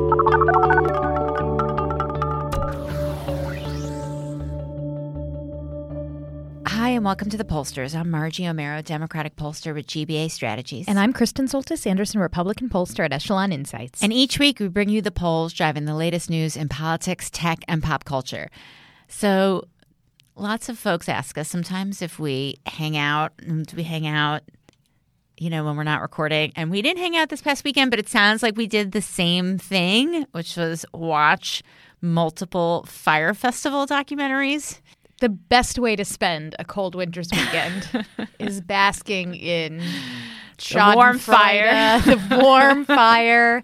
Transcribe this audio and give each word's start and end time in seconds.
Hi, 0.00 0.06
and 6.88 7.04
welcome 7.04 7.28
to 7.28 7.36
the 7.36 7.44
Pollsters. 7.44 7.94
I'm 7.94 8.10
Margie 8.10 8.44
Omero, 8.44 8.82
Democratic 8.82 9.36
pollster 9.36 9.74
with 9.74 9.86
GBA 9.88 10.30
Strategies. 10.30 10.88
And 10.88 10.98
I'm 10.98 11.12
Kristen 11.12 11.48
Soltis 11.48 11.86
Anderson, 11.86 12.18
Republican 12.18 12.70
pollster 12.70 13.04
at 13.04 13.12
Echelon 13.12 13.52
Insights. 13.52 14.02
And 14.02 14.10
each 14.10 14.38
week 14.38 14.58
we 14.58 14.68
bring 14.68 14.88
you 14.88 15.02
the 15.02 15.10
polls 15.10 15.52
driving 15.52 15.84
the 15.84 15.94
latest 15.94 16.30
news 16.30 16.56
in 16.56 16.70
politics, 16.70 17.28
tech, 17.28 17.58
and 17.68 17.82
pop 17.82 18.06
culture. 18.06 18.48
So 19.06 19.68
lots 20.34 20.70
of 20.70 20.78
folks 20.78 21.10
ask 21.10 21.36
us 21.36 21.48
sometimes 21.48 22.00
if 22.00 22.18
we 22.18 22.56
hang 22.64 22.96
out. 22.96 23.32
Do 23.36 23.76
we 23.76 23.82
hang 23.82 24.06
out, 24.06 24.40
you 25.40 25.50
know, 25.50 25.64
when 25.64 25.74
we're 25.76 25.82
not 25.84 26.02
recording? 26.02 26.52
And 26.54 26.70
we 26.70 26.82
didn't 26.82 26.98
hang 27.00 27.16
out 27.16 27.30
this 27.30 27.42
past 27.42 27.64
weekend, 27.64 27.90
but 27.90 27.98
it 27.98 28.08
sounds 28.08 28.42
like 28.42 28.56
we 28.56 28.66
did 28.68 28.92
the 28.92 29.02
same 29.02 29.58
thing, 29.58 30.26
which 30.32 30.56
was 30.56 30.84
watch 30.94 31.62
multiple 32.00 32.84
Fyre 32.86 33.34
Festival 33.34 33.86
documentaries. 33.86 34.80
the 35.20 35.28
best 35.28 35.78
way 35.78 35.96
to 35.96 36.04
spend 36.04 36.54
a 36.58 36.64
cold 36.64 36.94
winter's 36.94 37.28
weekend 37.32 38.06
is 38.38 38.60
basking 38.62 39.34
in 39.34 39.82
warm 40.72 41.18
fire. 41.18 42.00
the 42.06 42.38
warm 42.40 42.84
fire 43.02 43.62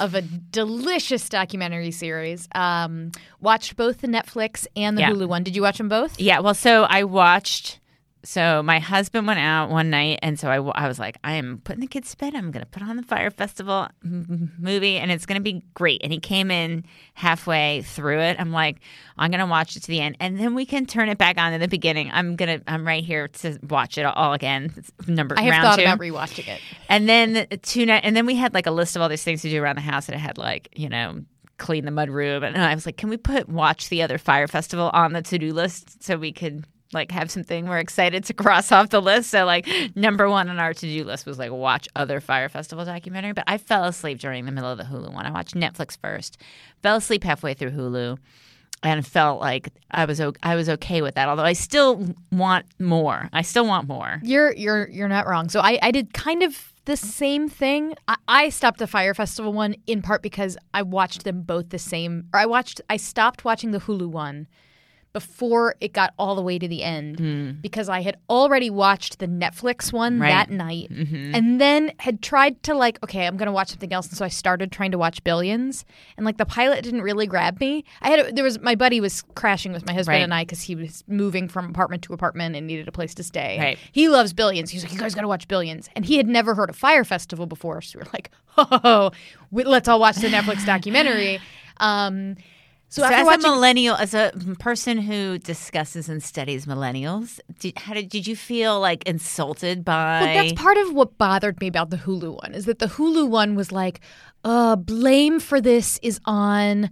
of 0.00 0.14
a 0.14 0.22
delicious 0.22 1.28
documentary 1.28 1.90
series. 1.90 2.48
Um, 2.54 3.12
watched 3.40 3.76
both 3.76 4.00
the 4.00 4.08
Netflix 4.08 4.66
and 4.76 4.96
the 4.96 5.02
Yeah. 5.02 5.10
Hulu 5.10 5.28
one. 5.28 5.42
Did 5.44 5.54
you 5.56 5.62
watch 5.62 5.78
them 5.78 5.88
both? 5.88 6.18
Yeah, 6.20 6.40
well, 6.40 6.54
so 6.54 6.84
I 6.84 7.04
watched. 7.04 7.78
So 8.24 8.62
my 8.62 8.80
husband 8.80 9.26
went 9.26 9.38
out 9.38 9.70
one 9.70 9.90
night, 9.90 10.18
and 10.22 10.38
so 10.38 10.48
I, 10.48 10.56
I 10.84 10.88
was 10.88 10.98
like, 10.98 11.18
I 11.22 11.34
am 11.34 11.60
putting 11.62 11.80
the 11.80 11.86
kids 11.86 12.10
to 12.10 12.16
bed. 12.16 12.34
I'm 12.34 12.50
going 12.50 12.64
to 12.64 12.70
put 12.70 12.82
on 12.82 12.96
the 12.96 13.02
Fyre 13.02 13.30
Festival 13.30 13.88
m- 14.04 14.52
movie, 14.58 14.96
and 14.96 15.10
it's 15.12 15.24
going 15.24 15.36
to 15.36 15.42
be 15.42 15.62
great. 15.74 16.00
And 16.02 16.12
he 16.12 16.18
came 16.18 16.50
in 16.50 16.84
halfway 17.14 17.82
through 17.82 18.20
it. 18.20 18.36
I'm 18.40 18.50
like, 18.50 18.80
I'm 19.16 19.30
going 19.30 19.40
to 19.40 19.46
watch 19.46 19.76
it 19.76 19.80
to 19.84 19.88
the 19.88 20.00
end, 20.00 20.16
and 20.20 20.38
then 20.38 20.54
we 20.54 20.66
can 20.66 20.84
turn 20.84 21.08
it 21.08 21.16
back 21.18 21.38
on 21.38 21.52
in 21.52 21.60
the 21.60 21.68
beginning. 21.68 22.10
I'm 22.12 22.36
gonna, 22.36 22.60
I'm 22.66 22.86
right 22.86 23.04
here 23.04 23.28
to 23.28 23.58
watch 23.68 23.98
it 23.98 24.02
all 24.02 24.32
again. 24.32 24.72
It's 24.76 24.90
number 25.06 25.38
I 25.38 25.42
have 25.42 25.62
thought 25.62 25.76
two. 25.76 25.82
about 25.82 26.00
rewatching 26.00 26.48
it. 26.48 26.60
And 26.88 27.08
then 27.08 27.46
two 27.62 27.86
night, 27.86 28.02
and 28.04 28.16
then 28.16 28.26
we 28.26 28.34
had 28.34 28.52
like 28.52 28.66
a 28.66 28.72
list 28.72 28.96
of 28.96 29.02
all 29.02 29.08
these 29.08 29.22
things 29.22 29.42
to 29.42 29.50
do 29.50 29.62
around 29.62 29.76
the 29.76 29.82
house, 29.82 30.08
and 30.08 30.16
it 30.16 30.20
had 30.20 30.38
like 30.38 30.68
you 30.74 30.88
know 30.88 31.22
clean 31.58 31.84
the 31.84 31.90
mud 31.90 32.10
room, 32.10 32.42
and 32.42 32.56
I 32.56 32.74
was 32.74 32.86
like, 32.86 32.96
can 32.96 33.10
we 33.10 33.16
put 33.16 33.48
watch 33.48 33.88
the 33.88 34.02
other 34.02 34.18
Fyre 34.18 34.48
Festival 34.48 34.90
on 34.92 35.12
the 35.12 35.22
to 35.22 35.38
do 35.38 35.52
list 35.52 36.02
so 36.02 36.16
we 36.16 36.32
could 36.32 36.64
like 36.92 37.10
have 37.10 37.30
something 37.30 37.66
we're 37.68 37.78
excited 37.78 38.24
to 38.24 38.34
cross 38.34 38.72
off 38.72 38.90
the 38.90 39.00
list. 39.00 39.30
So 39.30 39.44
like 39.44 39.68
number 39.94 40.28
one 40.28 40.48
on 40.48 40.58
our 40.58 40.74
to 40.74 40.80
do 40.80 41.04
list 41.04 41.26
was 41.26 41.38
like 41.38 41.50
watch 41.50 41.88
other 41.94 42.20
Fyre 42.20 42.48
Festival 42.48 42.84
documentary, 42.84 43.32
but 43.32 43.44
I 43.46 43.58
fell 43.58 43.84
asleep 43.84 44.18
during 44.18 44.46
the 44.46 44.52
middle 44.52 44.70
of 44.70 44.78
the 44.78 44.84
Hulu 44.84 45.12
one. 45.12 45.26
I 45.26 45.30
watched 45.30 45.54
Netflix 45.54 45.98
first, 45.98 46.38
fell 46.82 46.96
asleep 46.96 47.24
halfway 47.24 47.54
through 47.54 47.72
Hulu. 47.72 48.18
And 48.80 49.04
felt 49.04 49.40
like 49.40 49.70
I 49.90 50.04
was 50.04 50.20
I 50.20 50.54
was 50.54 50.68
okay 50.68 51.02
with 51.02 51.16
that. 51.16 51.28
Although 51.28 51.42
I 51.42 51.54
still 51.54 52.14
want 52.30 52.64
more. 52.78 53.28
I 53.32 53.42
still 53.42 53.66
want 53.66 53.88
more. 53.88 54.20
You're 54.22 54.52
you're 54.52 54.88
you're 54.88 55.08
not 55.08 55.26
wrong. 55.26 55.48
So 55.48 55.58
I, 55.58 55.80
I 55.82 55.90
did 55.90 56.14
kind 56.14 56.44
of 56.44 56.72
the 56.84 56.96
same 56.96 57.48
thing. 57.48 57.96
I, 58.06 58.16
I 58.28 58.48
stopped 58.50 58.78
the 58.78 58.86
Fyre 58.86 59.14
Festival 59.14 59.52
one 59.52 59.74
in 59.88 60.00
part 60.00 60.22
because 60.22 60.56
I 60.72 60.82
watched 60.82 61.24
them 61.24 61.42
both 61.42 61.70
the 61.70 61.78
same. 61.80 62.28
Or 62.32 62.38
I 62.38 62.46
watched 62.46 62.80
I 62.88 62.98
stopped 62.98 63.44
watching 63.44 63.72
the 63.72 63.80
Hulu 63.80 64.06
one 64.06 64.46
before 65.12 65.74
it 65.80 65.92
got 65.92 66.12
all 66.18 66.34
the 66.36 66.42
way 66.42 66.58
to 66.58 66.68
the 66.68 66.82
end 66.82 67.60
because 67.62 67.88
I 67.88 68.02
had 68.02 68.16
already 68.28 68.70
watched 68.70 69.18
the 69.18 69.26
Netflix 69.26 69.92
one 69.92 70.20
Right. 70.20 70.28
that 70.28 70.50
night 70.50 70.90
and 70.90 71.60
then 71.60 71.92
had 71.98 72.22
tried 72.22 72.62
to 72.64 72.74
like 72.74 73.02
okay 73.02 73.26
I'm 73.26 73.36
gonna 73.36 73.50
watch 73.52 73.70
something 73.70 73.92
else 73.92 74.08
and 74.08 74.16
so 74.16 74.24
I 74.24 74.28
started 74.28 74.70
trying 74.70 74.90
to 74.92 74.98
watch 74.98 75.24
Billions 75.24 75.84
and 76.16 76.26
like 76.26 76.36
the 76.36 76.46
pilot 76.46 76.84
didn't 76.84 77.02
really 77.02 77.26
grab 77.26 77.58
me. 77.58 77.84
I 78.02 78.10
had 78.10 78.18
a, 78.20 78.32
there 78.32 78.44
was 78.44 78.60
my 78.60 78.74
buddy 78.74 79.00
was 79.00 79.22
crashing 79.34 79.72
with 79.72 79.86
my 79.86 79.92
husband 79.92 80.14
Right. 80.16 80.22
and 80.22 80.34
I 80.34 80.42
because 80.42 80.62
he 80.62 80.74
was 80.74 81.02
moving 81.08 81.48
from 81.48 81.68
apartment 81.70 82.02
to 82.04 82.12
apartment 82.12 82.54
and 82.54 82.66
needed 82.66 82.86
a 82.86 82.92
place 82.92 83.14
to 83.14 83.22
stay. 83.22 83.58
Right. 83.58 83.78
He 83.92 84.08
loves 84.08 84.32
Billions. 84.32 84.70
He's 84.70 84.84
like, 84.84 84.92
you 84.92 84.98
guys 84.98 85.14
got 85.14 85.22
to 85.22 85.28
watch 85.28 85.48
Billions. 85.48 85.88
And 85.96 86.04
he 86.04 86.16
had 86.18 86.26
never 86.28 86.54
heard 86.54 86.70
of 86.70 86.76
Fyre 86.76 87.04
Festival 87.04 87.46
before. 87.46 87.80
So 87.80 87.98
we 87.98 88.04
were 88.04 88.10
like, 88.12 88.30
oh, 88.58 89.10
let's 89.50 89.88
all 89.88 89.98
watch 90.00 90.16
the 90.16 90.28
Netflix 90.28 90.64
documentary. 90.66 91.40
Um, 91.80 92.34
so, 92.90 93.02
So, 93.02 93.08
as 93.08 93.26
watching, 93.26 93.44
a 93.44 93.48
millennial, 93.48 93.96
as 93.96 94.14
a 94.14 94.32
person 94.58 94.98
who 94.98 95.38
discusses 95.38 96.08
and 96.08 96.22
studies 96.22 96.64
millennials, 96.64 97.38
did, 97.58 97.78
how 97.78 97.92
did 97.94 98.08
did 98.08 98.26
you 98.26 98.34
feel 98.34 98.80
like 98.80 99.04
insulted 99.04 99.84
by? 99.84 100.20
Well, 100.22 100.34
that's 100.34 100.60
part 100.60 100.78
of 100.78 100.94
what 100.94 101.18
bothered 101.18 101.60
me 101.60 101.66
about 101.66 101.90
the 101.90 101.98
Hulu 101.98 102.42
one 102.42 102.54
is 102.54 102.64
that 102.64 102.78
the 102.78 102.86
Hulu 102.86 103.28
one 103.28 103.54
was 103.54 103.70
like, 103.72 104.00
uh, 104.44 104.76
blame 104.76 105.38
for 105.38 105.60
this 105.60 105.98
is 106.02 106.18
on 106.24 106.90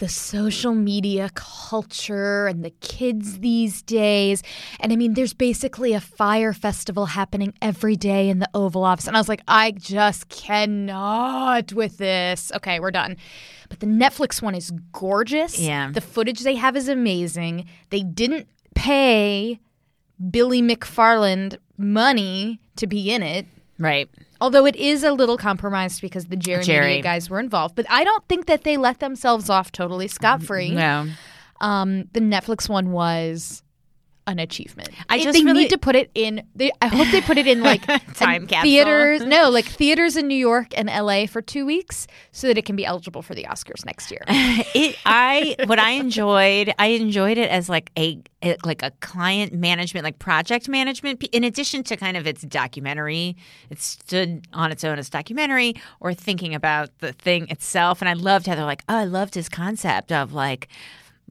the 0.00 0.08
social 0.08 0.74
media 0.74 1.30
culture 1.34 2.46
and 2.46 2.64
the 2.64 2.70
kids 2.80 3.38
these 3.40 3.82
days. 3.82 4.42
And 4.80 4.92
I 4.92 4.96
mean, 4.96 5.12
there's 5.12 5.34
basically 5.34 5.92
a 5.92 6.00
Fyre 6.00 6.54
Festival 6.54 7.06
happening 7.06 7.52
every 7.60 7.96
day 7.96 8.30
in 8.30 8.38
the 8.38 8.48
Oval 8.54 8.82
Office. 8.82 9.06
And 9.06 9.14
I 9.14 9.20
was 9.20 9.28
like, 9.28 9.42
I 9.46 9.72
just 9.72 10.30
cannot 10.30 11.74
with 11.74 11.98
this. 11.98 12.50
Okay, 12.56 12.80
we're 12.80 12.90
done. 12.90 13.18
But 13.68 13.80
the 13.80 13.86
Netflix 13.86 14.40
one 14.40 14.54
is 14.54 14.72
gorgeous. 14.92 15.58
Yeah. 15.58 15.92
The 15.92 16.00
footage 16.00 16.40
they 16.40 16.56
have 16.56 16.76
is 16.76 16.88
amazing. 16.88 17.66
They 17.90 18.02
didn't 18.02 18.48
pay 18.74 19.60
Billy 20.30 20.62
McFarland 20.62 21.58
money 21.76 22.58
to 22.76 22.86
be 22.86 23.12
in 23.12 23.22
it. 23.22 23.46
right. 23.78 24.08
Although 24.40 24.66
it 24.66 24.76
is 24.76 25.04
a 25.04 25.12
little 25.12 25.36
compromised 25.36 26.00
because 26.00 26.26
the 26.26 26.36
Jerry, 26.36 26.64
Jerry. 26.64 26.86
Media 26.88 27.02
guys 27.02 27.28
were 27.28 27.40
involved, 27.40 27.74
but 27.74 27.86
I 27.90 28.04
don't 28.04 28.26
think 28.28 28.46
that 28.46 28.64
they 28.64 28.76
let 28.76 29.00
themselves 29.00 29.50
off 29.50 29.70
totally 29.72 30.08
scot 30.08 30.42
free. 30.42 30.70
No, 30.70 31.08
Um, 31.60 32.04
the 32.12 32.20
Netflix 32.20 32.68
one 32.68 32.90
was 32.90 33.62
an 34.26 34.38
achievement. 34.38 34.88
I 35.08 35.16
It- 35.16 35.22
just 35.24 35.38
they 35.38 35.44
really- 35.44 35.62
need 35.64 35.70
to 35.70 35.78
put 35.78 35.96
it 35.96 36.10
in. 36.14 36.42
They, 36.54 36.70
I 36.82 36.86
hope 36.88 37.08
they 37.08 37.20
put 37.20 37.38
it 37.38 37.46
in 37.46 37.62
like 37.64 37.82
Time 38.14 38.46
capsule. 38.46 38.62
theaters. 38.70 39.22
No, 39.22 39.48
like 39.50 39.64
theaters 39.64 40.16
in 40.16 40.28
New 40.28 40.36
York 40.36 40.68
and 40.76 40.88
LA 40.88 41.26
for 41.26 41.42
two 41.42 41.64
weeks, 41.66 42.06
so 42.32 42.46
that 42.46 42.56
it 42.58 42.64
can 42.64 42.76
be 42.76 42.84
eligible 42.86 43.22
for 43.22 43.34
the 43.34 43.44
Oscars 43.44 43.84
next 43.84 44.10
year. 44.10 44.20
it. 44.28 44.96
I 45.04 45.56
what 45.66 45.78
I 45.78 45.90
enjoyed. 45.92 46.72
I 46.78 46.86
enjoyed 46.88 47.38
it 47.38 47.50
as 47.50 47.68
like 47.68 47.90
a 47.98 48.20
like 48.64 48.82
a 48.82 48.90
client 49.00 49.52
management, 49.52 50.04
like 50.04 50.18
project 50.18 50.68
management. 50.68 51.22
In 51.32 51.44
addition 51.44 51.82
to 51.84 51.96
kind 51.96 52.16
of 52.16 52.26
its 52.26 52.42
documentary, 52.42 53.36
it 53.70 53.80
stood 53.80 54.46
on 54.52 54.70
its 54.72 54.84
own 54.84 54.98
as 54.98 55.10
documentary 55.10 55.74
or 56.00 56.14
thinking 56.14 56.54
about 56.54 56.90
the 57.00 57.12
thing 57.12 57.48
itself. 57.48 58.00
And 58.00 58.08
I 58.08 58.12
loved 58.14 58.46
how 58.46 58.54
they're 58.54 58.64
like, 58.64 58.82
oh, 58.88 58.96
I 58.96 59.04
loved 59.04 59.34
his 59.34 59.48
concept 59.48 60.12
of 60.12 60.32
like 60.32 60.68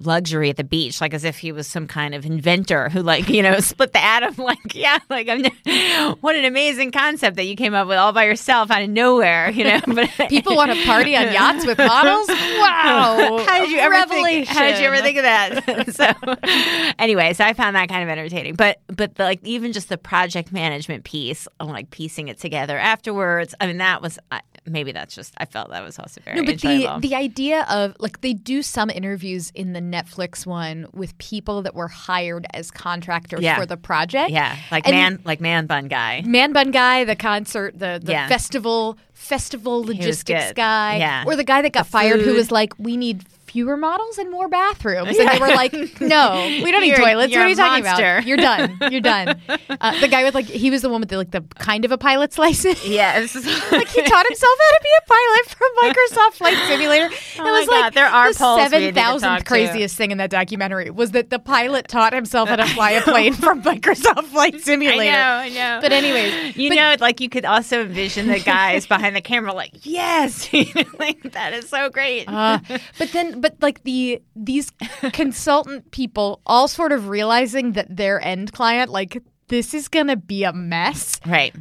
luxury 0.01 0.49
at 0.49 0.57
the 0.57 0.63
beach, 0.63 1.01
like 1.01 1.13
as 1.13 1.23
if 1.23 1.37
he 1.37 1.51
was 1.51 1.67
some 1.67 1.87
kind 1.87 2.15
of 2.15 2.25
inventor 2.25 2.89
who, 2.89 3.01
like, 3.01 3.29
you 3.29 3.43
know, 3.43 3.59
split 3.59 3.93
the 3.93 4.03
atom. 4.03 4.35
Like, 4.49 4.73
yeah, 4.73 4.97
like, 5.11 5.27
I'm, 5.29 5.43
what 6.21 6.35
an 6.35 6.43
amazing 6.45 6.91
concept 6.91 7.35
that 7.35 7.43
you 7.43 7.55
came 7.55 7.75
up 7.75 7.87
with 7.87 7.97
all 7.97 8.13
by 8.13 8.23
yourself 8.23 8.71
out 8.71 8.81
of 8.81 8.89
nowhere, 8.89 9.51
you 9.51 9.63
know. 9.63 9.79
But 9.85 10.09
People 10.29 10.55
want 10.55 10.71
to 10.71 10.85
party 10.85 11.15
on 11.15 11.31
yachts 11.31 11.67
with 11.67 11.77
models. 11.77 12.27
Wow! 12.29 13.43
how 13.45 13.59
did 13.59 13.69
you 13.69 13.77
ever 13.77 14.07
think? 14.07 14.47
How 14.47 14.63
did 14.63 14.79
you 14.79 14.87
ever 14.87 14.97
think 14.97 15.17
of 15.17 15.23
that? 15.23 15.93
so, 15.93 16.93
anyway, 16.97 17.33
so 17.33 17.43
I 17.43 17.53
found 17.53 17.75
that 17.75 17.89
kind 17.89 18.01
of 18.01 18.09
entertaining. 18.09 18.55
But, 18.55 18.79
but 18.87 19.15
the, 19.15 19.23
like 19.23 19.45
even 19.45 19.71
just 19.71 19.89
the 19.89 19.97
project 19.97 20.51
management 20.51 21.03
piece, 21.03 21.47
like 21.59 21.91
piecing 21.91 22.29
it 22.29 22.39
together 22.39 22.77
afterwards. 22.77 23.53
I 23.59 23.67
mean, 23.67 23.77
that 23.77 24.01
was 24.01 24.17
I 24.31 24.41
maybe 24.69 24.91
that's 24.91 25.15
just 25.15 25.33
I 25.37 25.45
felt 25.45 25.69
that 25.71 25.83
was 25.83 25.97
also 25.99 26.21
very 26.23 26.37
No, 26.37 26.45
but 26.45 26.59
the 26.61 26.71
enjoyable. 26.71 26.99
the 27.01 27.15
idea 27.15 27.65
of 27.69 27.95
like 27.99 28.21
they 28.21 28.33
do 28.33 28.61
some 28.61 28.89
interviews 28.89 29.51
in 29.55 29.73
the 29.73 29.79
Netflix 29.81 30.45
one 30.45 30.87
with 30.93 31.17
people 31.17 31.61
that 31.63 31.75
were 31.75 31.87
hired 31.87 32.45
as 32.53 32.71
contractors 32.71 33.41
Yeah. 33.41 33.57
for 33.57 33.65
the 33.65 33.77
project. 33.77 34.31
yeah, 34.31 34.55
like 34.71 34.85
And- 34.87 34.95
man, 34.95 35.19
like 35.25 35.41
man 35.41 35.65
bun 35.65 35.87
guy. 35.87 36.21
Man 36.25 36.53
Bun 36.53 36.71
guy, 36.71 37.03
the 37.03 37.15
concert, 37.15 37.77
the, 37.77 37.99
the 38.03 38.11
Yeah. 38.13 38.27
festival 38.27 38.97
festival 39.13 39.83
logistics 39.83 40.53
guy, 40.53 40.97
Yeah. 40.97 41.23
or 41.27 41.35
the 41.35 41.43
guy 41.43 41.61
that 41.61 41.73
got 41.73 41.87
fired 41.87 42.21
who 42.21 42.33
was 42.33 42.51
like, 42.51 42.73
"We 42.79 42.95
need 42.97 43.23
fewer 43.49 43.75
models 43.77 44.17
and 44.17 44.29
more 44.31 44.47
bathrooms. 44.47 45.17
And 45.17 45.27
they 45.29 45.39
were 45.39 45.47
like, 45.47 45.73
no, 46.01 46.45
we 46.63 46.71
don't 46.71 46.81
need 46.81 46.95
toilets. 46.95 47.31
what 47.33 47.41
are 47.41 47.49
you 47.49 47.55
talking 47.55 47.83
monster. 47.83 48.17
about? 48.17 48.27
You're 48.27 48.37
done. 48.37 48.77
You're 48.91 49.01
done. 49.01 49.39
Uh, 49.81 49.97
the 50.01 50.07
guy 50.09 50.23
with 50.25 50.35
like, 50.35 50.45
he 50.45 50.69
was 50.69 50.81
the 50.81 50.89
one 50.89 50.99
with 50.99 51.09
the, 51.09 51.15
like 51.15 51.31
the 51.31 51.41
kind 51.57 51.85
of 51.85 51.91
a 51.91 51.97
pilot's 51.97 52.37
license. 52.37 52.85
Yes. 52.85 53.33
like 53.71 53.87
he 53.87 54.01
taught 54.01 54.25
himself 54.27 54.57
how 54.59 54.77
to 54.77 54.79
be 54.83 54.89
a 54.97 55.07
pilot 55.07 55.49
from 55.49 55.69
Microsoft 55.83 56.33
Flight 56.33 56.57
Simulator. 56.67 57.05
It 57.05 57.39
Oh 57.39 57.43
my 57.43 57.51
was 57.51 57.67
like 57.67 57.81
God, 57.83 57.93
there 57.93 58.07
are 58.07 58.33
the 58.33 58.37
polls 58.39 58.57
we 58.57 58.63
need 58.63 58.69
to 58.69 58.71
seven 58.71 58.93
talk 58.95 59.03
thousandth 59.21 59.39
to. 59.39 59.45
craziest 59.45 59.95
thing 59.95 60.11
in 60.11 60.17
that 60.17 60.29
documentary 60.31 60.89
was 60.89 61.11
that 61.11 61.29
the 61.29 61.39
pilot 61.39 61.87
taught 61.87 62.11
himself 62.13 62.49
how 62.49 62.57
to 62.57 62.65
fly 62.65 62.91
a 62.91 63.01
plane 63.01 63.33
from 63.33 63.61
Microsoft 63.61 64.25
Flight 64.25 64.59
Simulator. 64.59 64.99
I 65.01 65.13
know, 65.13 65.21
I 65.21 65.49
know. 65.49 65.79
But 65.81 65.93
anyways, 65.93 66.57
you 66.57 66.75
know, 66.75 66.95
like 66.99 67.21
you 67.21 67.29
could 67.29 67.45
also 67.45 67.81
envision 67.83 68.27
the 68.27 68.39
guys 68.39 68.85
behind 68.85 69.15
the 69.15 69.21
camera, 69.21 69.53
like, 69.53 69.71
yes, 69.85 70.51
like 70.99 71.21
that 71.31 71.53
is 71.53 71.69
so 71.69 71.89
great. 71.89 72.25
Uh, 72.27 72.59
but 72.97 73.11
then, 73.13 73.38
but 73.41 73.55
like 73.61 73.83
the 73.83 74.21
these 74.35 74.71
consultant 75.13 75.91
people 75.91 76.41
all 76.45 76.67
sort 76.67 76.91
of 76.91 77.09
realizing 77.09 77.73
that 77.73 77.95
their 77.95 78.21
end 78.23 78.51
client, 78.53 78.91
like 78.91 79.21
this 79.47 79.73
is 79.73 79.87
gonna 79.87 80.15
be 80.15 80.43
a 80.43 80.53
mess. 80.53 81.19
right. 81.25 81.55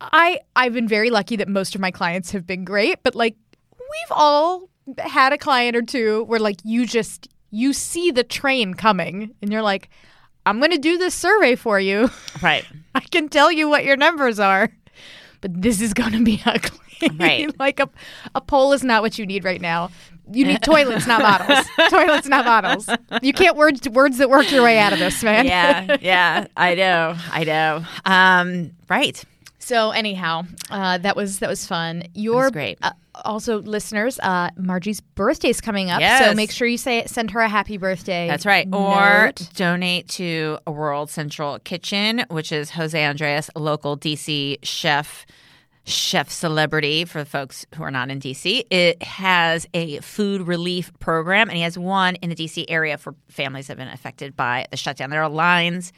I 0.00 0.40
I've 0.54 0.74
been 0.74 0.88
very 0.88 1.10
lucky 1.10 1.36
that 1.36 1.48
most 1.48 1.74
of 1.74 1.80
my 1.80 1.90
clients 1.90 2.30
have 2.32 2.46
been 2.46 2.64
great, 2.64 3.02
but 3.02 3.14
like 3.14 3.36
we've 3.72 4.12
all 4.12 4.68
had 4.98 5.32
a 5.32 5.38
client 5.38 5.74
or 5.76 5.82
two 5.82 6.24
where 6.24 6.38
like 6.38 6.58
you 6.64 6.86
just 6.86 7.28
you 7.50 7.72
see 7.72 8.10
the 8.10 8.22
train 8.24 8.74
coming 8.74 9.34
and 9.40 9.50
you're 9.50 9.62
like, 9.62 9.88
I'm 10.44 10.60
gonna 10.60 10.78
do 10.78 10.98
this 10.98 11.14
survey 11.14 11.56
for 11.56 11.80
you. 11.80 12.10
Right. 12.42 12.66
I 12.94 13.00
can 13.00 13.30
tell 13.30 13.50
you 13.50 13.66
what 13.68 13.84
your 13.84 13.96
numbers 13.96 14.38
are, 14.38 14.70
but 15.40 15.62
this 15.62 15.80
is 15.80 15.94
gonna 15.94 16.22
be 16.22 16.42
ugly. 16.46 16.78
Right. 17.18 17.58
like 17.58 17.80
a 17.80 17.88
a 18.34 18.40
poll 18.42 18.72
is 18.74 18.84
not 18.84 19.02
what 19.02 19.18
you 19.18 19.24
need 19.26 19.44
right 19.44 19.60
now. 19.60 19.90
You 20.30 20.44
need 20.46 20.62
toilets, 20.62 21.06
not 21.06 21.22
bottles. 21.22 21.66
toilets, 21.90 22.26
not 22.28 22.44
bottles. 22.44 22.88
You 23.22 23.32
can't 23.32 23.56
words 23.56 23.88
words 23.88 24.18
that 24.18 24.28
work 24.30 24.50
your 24.50 24.62
way 24.62 24.78
out 24.78 24.92
of 24.92 24.98
this, 24.98 25.22
man. 25.22 25.46
Yeah, 25.46 25.96
yeah, 26.00 26.46
I 26.56 26.74
know, 26.74 27.16
I 27.30 27.44
know. 27.44 27.84
Um, 28.04 28.72
right. 28.88 29.22
So 29.66 29.90
anyhow, 29.90 30.42
uh, 30.70 30.98
that 30.98 31.16
was 31.16 31.40
that 31.40 31.48
was 31.48 31.66
fun. 31.66 32.04
Your 32.14 32.44
was 32.44 32.50
great. 32.52 32.78
Uh, 32.82 32.92
also, 33.24 33.60
listeners, 33.62 34.18
uh, 34.20 34.50
Margie's 34.56 35.00
birthday 35.00 35.48
is 35.48 35.60
coming 35.60 35.90
up, 35.90 36.00
so 36.22 36.34
make 36.34 36.52
sure 36.52 36.68
you 36.68 36.78
say 36.78 37.04
send 37.06 37.32
her 37.32 37.40
a 37.40 37.48
happy 37.48 37.76
birthday. 37.76 38.28
That's 38.28 38.46
right. 38.46 38.68
Or 38.72 39.26
note. 39.26 39.48
donate 39.54 40.08
to 40.10 40.58
a 40.68 40.70
World 40.70 41.10
Central 41.10 41.58
Kitchen, 41.58 42.24
which 42.30 42.52
is 42.52 42.70
Jose 42.70 43.02
Andres, 43.02 43.50
local 43.56 43.96
DC 43.96 44.58
chef, 44.62 45.26
chef 45.86 46.28
celebrity 46.30 47.04
for 47.04 47.20
the 47.20 47.24
folks 47.30 47.64
who 47.74 47.82
are 47.82 47.90
not 47.90 48.10
in 48.10 48.20
DC. 48.20 48.64
It 48.70 49.02
has 49.02 49.66
a 49.72 50.00
food 50.00 50.42
relief 50.42 50.92
program, 50.98 51.48
and 51.48 51.56
he 51.56 51.62
has 51.62 51.78
one 51.78 52.16
in 52.16 52.28
the 52.30 52.36
DC 52.36 52.64
area 52.68 52.98
for 52.98 53.14
families 53.28 53.68
that 53.68 53.78
have 53.78 53.86
been 53.86 53.94
affected 53.94 54.36
by 54.36 54.66
the 54.70 54.76
shutdown. 54.76 55.10
There 55.10 55.22
are 55.22 55.28
lines, 55.28 55.92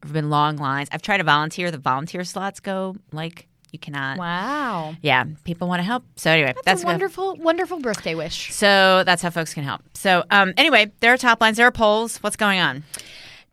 there 0.00 0.08
have 0.08 0.12
been 0.12 0.30
long 0.30 0.56
lines. 0.56 0.88
I've 0.92 1.02
tried 1.02 1.18
to 1.18 1.24
volunteer. 1.24 1.70
The 1.70 1.78
volunteer 1.78 2.24
slots 2.24 2.60
go 2.60 2.96
like 3.12 3.48
you 3.72 3.78
cannot. 3.80 4.18
wow, 4.18 4.94
Yeah, 5.02 5.24
people 5.42 5.66
want 5.66 5.80
to 5.80 5.84
help. 5.84 6.04
So 6.14 6.30
anyway, 6.30 6.52
that's, 6.54 6.64
that's 6.64 6.82
a 6.84 6.86
wonderful, 6.86 7.34
wonderful 7.34 7.80
birthday 7.80 8.14
wish. 8.14 8.52
So 8.52 9.02
that's 9.04 9.20
how 9.20 9.30
folks 9.30 9.52
can 9.52 9.64
help. 9.64 9.82
So 9.94 10.22
um, 10.30 10.54
anyway, 10.56 10.92
there 11.00 11.12
are 11.12 11.16
top 11.16 11.40
lines, 11.40 11.56
there 11.56 11.66
are 11.66 11.72
polls. 11.72 12.18
What's 12.18 12.36
going 12.36 12.60
on? 12.60 12.84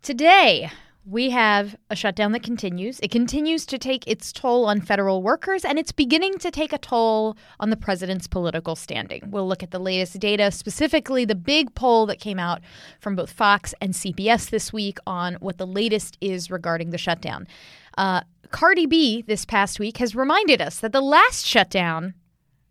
Today, 0.04 0.70
we 1.06 1.32
have 1.32 1.76
a 1.90 1.96
shutdown 1.96 2.32
that 2.32 2.44
continues. 2.44 3.00
It 3.00 3.10
continues 3.10 3.66
to 3.68 3.80
take 3.80 4.08
its 4.08 4.32
toll 4.32 4.66
on 4.66 4.82
federal 4.82 5.24
workers, 5.24 5.66
and 5.66 5.80
it's 5.80 5.92
beginning 5.92 6.38
to 6.40 6.52
take 6.52 6.72
a 6.74 6.78
toll 6.78 7.36
on 7.60 7.72
the 7.72 7.76
president's 7.76 8.28
political 8.28 8.76
standing. 8.76 9.24
We'll 9.28 9.48
look 9.48 9.64
at 9.64 9.72
the 9.72 9.80
latest 9.80 10.20
data, 10.20 10.52
specifically 10.52 11.26
the 11.26 11.36
big 11.36 11.74
poll 11.74 12.06
that 12.06 12.20
came 12.20 12.38
out 12.38 12.62
from 13.00 13.16
both 13.16 13.32
Fox 13.32 13.74
and 13.82 13.94
CBS 13.94 14.52
this 14.52 14.72
week 14.72 15.00
on 15.08 15.36
what 15.36 15.58
the 15.58 15.68
latest 15.68 16.18
is 16.22 16.52
regarding 16.52 16.92
the 16.92 17.00
shutdown. 17.00 17.48
Uh, 17.98 18.22
Cardi 18.52 18.86
B 18.86 19.24
this 19.24 19.44
past 19.44 19.80
week 19.80 19.98
has 19.98 20.16
reminded 20.16 20.62
us 20.62 20.80
that 20.80 20.92
the 20.92 21.02
last 21.02 21.46
shutdown, 21.46 22.14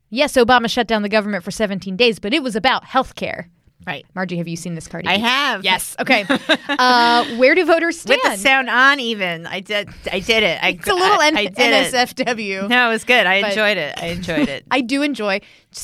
yes, 0.09 0.35
Obama 0.35 0.71
shut 0.71 0.87
down 0.87 1.03
the 1.03 1.09
government 1.09 1.43
for 1.43 1.51
17 1.51 1.97
days, 1.97 2.21
but 2.21 2.33
it 2.33 2.45
was 2.45 2.55
about 2.55 2.85
health 2.85 3.17
care. 3.17 3.49
Right. 3.91 4.07
Margie, 4.15 4.37
have 4.37 4.47
you 4.47 4.55
seen 4.55 4.77
this 4.77 4.87
Cardi 4.87 5.09
I 5.09 5.17
B? 5.17 5.23
have. 5.23 5.65
Yes. 5.65 5.97
Okay. 5.99 6.25
uh, 6.69 7.25
where 7.39 7.57
do 7.57 7.65
voters 7.65 8.01
stand? 8.01 8.21
With 8.23 8.33
the 8.35 8.39
sound 8.39 8.71
on, 8.71 9.01
even 9.01 9.49
I 9.49 9.59
did. 9.59 9.89
I 10.13 10.21
did 10.21 10.45
it. 10.45 10.63
I, 10.63 10.69
it's 10.71 10.87
a 10.87 10.95
little 10.95 11.21
I, 11.21 11.27
N- 11.27 11.37
I 11.37 11.47
did 11.47 11.59
it. 11.59 11.93
NSFW. 11.93 12.69
No, 12.69 12.89
it 12.89 12.93
was 12.93 13.03
good. 13.03 13.27
I 13.27 13.35
enjoyed 13.49 13.79
it. 13.79 14.01
I 14.01 14.07
enjoyed 14.07 14.49
it. 14.49 14.65
I 14.71 14.81
do 14.81 15.03
enjoy. 15.03 15.41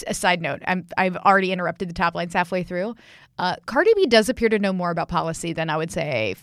A 0.06 0.14
side 0.14 0.40
note: 0.40 0.62
I'm, 0.68 0.86
I've 0.96 1.16
already 1.16 1.50
interrupted 1.50 1.88
the 1.88 1.94
top 1.94 2.14
lines 2.14 2.32
halfway 2.32 2.62
through. 2.62 2.94
Uh, 3.38 3.56
Cardi 3.66 3.90
B 3.96 4.06
does 4.06 4.28
appear 4.28 4.48
to 4.50 4.58
know 4.58 4.72
more 4.72 4.90
about 4.90 5.08
policy 5.08 5.52
than 5.52 5.68
I 5.68 5.76
would 5.76 5.90
say. 5.90 6.36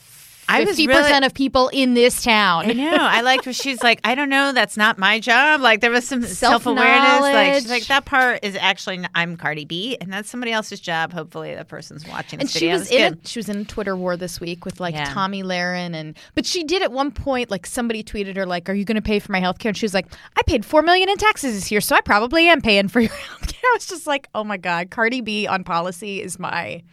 I 0.50 0.60
was 0.60 0.70
Fifty 0.70 0.88
percent 0.88 1.06
really- 1.08 1.26
of 1.26 1.34
people 1.34 1.70
in 1.70 1.94
this 1.94 2.22
town. 2.24 2.70
I 2.70 2.74
know. 2.74 2.98
I 3.00 3.22
liked 3.22 3.46
when 3.46 3.54
she's 3.54 3.82
like, 3.82 4.00
I 4.04 4.14
don't 4.14 4.30
know, 4.30 4.52
that's 4.52 4.76
not 4.78 4.98
my 4.98 5.20
job. 5.20 5.62
Like 5.62 5.82
there 5.82 5.90
was 5.92 6.08
some 6.08 6.22
self 6.24 6.66
awareness. 6.66 7.22
Like 7.22 7.54
she's 7.56 7.70
like 7.70 7.86
that 7.88 8.06
part 8.06 8.40
is 8.44 8.56
actually 8.56 9.04
I'm 9.16 9.38
Cardi 9.38 9.66
B, 9.66 9.98
and 10.02 10.12
that's 10.12 10.30
somebody 10.30 10.52
else's 10.52 10.80
job. 10.80 11.14
Hopefully, 11.14 11.56
the 11.56 11.66
person's 11.66 12.08
watching 12.08 12.40
and 12.40 12.48
this 12.50 12.56
she 12.58 12.68
was 12.68 12.92
in 12.92 13.14
a, 13.14 13.28
she 13.28 13.40
was 13.40 13.50
in 13.50 13.58
a 13.62 13.64
Twitter 13.66 13.96
war 13.96 14.18
this 14.18 14.40
week 14.40 14.66
with 14.66 14.80
like 14.80 14.94
Yeah. 14.96 15.06
Tomi 15.06 15.44
Lahren 15.44 15.94
and 15.96 16.18
but 16.36 16.46
she 16.46 16.64
did 16.64 16.82
at 16.82 16.92
one 16.92 17.12
point 17.12 17.50
like 17.50 17.66
somebody 17.66 18.04
tweeted 18.04 18.36
her 18.36 18.46
like, 18.46 18.70
"Are 18.70 18.74
you 18.74 18.86
going 18.86 18.96
to 18.96 19.02
pay 19.02 19.20
for 19.20 19.32
my 19.32 19.40
health 19.40 19.60
care?" 19.60 19.70
And 19.70 19.78
she 19.78 19.86
was 19.86 19.94
like, 19.94 20.08
"I 20.38 20.42
paid 20.44 20.66
four 20.66 20.82
million 20.82 21.10
in 21.10 21.18
taxes 21.18 21.54
this 21.56 21.72
year, 21.72 21.82
so 21.82 21.96
I 21.96 22.02
probably 22.02 22.48
am 22.48 22.62
paying 22.62 22.90
for 22.90 23.00
your 23.02 23.12
health 23.12 23.48
care." 23.48 23.62
I 23.64 23.76
was 23.76 23.86
just 23.88 24.06
like, 24.08 24.28
"Oh 24.36 24.44
my 24.44 24.58
god, 24.58 24.92
Cardi 24.92 25.22
B 25.22 25.48
on 25.48 25.64
policy 25.64 26.22
is 26.22 26.38
my." 26.38 26.84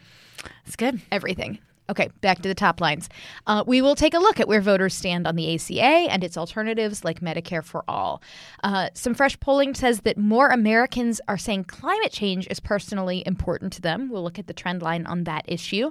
It's 0.66 0.76
good. 0.76 1.00
everything. 1.10 1.58
Okay, 1.90 2.08
back 2.20 2.40
to 2.42 2.48
the 2.48 2.54
top 2.54 2.80
lines. 2.80 3.08
Uh, 3.48 3.64
we 3.66 3.82
will 3.82 3.96
take 3.96 4.14
a 4.14 4.18
look 4.18 4.38
at 4.38 4.46
where 4.46 4.60
voters 4.60 4.94
stand 4.94 5.26
on 5.26 5.34
the 5.34 5.52
ACA 5.54 5.82
and 5.82 6.22
its 6.22 6.36
alternatives 6.36 7.04
like 7.04 7.20
Medicare 7.20 7.64
for 7.64 7.84
All. 7.88 8.22
Uh, 8.62 8.90
some 8.94 9.12
fresh 9.12 9.38
polling 9.40 9.74
says 9.74 10.02
that 10.02 10.16
more 10.16 10.48
Americans 10.48 11.20
are 11.26 11.36
saying 11.36 11.64
climate 11.64 12.12
change 12.12 12.46
is 12.48 12.60
personally 12.60 13.24
important 13.26 13.72
to 13.72 13.82
them. 13.82 14.08
We'll 14.08 14.22
look 14.22 14.38
at 14.38 14.46
the 14.46 14.54
trend 14.54 14.82
line 14.82 15.04
on 15.06 15.24
that 15.24 15.44
issue. 15.48 15.90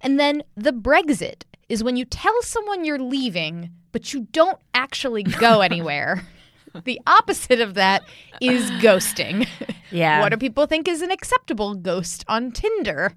And 0.00 0.20
then 0.20 0.44
the 0.56 0.72
Brexit 0.72 1.42
is 1.68 1.82
when 1.82 1.96
you 1.96 2.04
tell 2.04 2.40
someone 2.42 2.84
you're 2.84 2.98
leaving, 3.00 3.70
but 3.90 4.14
you 4.14 4.28
don't 4.30 4.58
actually 4.72 5.24
go 5.24 5.60
anywhere. 5.62 6.24
The 6.84 7.00
opposite 7.08 7.60
of 7.60 7.74
that 7.74 8.04
is 8.40 8.70
ghosting. 8.72 9.48
Yeah. 9.90 10.20
what 10.20 10.28
do 10.28 10.36
people 10.36 10.66
think 10.66 10.86
is 10.86 11.02
an 11.02 11.10
acceptable 11.10 11.74
ghost 11.74 12.24
on 12.28 12.52
Tinder? 12.52 13.16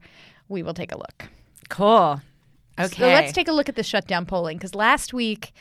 We 0.49 0.63
will 0.63 0.73
take 0.73 0.91
a 0.91 0.97
look. 0.97 1.29
Cool. 1.73 2.21
Okay. 2.79 2.95
So 2.95 3.07
let's 3.07 3.33
take 3.33 3.47
a 3.47 3.51
look 3.51 3.67
at 3.67 3.75
the 3.75 3.81
shutdown 3.81 4.27
polling 4.27 4.57
because 4.57 4.75
last 4.75 5.11
week 5.11 5.53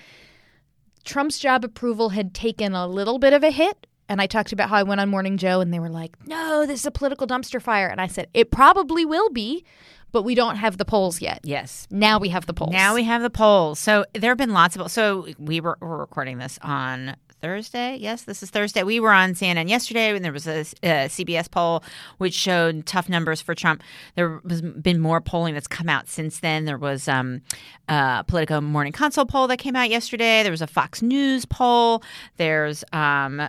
Trump's 1.05 1.39
job 1.39 1.65
approval 1.65 2.11
had 2.11 2.35
taken 2.35 2.75
a 2.75 2.87
little 2.87 3.19
bit 3.19 3.33
of 3.33 3.43
a 3.43 3.51
hit. 3.51 3.87
And 4.11 4.21
I 4.21 4.27
talked 4.27 4.53
about 4.53 4.69
how 4.69 4.77
I 4.77 4.83
went 4.83 5.01
on 5.01 5.09
Morning 5.09 5.39
Joe 5.39 5.63
and 5.63 5.73
they 5.73 5.79
were 5.79 5.89
like, 5.89 6.15
no, 6.27 6.67
this 6.67 6.81
is 6.81 6.87
a 6.87 6.91
political 6.91 7.27
dumpster 7.27 7.63
fire. 7.63 7.89
And 7.89 7.99
I 7.99 8.09
said, 8.09 8.29
it 8.35 8.51
probably 8.51 9.07
will 9.07 9.31
be, 9.31 9.65
but 10.11 10.23
we 10.23 10.35
don't 10.35 10.57
have 10.57 10.77
the 10.77 10.85
polls 10.85 11.23
yet. 11.23 11.41
Yes. 11.45 11.87
Now 11.91 12.19
we 12.19 12.29
have 12.29 12.45
the 12.45 12.53
polls. 12.53 12.73
Now 12.73 12.95
we 12.95 13.05
have 13.05 13.23
the 13.23 13.31
polls. 13.31 13.79
So 13.79 14.05
there 14.13 14.31
have 14.31 14.39
been 14.39 14.53
lots 14.53 14.77
of. 14.77 14.91
So 14.91 15.29
we 15.39 15.63
were, 15.63 15.79
we're 15.81 15.97
recording 15.97 16.37
this 16.37 16.59
on 16.61 17.17
Thursday. 17.43 17.97
Yes, 17.97 18.23
this 18.23 18.43
is 18.43 18.51
Thursday. 18.51 18.85
We 18.85 19.01
were 19.01 19.13
on 19.13 19.35
CNN 19.35 19.69
yesterday, 19.69 20.15
and 20.15 20.25
there 20.25 20.33
was 20.33 20.47
a, 20.47 20.61
uh 20.61 21.09
CBS 21.09 21.51
poll 21.51 21.83
which 22.19 22.35
showed 22.35 22.87
tough 22.87 23.09
numbers 23.09 23.43
for 23.43 23.55
Trump. 23.55 23.83
There 24.15 24.41
has 24.49 24.63
been 24.63 25.01
more 25.01 25.21
polling 25.21 25.55
that's 25.55 25.67
come 25.67 25.89
out 25.89 26.09
since 26.09 26.39
then. 26.39 26.65
There 26.65 26.79
was 26.79 27.09
um, 27.09 27.43
a 27.89 28.25
Politico 28.27 28.61
Morning 28.61 28.93
Consult 28.93 29.29
poll 29.29 29.49
that 29.49 29.59
came 29.59 29.75
out 29.75 29.91
yesterday. 29.91 30.45
There 30.45 30.53
was 30.53 30.63
a 30.63 30.69
Fox 30.69 31.03
News 31.03 31.45
poll. 31.45 32.05
There's 32.37 32.85
um, 32.93 33.43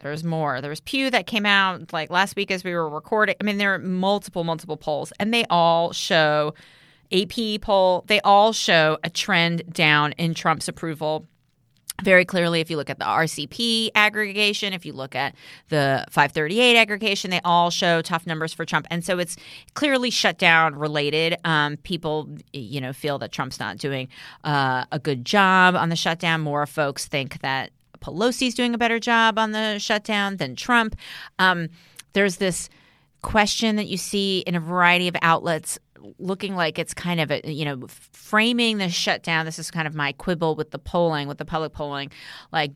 there's 0.00 0.24
more. 0.24 0.62
There 0.62 0.70
was 0.70 0.80
Pew 0.80 1.10
that 1.10 1.26
came 1.26 1.44
out 1.44 1.92
like 1.92 2.08
last 2.10 2.36
week 2.36 2.50
as 2.50 2.64
we 2.64 2.72
were 2.72 2.88
recording. 2.88 3.36
I 3.40 3.44
mean, 3.44 3.58
there 3.58 3.74
are 3.74 3.78
multiple, 3.78 4.44
multiple 4.44 4.78
polls, 4.78 5.12
and 5.20 5.34
they 5.34 5.44
all 5.50 5.92
show 5.92 6.54
AP 7.12 7.60
poll. 7.60 8.04
They 8.06 8.20
all 8.20 8.52
show 8.52 8.98
a 9.04 9.10
trend 9.10 9.70
down 9.72 10.12
in 10.12 10.32
Trump's 10.32 10.66
approval. 10.66 11.26
Very 12.02 12.24
clearly, 12.24 12.60
if 12.60 12.70
you 12.70 12.76
look 12.76 12.90
at 12.90 12.98
the 12.98 13.04
RCP 13.04 13.90
aggregation, 13.94 14.72
if 14.72 14.84
you 14.84 14.92
look 14.92 15.14
at 15.14 15.34
the 15.68 16.04
538 16.10 16.76
aggregation, 16.76 17.30
they 17.30 17.40
all 17.44 17.70
show 17.70 18.02
tough 18.02 18.26
numbers 18.26 18.52
for 18.52 18.64
Trump, 18.64 18.86
and 18.90 19.04
so 19.04 19.18
it's 19.18 19.36
clearly 19.74 20.10
shutdown 20.10 20.74
related. 20.74 21.36
Um, 21.44 21.76
people, 21.78 22.28
you 22.52 22.80
know, 22.80 22.92
feel 22.92 23.18
that 23.20 23.30
Trump's 23.30 23.60
not 23.60 23.78
doing 23.78 24.08
uh, 24.42 24.84
a 24.90 24.98
good 24.98 25.24
job 25.24 25.76
on 25.76 25.88
the 25.88 25.96
shutdown. 25.96 26.40
More 26.40 26.66
folks 26.66 27.06
think 27.06 27.40
that 27.42 27.70
Pelosi's 28.00 28.54
doing 28.54 28.74
a 28.74 28.78
better 28.78 28.98
job 28.98 29.38
on 29.38 29.52
the 29.52 29.78
shutdown 29.78 30.36
than 30.36 30.56
Trump. 30.56 30.96
Um, 31.38 31.68
there's 32.12 32.36
this 32.36 32.68
question 33.22 33.76
that 33.76 33.86
you 33.86 33.96
see 33.96 34.40
in 34.40 34.54
a 34.54 34.60
variety 34.60 35.08
of 35.08 35.16
outlets 35.22 35.78
looking 36.18 36.54
like 36.54 36.78
it's 36.78 36.94
kind 36.94 37.20
of 37.20 37.30
a 37.30 37.40
you 37.44 37.64
know 37.64 37.86
framing 37.88 38.78
the 38.78 38.88
shutdown. 38.88 39.46
This 39.46 39.58
is 39.58 39.70
kind 39.70 39.86
of 39.86 39.94
my 39.94 40.12
quibble 40.12 40.54
with 40.54 40.70
the 40.70 40.78
polling 40.78 41.28
with 41.28 41.38
the 41.38 41.44
public 41.44 41.72
polling. 41.72 42.10
Like 42.52 42.72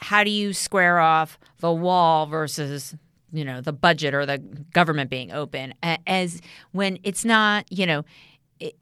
how 0.00 0.24
do 0.24 0.30
you 0.30 0.52
square 0.52 0.98
off 0.98 1.38
the 1.58 1.72
wall 1.72 2.26
versus 2.26 2.94
you 3.32 3.44
know 3.44 3.60
the 3.60 3.72
budget 3.72 4.14
or 4.14 4.26
the 4.26 4.38
government 4.38 5.10
being 5.10 5.32
open? 5.32 5.74
As 6.06 6.40
when 6.72 6.98
it's 7.02 7.24
not 7.24 7.70
you 7.70 7.86
know 7.86 8.04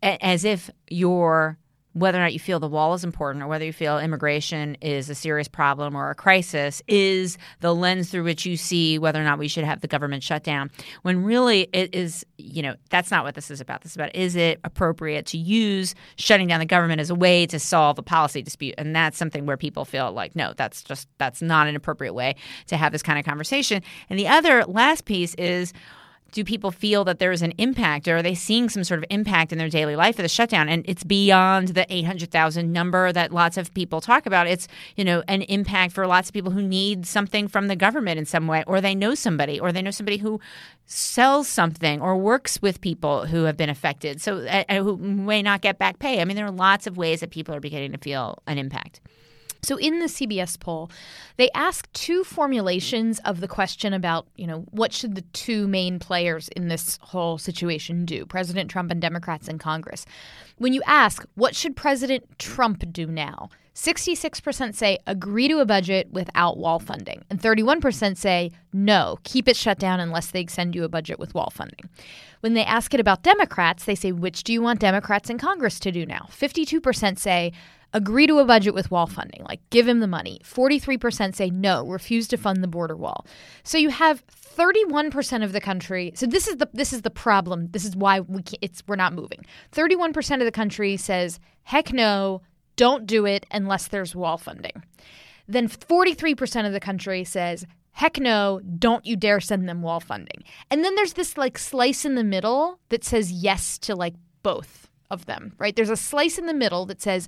as 0.03 0.45
if 0.45 0.71
you're 0.89 1.59
whether 1.97 2.19
or 2.19 2.21
not 2.21 2.35
you 2.35 2.39
feel 2.39 2.61
the 2.61 2.69
wall 2.69 2.93
is 2.93 3.05
important 3.05 3.43
or 3.43 3.47
whether 3.47 3.65
you 3.65 3.73
feel 3.73 3.99
immigration 3.99 4.75
is 4.83 5.09
a 5.09 5.15
serious 5.15 5.49
problem 5.49 5.97
or 5.97 6.11
a 6.11 6.15
crisis 6.15 6.83
is 6.87 7.39
the 7.61 7.75
lens 7.75 8.11
through 8.11 8.23
which 8.23 8.45
you 8.45 8.55
see 8.59 8.99
whether 8.99 9.19
or 9.19 9.25
not 9.25 9.39
we 9.39 9.49
should 9.49 9.65
have 9.65 9.81
the 9.81 9.89
government 9.89 10.23
shut 10.23 10.43
down. 10.43 10.71
When 11.01 11.25
really 11.25 11.69
it 11.73 11.95
is, 11.95 12.23
you 12.37 12.61
know, 12.61 12.75
that's 12.91 13.11
not 13.11 13.25
what 13.25 13.35
this 13.35 13.51
is 13.51 13.63
about. 13.63 13.81
This 13.81 13.93
is 13.93 13.97
about 13.97 14.15
is 14.15 14.37
it 14.37 14.61
appropriate 14.63 15.25
to 15.27 15.39
use 15.39 15.95
shutting 16.17 16.49
down 16.49 16.61
the 16.61 16.67
government 16.67 17.01
as 17.01 17.09
a 17.09 17.15
way 17.15 17.47
to 17.47 17.59
solve 17.59 17.99
a 17.99 18.03
policy 18.03 18.43
dispute? 18.43 18.75
And 18.77 18.95
that's 18.95 19.17
something 19.17 19.47
where 19.47 19.57
people 19.57 19.87
feel 19.87 20.13
like, 20.13 20.37
no, 20.37 20.53
that's 20.55 20.83
just, 20.83 21.09
that's 21.17 21.41
not 21.41 21.67
an 21.67 21.77
appropriate 21.77 22.13
way 22.13 22.37
to 22.67 22.77
have 22.77 22.93
this 22.93 23.03
kind 23.03 23.19
of 23.19 23.25
conversation. 23.25 23.83
And 24.11 24.19
the 24.19 24.29
other 24.29 24.65
last 24.67 25.07
piece 25.07 25.35
is, 25.37 25.73
do 26.33 26.45
people 26.45 26.71
feel 26.71 27.05
that 27.05 27.19
there 27.19 27.33
is 27.33 27.43
an 27.43 27.53
impact 27.59 28.09
or 28.09 28.17
are 28.17 28.23
they 28.23 28.35
seeing 28.35 28.69
some 28.69 28.85
sort 28.85 28.99
of 28.99 29.05
impact 29.11 29.53
in 29.53 29.59
their 29.59 29.69
daily 29.69 29.97
life 29.97 30.19
of 30.19 30.23
the 30.23 30.29
shutdown? 30.29 30.69
And 30.69 30.85
it's 30.87 31.05
beyond 31.05 31.69
the 31.69 31.87
800,000 31.93 32.73
number 32.73 33.13
that 33.13 33.33
lots 33.33 33.57
of 33.57 33.73
people 33.75 34.01
talk 34.01 34.27
about. 34.27 34.47
It's 34.47 34.69
you 34.97 35.05
know 35.05 35.23
an 35.29 35.43
impact 35.43 35.93
for 35.93 36.07
lots 36.07 36.29
of 36.29 36.35
people 36.35 36.53
who 36.53 36.63
need 36.63 37.07
something 37.07 37.49
from 37.49 37.69
the 37.69 37.77
government 37.77 38.19
in 38.19 38.27
some 38.27 38.47
way 38.47 38.65
or 38.67 38.81
they 38.81 38.95
know 38.95 39.15
somebody 39.15 39.59
or 39.59 39.73
they 39.73 39.83
know 39.83 39.91
somebody 39.91 40.19
who 40.19 40.41
sells 40.85 41.49
something 41.49 42.01
or 42.01 42.17
works 42.17 42.61
with 42.61 42.81
people 42.81 43.27
who 43.27 43.45
have 43.45 43.57
been 43.57 43.71
affected. 43.71 44.21
So 44.21 44.47
uh, 44.47 44.83
who 44.83 44.97
may 44.97 45.43
not 45.43 45.61
get 45.61 45.79
back 45.79 45.99
pay. 45.99 46.21
I 46.21 46.25
mean 46.25 46.37
there 46.37 46.47
are 46.47 46.51
lots 46.51 46.87
of 46.87 46.97
ways 46.97 47.21
that 47.21 47.31
people 47.31 47.55
are 47.55 47.61
beginning 47.61 47.93
to 47.93 47.99
feel 47.99 48.43
an 48.47 48.59
impact 48.59 49.01
so 49.63 49.77
in 49.77 49.99
the 49.99 50.07
CBS 50.07 50.59
poll, 50.59 50.91
they 51.37 51.51
asked 51.55 51.93
two 51.93 52.25
formulations 52.25 53.19
of 53.21 53.41
the 53.41 53.49
question 53.49 53.93
about, 53.93 54.27
you 54.37 54.47
know, 54.47 54.65
what 54.71 54.93
should 54.93 55.15
the 55.15 55.23
two 55.33 55.67
main 55.69 55.99
players 55.99 56.49
in 56.49 56.69
this 56.69 56.99
whole 57.03 57.39
situation 57.39 58.05
do, 58.05 58.27
President 58.27 58.71
Trump 58.71 58.91
and 58.91 59.01
Democrats 59.01 59.49
in 59.49 59.59
Congress. 59.59 60.07
When 60.59 60.73
you 60.73 60.83
ask, 60.87 61.25
what 61.35 61.55
should 61.55 61.77
President 61.77 62.39
Trump 62.39 62.85
do 62.93 63.07
now? 63.07 63.51
66% 63.77 64.75
say 64.75 64.99
agree 65.07 65.49
to 65.49 65.59
a 65.59 65.67
budget 65.67 66.09
without 66.11 66.57
wall 66.57 66.79
funding, 66.79 67.23
and 67.29 67.39
31% 67.39 68.17
say 68.17 68.51
no, 68.73 69.19
keep 69.23 69.47
it 69.47 69.55
shut 69.55 69.79
down 69.79 70.01
unless 70.01 70.31
they 70.31 70.47
send 70.47 70.75
you 70.75 70.83
a 70.83 70.89
budget 70.89 71.19
with 71.19 71.35
wall 71.35 71.51
funding. 71.51 71.91
When 72.41 72.55
they 72.55 72.65
ask 72.65 72.95
it 72.95 73.01
about 73.01 73.23
Democrats, 73.23 73.85
they 73.85 73.95
say, 73.95 74.13
which 74.13 74.45
do 74.45 74.55
you 74.55 74.63
want 74.63 74.81
Democrats 74.81 75.29
in 75.29 75.37
Congress 75.37 75.79
to 75.81 75.93
do 75.93 76.07
now? 76.07 76.27
52% 76.31 77.19
say 77.19 77.53
agree 77.93 78.27
to 78.27 78.39
a 78.39 78.47
budget 78.47 78.73
with 78.73 78.91
wall 78.91 79.07
funding, 79.07 79.45
like 79.45 79.61
give 79.69 79.87
him 79.87 80.01
the 80.01 80.07
money. 80.07 80.41
43% 80.43 81.35
say 81.35 81.51
no, 81.51 81.87
refuse 81.87 82.27
to 82.29 82.39
fund 82.39 82.63
the 82.63 82.69
border 82.69 82.97
wall. 82.97 83.27
So 83.63 83.77
you 83.77 83.91
have 83.91 84.25
31% 84.27 85.45
of 85.45 85.53
the 85.53 85.61
country. 85.61 86.13
So 86.15 86.25
this 86.25 86.49
is 86.49 86.57
the 86.57 86.69
this 86.73 86.95
is 86.95 87.03
the 87.03 87.11
problem. 87.11 87.69
This 87.73 87.85
is 87.85 87.95
why 87.95 88.21
we 88.21 88.43
it's 88.63 88.83
we're 88.87 88.97
not 88.97 89.13
moving. 89.13 89.45
31% 89.73 90.35
of 90.35 90.47
the 90.47 90.51
country 90.51 90.97
says 90.97 91.39
heck 91.65 91.93
no, 91.93 92.41
don't 92.77 93.07
do 93.07 93.27
it 93.27 93.47
unless 93.51 93.89
there's 93.89 94.15
wall 94.15 94.39
funding. 94.39 94.83
Then 95.49 95.69
43% 95.69 96.67
of 96.67 96.73
the 96.73 96.81
country 96.81 97.25
says 97.25 97.67
heck 97.93 98.21
no, 98.21 98.61
don't 98.79 99.07
you 99.07 99.17
dare 99.17 99.41
send 99.41 99.67
them 99.67 99.81
wall 99.81 100.01
funding. 100.01 100.45
And 100.71 100.85
then 100.85 100.95
there's 100.97 101.15
this 101.15 101.39
like 101.39 101.57
slice 101.57 102.05
in 102.05 102.15
the 102.15 102.25
middle 102.25 102.79
that 102.91 103.05
says 103.05 103.33
yes 103.33 103.79
to 103.79 103.95
like 103.95 104.15
both 104.43 104.89
of 105.11 105.25
them, 105.25 105.55
right? 105.59 105.75
There's 105.75 105.91
a 105.91 105.97
slice 105.97 106.37
in 106.37 106.45
the 106.45 106.55
middle 106.55 106.85
that 106.87 107.01
says 107.01 107.27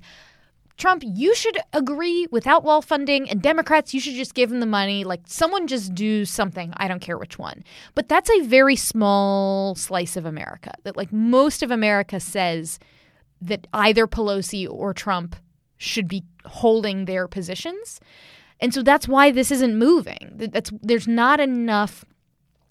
Trump, 0.77 1.03
you 1.05 1.35
should 1.35 1.57
agree 1.73 2.25
without 2.31 2.63
wall 2.63 2.81
funding, 2.81 3.29
and 3.29 3.41
Democrats, 3.41 3.93
you 3.93 3.99
should 3.99 4.13
just 4.13 4.33
give 4.33 4.49
them 4.49 4.61
the 4.61 4.65
money. 4.65 5.03
Like, 5.03 5.19
someone 5.25 5.67
just 5.67 5.93
do 5.93 6.23
something. 6.23 6.73
I 6.77 6.87
don't 6.87 7.01
care 7.01 7.17
which 7.17 7.37
one. 7.37 7.65
But 7.95 8.07
that's 8.07 8.29
a 8.29 8.45
very 8.45 8.77
small 8.77 9.75
slice 9.75 10.15
of 10.15 10.25
America. 10.25 10.73
That, 10.83 10.95
like, 10.95 11.11
most 11.11 11.63
of 11.63 11.69
America 11.69 12.21
says 12.21 12.79
that 13.41 13.67
either 13.73 14.07
Pelosi 14.07 14.69
or 14.69 14.93
Trump 14.93 15.35
should 15.77 16.07
be 16.07 16.23
holding 16.45 17.05
their 17.05 17.27
positions. 17.27 17.99
And 18.59 18.73
so 18.73 18.83
that's 18.83 19.07
why 19.07 19.31
this 19.31 19.51
isn't 19.51 19.77
moving. 19.77 20.31
That's 20.35 20.71
there's 20.81 21.07
not 21.07 21.39
enough. 21.39 22.03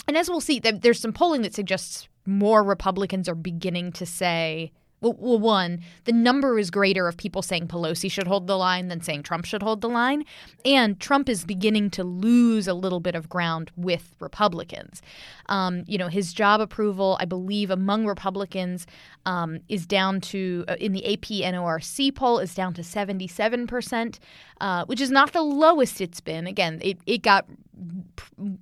And 0.07 0.17
as 0.17 0.29
we'll 0.29 0.41
see, 0.41 0.59
there's 0.61 1.01
some 1.01 1.13
polling 1.13 1.43
that 1.43 1.55
suggests 1.55 2.09
more 2.27 2.63
Republicans 2.63 3.29
are 3.29 3.35
beginning 3.35 3.93
to 3.93 4.05
say 4.05 4.73
well, 5.01 5.39
one, 5.39 5.81
the 6.05 6.13
number 6.13 6.59
is 6.59 6.71
greater 6.71 7.07
of 7.07 7.17
people 7.17 7.41
saying 7.43 7.69
Pelosi 7.69 8.11
should 8.11 8.27
hold 8.27 8.47
the 8.47 8.57
line 8.57 8.89
than 8.89 9.01
saying 9.01 9.23
Trump 9.23 9.45
should 9.45 9.63
hold 9.63 9.81
the 9.81 9.89
line. 9.89 10.25
And 10.65 10.99
Trump 10.99 11.29
is 11.29 11.45
beginning 11.45 11.91
to 11.91 12.05
lose 12.05 12.67
a 12.67 12.75
little 12.75 12.99
bit 12.99 13.15
of 13.15 13.29
ground 13.29 13.71
with 13.77 14.17
Republicans. 14.19 15.01
Um, 15.47 15.85
you 15.87 15.99
know, 15.99 16.09
his 16.09 16.33
job 16.33 16.61
approval, 16.61 17.17
I 17.21 17.27
believe, 17.27 17.71
among 17.71 18.07
Republicans 18.07 18.87
um, 19.25 19.61
is 19.69 19.87
down 19.87 20.21
to, 20.23 20.65
uh, 20.69 20.77
in 20.81 20.93
the 20.93 21.13
AP 21.13 21.53
NORC 21.53 22.15
poll, 22.15 22.39
is 22.41 22.55
down 22.55 22.75
to 22.75 22.83
77%, 22.83 24.19
uh, 24.61 24.85
which 24.87 25.01
is 25.01 25.11
not 25.11 25.33
the 25.33 25.43
lowest 25.43 26.01
it's 26.01 26.21
been. 26.21 26.47
Again, 26.47 26.81
it, 26.83 26.99
it 27.07 27.23
got 27.23 27.47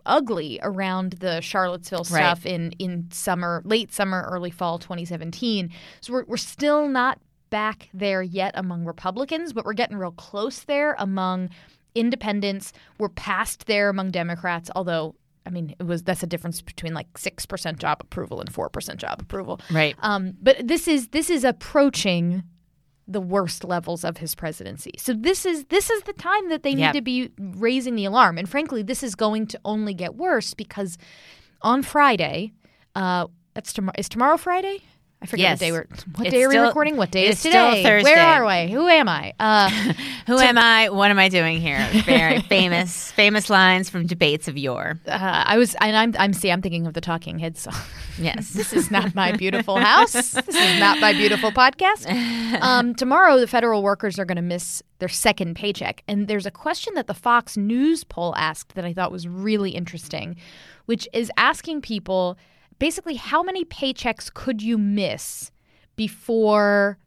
ugly 0.04 0.58
around 0.62 1.12
the 1.14 1.40
Charlottesville 1.40 2.04
stuff 2.04 2.44
right. 2.44 2.54
in 2.54 2.72
in 2.72 3.08
summer, 3.10 3.62
late 3.64 3.92
summer, 3.92 4.26
early 4.30 4.50
fall 4.50 4.78
2017. 4.78 5.70
So 6.00 6.12
we're 6.12 6.24
we're 6.24 6.36
still 6.36 6.88
not 6.88 7.18
back 7.50 7.88
there 7.94 8.22
yet 8.22 8.52
among 8.56 8.84
Republicans, 8.84 9.52
but 9.52 9.64
we're 9.64 9.72
getting 9.72 9.96
real 9.96 10.12
close 10.12 10.60
there 10.60 10.96
among 10.98 11.50
independents. 11.94 12.72
We're 12.98 13.08
past 13.08 13.66
there 13.66 13.88
among 13.88 14.10
Democrats, 14.10 14.70
although 14.74 15.14
I 15.46 15.50
mean, 15.50 15.74
it 15.78 15.84
was 15.84 16.02
that's 16.02 16.22
a 16.22 16.26
difference 16.26 16.60
between 16.60 16.92
like 16.92 17.16
six 17.16 17.46
percent 17.46 17.78
job 17.78 17.98
approval 18.00 18.40
and 18.40 18.52
four 18.52 18.68
percent 18.68 19.00
job 19.00 19.20
approval. 19.20 19.60
Right. 19.70 19.94
Um, 20.00 20.34
but 20.42 20.66
this 20.66 20.88
is 20.88 21.08
this 21.08 21.30
is 21.30 21.44
approaching 21.44 22.42
the 23.08 23.20
worst 23.20 23.64
levels 23.64 24.04
of 24.04 24.18
his 24.18 24.34
presidency. 24.34 24.92
So 24.98 25.12
this 25.12 25.46
is 25.46 25.64
this 25.66 25.90
is 25.90 26.02
the 26.02 26.12
time 26.12 26.48
that 26.48 26.62
they 26.62 26.70
yep. 26.70 26.92
need 26.92 26.98
to 26.98 27.02
be 27.02 27.30
raising 27.38 27.94
the 27.94 28.04
alarm. 28.04 28.38
And 28.38 28.48
frankly, 28.48 28.82
this 28.82 29.02
is 29.02 29.14
going 29.14 29.46
to 29.48 29.60
only 29.64 29.94
get 29.94 30.16
worse 30.16 30.54
because 30.54 30.98
on 31.62 31.82
Friday, 31.82 32.52
uh, 32.94 33.28
that's 33.54 33.72
tomorrow. 33.72 33.94
Is 33.96 34.08
tomorrow 34.08 34.36
Friday? 34.36 34.82
I 35.22 35.26
forget 35.26 35.42
yes. 35.42 35.60
what 35.60 35.66
day 35.66 35.72
we're. 35.72 35.86
What 36.16 36.26
it's 36.26 36.34
day 36.34 36.44
are 36.44 36.48
we 36.50 36.58
recording? 36.58 36.96
What 36.98 37.10
day 37.10 37.28
is 37.28 37.42
today? 37.42 37.82
Thursday. 37.82 38.02
Where 38.02 38.22
are 38.22 38.44
we? 38.46 38.70
Who 38.70 38.86
am 38.86 39.08
I? 39.08 39.32
Uh, 39.40 39.70
Who 40.26 40.38
am 40.38 40.58
I? 40.58 40.90
What 40.90 41.10
am 41.10 41.18
I 41.18 41.30
doing 41.30 41.58
here? 41.58 41.88
Very 42.04 42.42
famous, 42.42 43.12
famous 43.12 43.48
lines 43.48 43.88
from 43.88 44.06
debates 44.06 44.46
of 44.46 44.58
yore. 44.58 45.00
Uh, 45.06 45.44
I 45.46 45.56
was, 45.56 45.74
and 45.80 45.96
I'm, 45.96 46.14
I'm. 46.18 46.34
See, 46.34 46.50
I'm 46.50 46.60
thinking 46.60 46.86
of 46.86 46.92
the 46.92 47.00
Talking 47.00 47.38
Heads 47.38 47.62
song. 47.62 47.74
Yes, 48.18 48.54
this 48.54 48.72
is 48.72 48.90
not 48.90 49.14
my 49.14 49.32
beautiful 49.32 49.76
house. 49.76 50.12
This 50.12 50.48
is 50.48 50.80
not 50.80 50.98
my 51.00 51.12
beautiful 51.12 51.52
podcast. 51.52 52.10
Um, 52.62 52.94
tomorrow, 52.94 53.38
the 53.38 53.46
federal 53.46 53.82
workers 53.82 54.18
are 54.18 54.24
going 54.24 54.36
to 54.36 54.42
miss 54.42 54.82
their 55.00 55.08
second 55.10 55.54
paycheck, 55.54 56.02
and 56.08 56.26
there's 56.26 56.46
a 56.46 56.50
question 56.50 56.94
that 56.94 57.08
the 57.08 57.14
Fox 57.14 57.58
News 57.58 58.04
poll 58.04 58.34
asked 58.36 58.74
that 58.74 58.86
I 58.86 58.94
thought 58.94 59.12
was 59.12 59.28
really 59.28 59.72
interesting, 59.72 60.36
which 60.86 61.06
is 61.12 61.30
asking 61.36 61.82
people 61.82 62.38
basically 62.78 63.14
how 63.14 63.42
many 63.42 63.64
paychecks 63.64 64.32
could 64.32 64.62
you 64.62 64.78
miss 64.78 65.50
before 65.96 66.98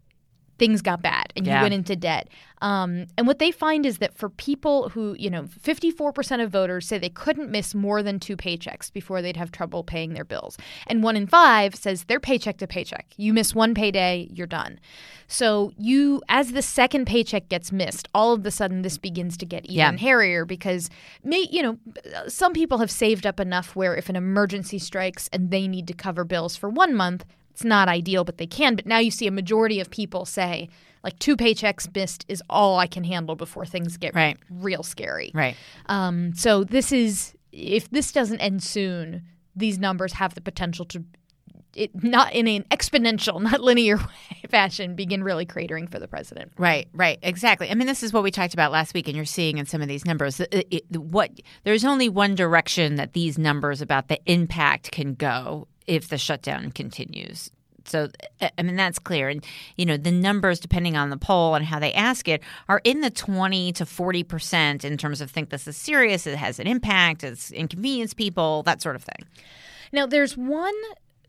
things 0.60 0.82
got 0.82 1.02
bad 1.02 1.34
and 1.36 1.48
you 1.48 1.54
went 1.54 1.74
into 1.74 1.96
debt. 1.96 2.28
Um, 2.62 3.08
and 3.18 3.26
what 3.26 3.40
they 3.40 3.52
find 3.52 3.86
is 3.86 4.00
that 4.00 4.18
for 4.18 4.30
people 4.30 4.90
who, 4.90 5.16
you 5.18 5.30
know, 5.30 5.44
54% 5.44 6.44
of 6.44 6.52
voters 6.52 6.88
say 6.88 6.98
they 6.98 7.10
couldn't 7.10 7.50
miss 7.50 7.74
more 7.74 8.04
than 8.04 8.20
two 8.20 8.36
paychecks 8.36 8.92
before 8.92 9.22
they'd 9.22 9.38
have 9.38 9.52
trouble 9.52 9.84
paying 9.84 10.14
their 10.14 10.26
bills. 10.26 10.58
And 10.88 11.02
one 11.02 11.16
in 11.16 11.26
five 11.26 11.74
says 11.74 12.04
they're 12.04 12.20
paycheck 12.20 12.58
to 12.58 12.68
paycheck. 12.68 13.08
You 13.16 13.34
miss 13.34 13.56
one 13.56 13.74
payday, 13.74 14.28
you're 14.32 14.48
done. 14.48 14.80
So 15.28 15.72
you, 15.78 16.22
as 16.28 16.52
the 16.52 16.62
second 16.62 17.06
paycheck 17.06 17.48
gets 17.50 17.72
missed, 17.72 18.10
all 18.14 18.34
of 18.34 18.46
a 18.46 18.52
sudden 18.52 18.82
this 18.82 18.98
begins 18.98 19.38
to 19.38 19.46
get 19.46 19.66
even 19.66 19.76
yeah. 19.76 19.92
hairier 19.98 20.44
because, 20.44 20.90
may, 21.24 21.48
you 21.50 21.62
know, 21.62 21.78
some 22.28 22.52
people 22.52 22.80
have 22.80 22.92
saved 22.92 23.26
up 23.26 23.40
enough 23.40 23.76
where 23.76 23.96
if 23.96 24.10
an 24.10 24.16
emergency 24.16 24.80
strikes 24.80 25.30
and 25.32 25.52
they 25.52 25.68
need 25.68 25.88
to 25.88 25.94
cover 25.94 26.26
bills 26.26 26.56
for 26.56 26.70
one 26.70 26.94
month, 26.96 27.26
it's 27.60 27.66
not 27.66 27.90
ideal, 27.90 28.24
but 28.24 28.38
they 28.38 28.48
can. 28.48 28.78
But 28.78 28.86
now 28.86 29.00
you 29.00 29.12
see 29.12 29.28
a 29.28 29.32
majority 29.32 29.82
of 29.82 29.90
people 29.90 30.24
say, 30.24 30.70
like, 31.04 31.20
two 31.20 31.36
paychecks 31.36 31.94
missed 31.94 32.24
is 32.30 32.42
all 32.50 32.80
I 32.80 32.88
can 32.88 33.04
handle 33.04 33.36
before 33.36 33.66
things 33.66 33.98
get 33.98 34.16
right. 34.16 34.38
real 34.50 34.82
scary. 34.82 35.32
Right. 35.34 35.58
Um, 35.88 36.34
so 36.36 36.64
this 36.64 36.94
is, 36.94 37.34
if 37.52 37.90
this 37.90 38.14
doesn't 38.14 38.40
end 38.40 38.64
soon, 38.64 39.24
these 39.58 39.78
numbers 39.78 40.14
have 40.14 40.36
the 40.36 40.42
potential 40.42 40.86
to 40.86 41.04
it 41.76 42.04
not 42.04 42.34
in 42.34 42.48
an 42.48 42.64
exponential, 42.72 43.42
not 43.52 43.62
linear 43.62 44.00
fashion, 44.50 44.96
begin 44.96 45.24
really 45.24 45.46
cratering 45.46 45.90
for 45.90 46.00
the 46.00 46.08
president. 46.08 46.52
Right, 46.58 46.88
right, 46.94 47.20
exactly. 47.22 47.70
I 47.70 47.76
mean, 47.76 47.88
this 47.88 48.04
is 48.04 48.12
what 48.12 48.24
we 48.24 48.32
talked 48.32 48.54
about 48.54 48.72
last 48.72 48.94
week, 48.94 49.08
and 49.08 49.16
you're 49.16 49.26
seeing 49.26 49.58
in 49.58 49.66
some 49.66 49.82
of 49.82 49.88
these 49.88 50.06
numbers. 50.06 50.40
It, 50.40 50.68
it, 50.72 50.98
what 50.98 51.32
there's 51.64 51.86
only 51.86 52.10
one 52.10 52.36
direction 52.36 52.96
that 52.96 53.14
these 53.14 53.38
numbers 53.38 53.82
about 53.82 54.08
the 54.08 54.20
impact 54.26 54.92
can 54.92 55.14
go, 55.14 55.68
if 55.90 56.10
the 56.10 56.18
shutdown 56.18 56.72
continues 56.72 57.50
So, 57.86 58.10
I 58.58 58.62
mean, 58.62 58.76
that's 58.76 59.00
clear. 59.00 59.30
And, 59.30 59.44
you 59.76 59.86
know, 59.86 59.98
the 59.98 60.12
numbers, 60.12 60.60
depending 60.60 60.96
on 60.96 61.10
the 61.10 61.18
poll 61.18 61.56
and 61.56 61.66
how 61.66 61.80
they 61.80 61.94
ask 61.94 62.28
it, 62.28 62.42
are 62.68 62.82
in 62.84 63.02
the 63.02 63.10
20 63.10 63.74
to 63.74 63.86
40% 63.86 64.86
in 64.86 64.98
terms 64.98 65.22
of 65.22 65.32
think 65.32 65.50
this 65.50 65.68
is 65.68 65.76
serious, 65.76 66.28
it 66.28 66.38
has 66.38 66.60
an 66.60 66.68
impact, 66.68 67.24
it's 67.24 67.52
inconvenience 67.52 68.14
people, 68.14 68.64
that 68.64 68.82
sort 68.82 68.96
of 68.96 69.04
thing. 69.04 69.28
Now, 69.92 70.06
there's 70.06 70.38
one 70.38 70.76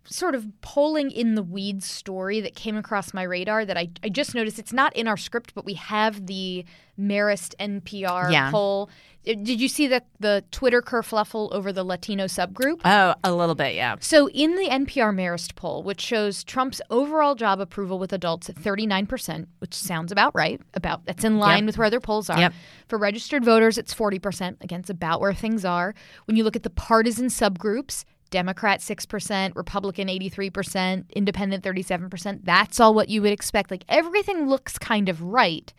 sort 0.04 0.34
of 0.34 0.46
polling 0.62 1.10
in 1.10 1.34
the 1.34 1.42
weeds 1.42 1.86
story 1.86 2.40
that 2.40 2.54
came 2.54 2.76
across 2.76 3.12
my 3.14 3.22
radar 3.22 3.64
that 3.64 3.76
I, 3.76 3.90
I 4.02 4.08
just 4.08 4.34
noticed 4.34 4.58
it's 4.58 4.72
not 4.72 4.94
in 4.96 5.06
our 5.06 5.16
script, 5.16 5.54
but 5.54 5.64
we 5.64 5.74
have 5.74 6.26
the 6.26 6.64
Marist 6.98 7.54
NPR 7.60 8.30
Yeah. 8.32 8.50
poll. 8.50 8.90
Uh, 9.28 9.34
Did 9.34 9.60
you 9.60 9.68
see 9.68 9.86
the 9.86 10.02
the 10.18 10.42
Twitter 10.50 10.80
kerfluffle 10.82 11.52
over 11.52 11.72
the 11.72 11.84
Latino 11.84 12.24
subgroup? 12.24 12.80
Oh, 12.84 13.14
a 13.22 13.32
little 13.32 13.54
bit, 13.54 13.74
yeah. 13.74 13.96
So, 14.00 14.28
in 14.30 14.56
the 14.56 14.68
NPR 14.68 15.14
Marist 15.14 15.54
poll, 15.54 15.82
which 15.82 16.00
shows 16.00 16.42
Trump's 16.44 16.80
overall 16.90 17.34
job 17.34 17.60
approval 17.60 17.98
with 17.98 18.12
adults 18.12 18.48
at 18.48 18.56
39%, 18.56 19.46
which 19.58 19.74
sounds 19.74 20.10
about 20.10 20.34
right, 20.34 20.60
about 20.74 21.04
that's 21.04 21.24
in 21.24 21.38
line 21.38 21.58
Yep. 21.64 21.66
with 21.66 21.78
where 21.78 21.86
other 21.86 22.00
polls 22.00 22.28
are. 22.30 22.38
Yep. 22.38 22.52
For 22.88 22.98
registered 22.98 23.44
voters, 23.44 23.76
it's 23.78 23.94
40%. 23.94 24.56
Again, 24.62 24.80
it's 24.80 24.90
about 24.90 25.20
where 25.20 25.34
things 25.34 25.64
are. 25.64 25.94
When 26.24 26.36
you 26.36 26.44
look 26.44 26.56
at 26.56 26.62
the 26.62 26.70
partisan 26.70 27.26
subgroups, 27.26 28.04
Democrat 28.30 28.80
6%, 28.80 29.56
Republican 29.56 30.08
83%, 30.08 31.10
Independent 31.10 31.64
37%, 31.64 32.40
that's 32.44 32.80
all 32.80 32.94
what 32.94 33.08
you 33.08 33.22
would 33.22 33.32
expect. 33.32 33.70
Like 33.70 33.84
everything 33.88 34.48
looks 34.48 34.78
kind 34.78 35.08
of 35.08 35.22
right 35.22 35.72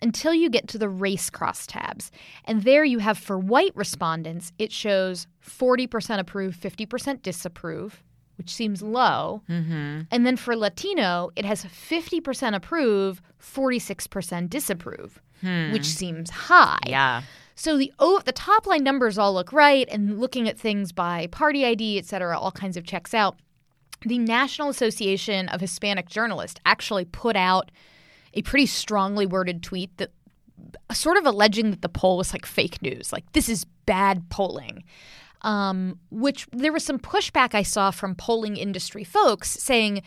until 0.00 0.34
you 0.34 0.50
get 0.50 0.66
to 0.68 0.78
the 0.78 0.88
race 0.88 1.30
crosstabs. 1.30 2.10
And 2.44 2.64
there 2.64 2.84
you 2.84 2.98
have 2.98 3.18
for 3.18 3.38
white 3.38 3.72
respondents, 3.76 4.52
it 4.58 4.72
shows 4.72 5.26
40% 5.46 6.18
approve, 6.18 6.56
50% 6.56 7.22
disapprove, 7.22 8.02
which 8.36 8.50
seems 8.50 8.82
low. 8.82 9.42
Mm-hmm. 9.48 10.00
And 10.10 10.26
then 10.26 10.36
for 10.36 10.56
Latino, 10.56 11.30
it 11.36 11.44
has 11.44 11.64
50% 11.64 12.54
approve, 12.54 13.22
46% 13.40 14.50
disapprove, 14.50 15.22
which 15.42 15.86
seems 15.86 16.30
high. 16.30 16.80
Yeah. 16.86 17.22
So 17.62 17.78
the 17.78 17.92
oh, 18.00 18.20
the 18.24 18.32
top 18.32 18.66
line 18.66 18.82
numbers 18.82 19.18
all 19.18 19.34
look 19.34 19.52
right, 19.52 19.88
and 19.88 20.18
looking 20.18 20.48
at 20.48 20.58
things 20.58 20.90
by 20.90 21.28
party 21.28 21.64
ID, 21.64 21.96
et 21.96 22.04
cetera, 22.04 22.36
all 22.36 22.50
kinds 22.50 22.76
of 22.76 22.82
checks 22.84 23.14
out. 23.14 23.38
The 24.04 24.18
National 24.18 24.68
Association 24.68 25.48
of 25.48 25.60
Hispanic 25.60 26.08
Journalists 26.08 26.60
actually 26.66 27.04
put 27.04 27.36
out 27.36 27.70
a 28.34 28.42
pretty 28.42 28.66
strongly 28.66 29.26
worded 29.26 29.62
tweet 29.62 29.96
that 29.98 30.10
sort 30.90 31.18
of 31.18 31.24
alleging 31.24 31.70
that 31.70 31.82
the 31.82 31.88
poll 31.88 32.16
was 32.16 32.32
like 32.32 32.46
fake 32.46 32.82
news, 32.82 33.12
like 33.12 33.30
this 33.30 33.48
is 33.48 33.64
bad 33.86 34.28
polling. 34.28 34.82
Um, 35.42 36.00
which 36.10 36.48
there 36.50 36.72
was 36.72 36.84
some 36.84 36.98
pushback 36.98 37.54
I 37.54 37.62
saw 37.62 37.92
from 37.92 38.16
polling 38.16 38.56
industry 38.56 39.04
folks 39.04 39.48
saying, 39.48 40.02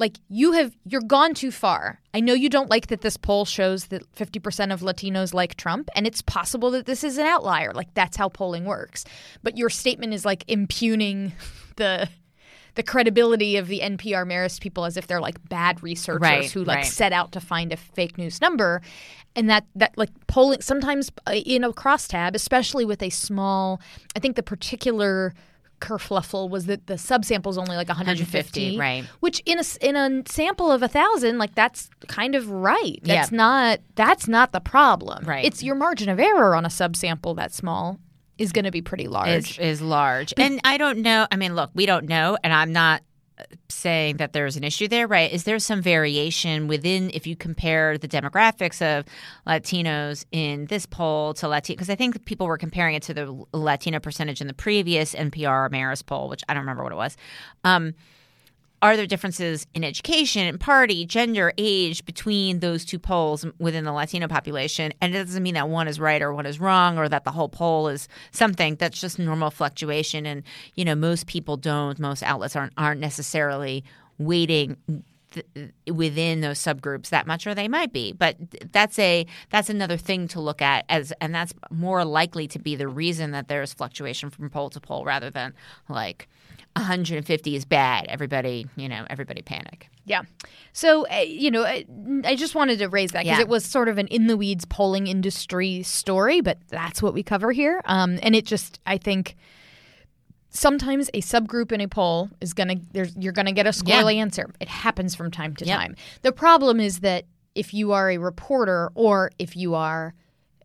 like 0.00 0.16
you 0.28 0.52
have 0.52 0.74
you're 0.84 1.02
gone 1.02 1.34
too 1.34 1.50
far. 1.50 2.00
I 2.14 2.20
know 2.20 2.32
you 2.32 2.48
don't 2.48 2.70
like 2.70 2.88
that 2.88 3.02
this 3.02 3.16
poll 3.16 3.44
shows 3.44 3.86
that 3.86 4.10
50% 4.16 4.72
of 4.72 4.80
Latinos 4.80 5.32
like 5.32 5.54
Trump 5.56 5.88
and 5.94 6.06
it's 6.06 6.22
possible 6.22 6.70
that 6.72 6.86
this 6.86 7.04
is 7.04 7.18
an 7.18 7.26
outlier. 7.26 7.72
Like 7.72 7.92
that's 7.94 8.16
how 8.16 8.28
polling 8.30 8.64
works. 8.64 9.04
But 9.42 9.56
your 9.56 9.68
statement 9.70 10.14
is 10.14 10.24
like 10.24 10.42
impugning 10.48 11.32
the 11.76 12.08
the 12.76 12.82
credibility 12.84 13.56
of 13.56 13.66
the 13.66 13.80
NPR 13.80 14.24
Marist 14.24 14.60
people 14.60 14.84
as 14.84 14.96
if 14.96 15.06
they're 15.06 15.20
like 15.20 15.48
bad 15.48 15.82
researchers 15.82 16.20
Right, 16.20 16.50
who 16.50 16.64
like 16.64 16.76
right. 16.78 16.86
set 16.86 17.12
out 17.12 17.32
to 17.32 17.40
find 17.40 17.72
a 17.72 17.76
fake 17.76 18.16
news 18.16 18.40
number 18.40 18.80
and 19.36 19.50
that 19.50 19.66
that 19.74 19.96
like 19.98 20.10
polling 20.28 20.60
sometimes 20.60 21.10
uh, 21.26 21.32
in 21.32 21.64
a 21.64 21.72
crosstab 21.72 22.34
especially 22.34 22.84
with 22.84 23.02
a 23.02 23.10
small 23.10 23.80
i 24.16 24.18
think 24.18 24.36
the 24.36 24.42
particular 24.42 25.34
kerfluffle 25.80 26.48
was 26.50 26.66
that 26.66 26.86
the 26.86 26.94
subsample 26.94 27.48
is 27.50 27.58
only 27.58 27.76
like 27.76 27.88
150, 27.88 28.76
150, 28.76 28.78
right. 28.78 29.04
which 29.20 29.40
in 29.46 29.58
a 29.58 29.64
in 29.80 29.96
a 29.96 30.22
sample 30.30 30.70
of 30.70 30.82
a 30.82 30.88
thousand 30.88 31.38
like 31.38 31.54
that's 31.54 31.88
kind 32.08 32.34
of 32.34 32.50
right 32.50 33.00
Yeah. 33.02 33.16
that's 33.16 33.32
not 33.32 33.80
that's 33.94 34.28
not 34.28 34.52
the 34.52 34.60
problem 34.60 35.24
Right. 35.24 35.44
it's 35.44 35.62
your 35.62 35.74
margin 35.74 36.08
of 36.08 36.18
error 36.20 36.54
on 36.54 36.64
a 36.64 36.68
subsample 36.68 37.34
that 37.36 37.52
small 37.52 37.98
is 38.38 38.52
going 38.52 38.64
to 38.64 38.70
be 38.70 38.80
pretty 38.82 39.08
large 39.08 39.28
is 39.28 39.58
is 39.58 39.82
large. 39.82 40.32
and 40.38 40.60
I 40.64 40.78
don't 40.78 40.98
know. 40.98 41.26
I 41.30 41.36
mean, 41.36 41.54
look, 41.54 41.70
we 41.74 41.84
don't 41.84 42.06
know, 42.06 42.38
and 42.42 42.52
I'm 42.54 42.72
not 42.72 43.02
saying 43.68 44.18
that 44.18 44.32
there's 44.32 44.56
an 44.56 44.64
issue 44.64 44.88
there, 44.88 45.06
right? 45.06 45.30
Is 45.30 45.44
there 45.44 45.58
some 45.58 45.82
variation 45.82 46.68
within 46.68 47.10
if 47.14 47.26
you 47.26 47.36
compare 47.36 47.98
the 47.98 48.08
demographics 48.08 48.80
of 48.80 49.04
Latinos 49.46 50.24
in 50.32 50.66
this 50.66 50.86
poll 50.86 51.34
to 51.34 51.48
Latino? 51.48 51.76
Because 51.76 51.90
I 51.90 51.94
think 51.94 52.24
people 52.24 52.46
were 52.46 52.58
comparing 52.58 52.94
it 52.94 53.02
to 53.04 53.14
the 53.14 53.44
Latino 53.52 54.00
percentage 54.00 54.40
in 54.40 54.46
the 54.46 54.54
previous 54.54 55.14
NPR 55.14 55.70
Marist 55.70 56.06
poll, 56.06 56.28
which 56.28 56.42
I 56.48 56.54
don't 56.54 56.62
remember 56.62 56.82
what 56.82 56.92
it 56.92 56.96
was. 56.96 57.16
Um, 57.64 57.94
are 58.82 58.96
there 58.96 59.06
differences 59.06 59.66
in 59.74 59.84
education, 59.84 60.56
party, 60.58 61.04
gender, 61.04 61.52
age 61.58 62.04
between 62.04 62.60
those 62.60 62.84
two 62.84 62.98
polls 62.98 63.44
within 63.58 63.84
the 63.84 63.92
Latino 63.92 64.26
population? 64.26 64.92
And 65.00 65.14
it 65.14 65.24
doesn't 65.24 65.42
mean 65.42 65.54
that 65.54 65.68
one 65.68 65.86
is 65.86 66.00
right 66.00 66.22
or 66.22 66.32
one 66.32 66.46
is 66.46 66.58
wrong 66.58 66.96
or 66.96 67.08
that 67.08 67.24
the 67.24 67.30
whole 67.30 67.48
poll 67.48 67.88
is 67.88 68.08
something 68.30 68.76
that's 68.76 68.98
just 69.00 69.18
normal 69.18 69.50
fluctuation. 69.50 70.24
And, 70.24 70.42
you 70.74 70.84
know, 70.84 70.94
most 70.94 71.26
people 71.26 71.56
don't, 71.56 71.98
most 71.98 72.22
outlets 72.22 72.56
aren't, 72.56 72.72
aren't 72.78 73.00
necessarily 73.00 73.84
weighting 74.18 74.76
th- 75.32 75.70
within 75.90 76.40
those 76.40 76.58
subgroups 76.58 77.08
that 77.10 77.26
much 77.26 77.46
or 77.46 77.54
they 77.54 77.68
might 77.68 77.92
be 77.92 78.12
but 78.12 78.36
that's 78.72 78.98
a 78.98 79.26
that's 79.50 79.70
another 79.70 79.96
thing 79.96 80.28
to 80.28 80.40
look 80.40 80.60
at 80.60 80.84
as 80.88 81.12
and 81.20 81.34
that's 81.34 81.54
more 81.70 82.04
likely 82.04 82.46
to 82.48 82.58
be 82.58 82.76
the 82.76 82.88
reason 82.88 83.30
that 83.30 83.48
there's 83.48 83.72
fluctuation 83.72 84.30
from 84.30 84.50
poll 84.50 84.70
to 84.70 84.80
poll 84.80 85.04
rather 85.04 85.30
than 85.30 85.54
like 85.88 86.28
150 86.76 87.56
is 87.56 87.64
bad 87.64 88.06
everybody 88.08 88.66
you 88.76 88.88
know 88.88 89.04
everybody 89.10 89.42
panic 89.42 89.88
Yeah. 90.04 90.22
So, 90.72 91.06
uh, 91.08 91.16
you 91.26 91.50
know, 91.50 91.64
I, 91.64 91.84
I 92.24 92.36
just 92.36 92.54
wanted 92.54 92.78
to 92.78 92.88
raise 92.88 93.10
that 93.12 93.24
because 93.24 93.38
Yeah. 93.38 93.42
it 93.42 93.48
was 93.48 93.64
sort 93.64 93.88
of 93.88 93.98
an 93.98 94.06
in 94.06 94.26
the 94.28 94.36
weeds 94.36 94.64
polling 94.64 95.06
industry 95.08 95.82
story, 95.82 96.40
but 96.40 96.58
that's 96.68 97.02
what 97.02 97.12
we 97.12 97.22
cover 97.24 97.50
here. 97.52 97.80
Um, 97.84 98.18
and 98.22 98.34
it 98.36 98.46
just, 98.46 98.78
I 98.86 98.98
think 98.98 99.36
sometimes 100.50 101.08
a 101.14 101.20
subgroup 101.20 101.72
in 101.72 101.80
a 101.80 101.88
poll 101.88 102.30
is 102.40 102.54
going 102.54 102.68
to, 102.68 102.80
there's 102.92 103.16
you're 103.16 103.32
going 103.32 103.46
to 103.46 103.52
get 103.52 103.66
a 103.66 103.70
squirrely 103.70 104.16
answer. 104.16 104.50
It 104.60 104.68
happens 104.68 105.14
from 105.14 105.30
time 105.30 105.54
to 105.56 105.64
Yep. 105.64 105.78
time. 105.78 105.96
The 106.22 106.32
problem 106.32 106.80
is 106.80 107.00
that 107.00 107.24
if 107.54 107.74
you 107.74 107.92
are 107.92 108.10
a 108.10 108.18
reporter 108.18 108.90
or 108.94 109.30
if 109.38 109.56
you 109.56 109.74
are 109.74 110.14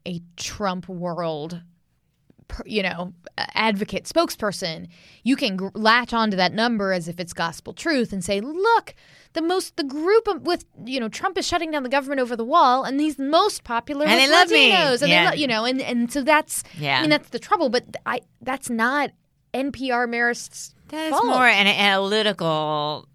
a 0.08 0.22
Trump 0.38 0.88
world 0.88 1.62
you 2.66 2.84
know, 2.84 3.14
advocate 3.38 4.06
spokesperson, 4.06 4.88
you 5.24 5.36
can 5.36 5.56
gr- 5.58 5.68
latch 5.74 6.14
onto 6.14 6.38
that 6.38 6.54
number 6.54 6.94
as 6.94 7.08
if 7.08 7.20
it's 7.20 7.34
gospel 7.34 7.74
truth 7.74 8.14
and 8.14 8.24
say, 8.24 8.40
look, 8.42 8.96
the 9.34 9.42
most 9.42 9.76
the 9.76 9.84
group 9.84 10.28
with 10.44 10.64
you 10.86 11.00
know 11.00 11.10
Trump 11.10 11.38
is 11.38 11.46
shutting 11.48 11.72
down 11.72 11.84
the 11.84 11.90
government 11.90 12.22
over 12.22 12.36
the 12.36 12.46
wall, 12.46 12.84
and 12.84 13.00
he's 13.02 13.18
most 13.20 13.64
popular 13.64 14.06
And 14.06 14.20
they 14.20 14.30
love 14.30 14.50
me. 14.50 14.72
And 14.72 15.02
Yeah. 15.02 15.24
they 15.24 15.26
lo- 15.36 15.42
you 15.42 15.48
know, 15.48 15.66
and 15.66 15.82
and 15.82 16.12
so 16.12 16.22
that's 16.24 16.64
Yeah. 16.78 17.00
I 17.00 17.02
mean 17.02 17.10
that's 17.10 17.30
the 17.30 17.40
trouble, 17.40 17.70
but 17.70 17.84
I 18.06 18.22
that's 18.42 18.70
not 18.70 19.12
NPR 19.54 20.08
Marist's 20.10 20.74
that 20.90 21.06
is 21.08 21.12
fault. 21.12 21.26
more 21.26 21.48
an 21.48 21.68
analytical 21.68 23.08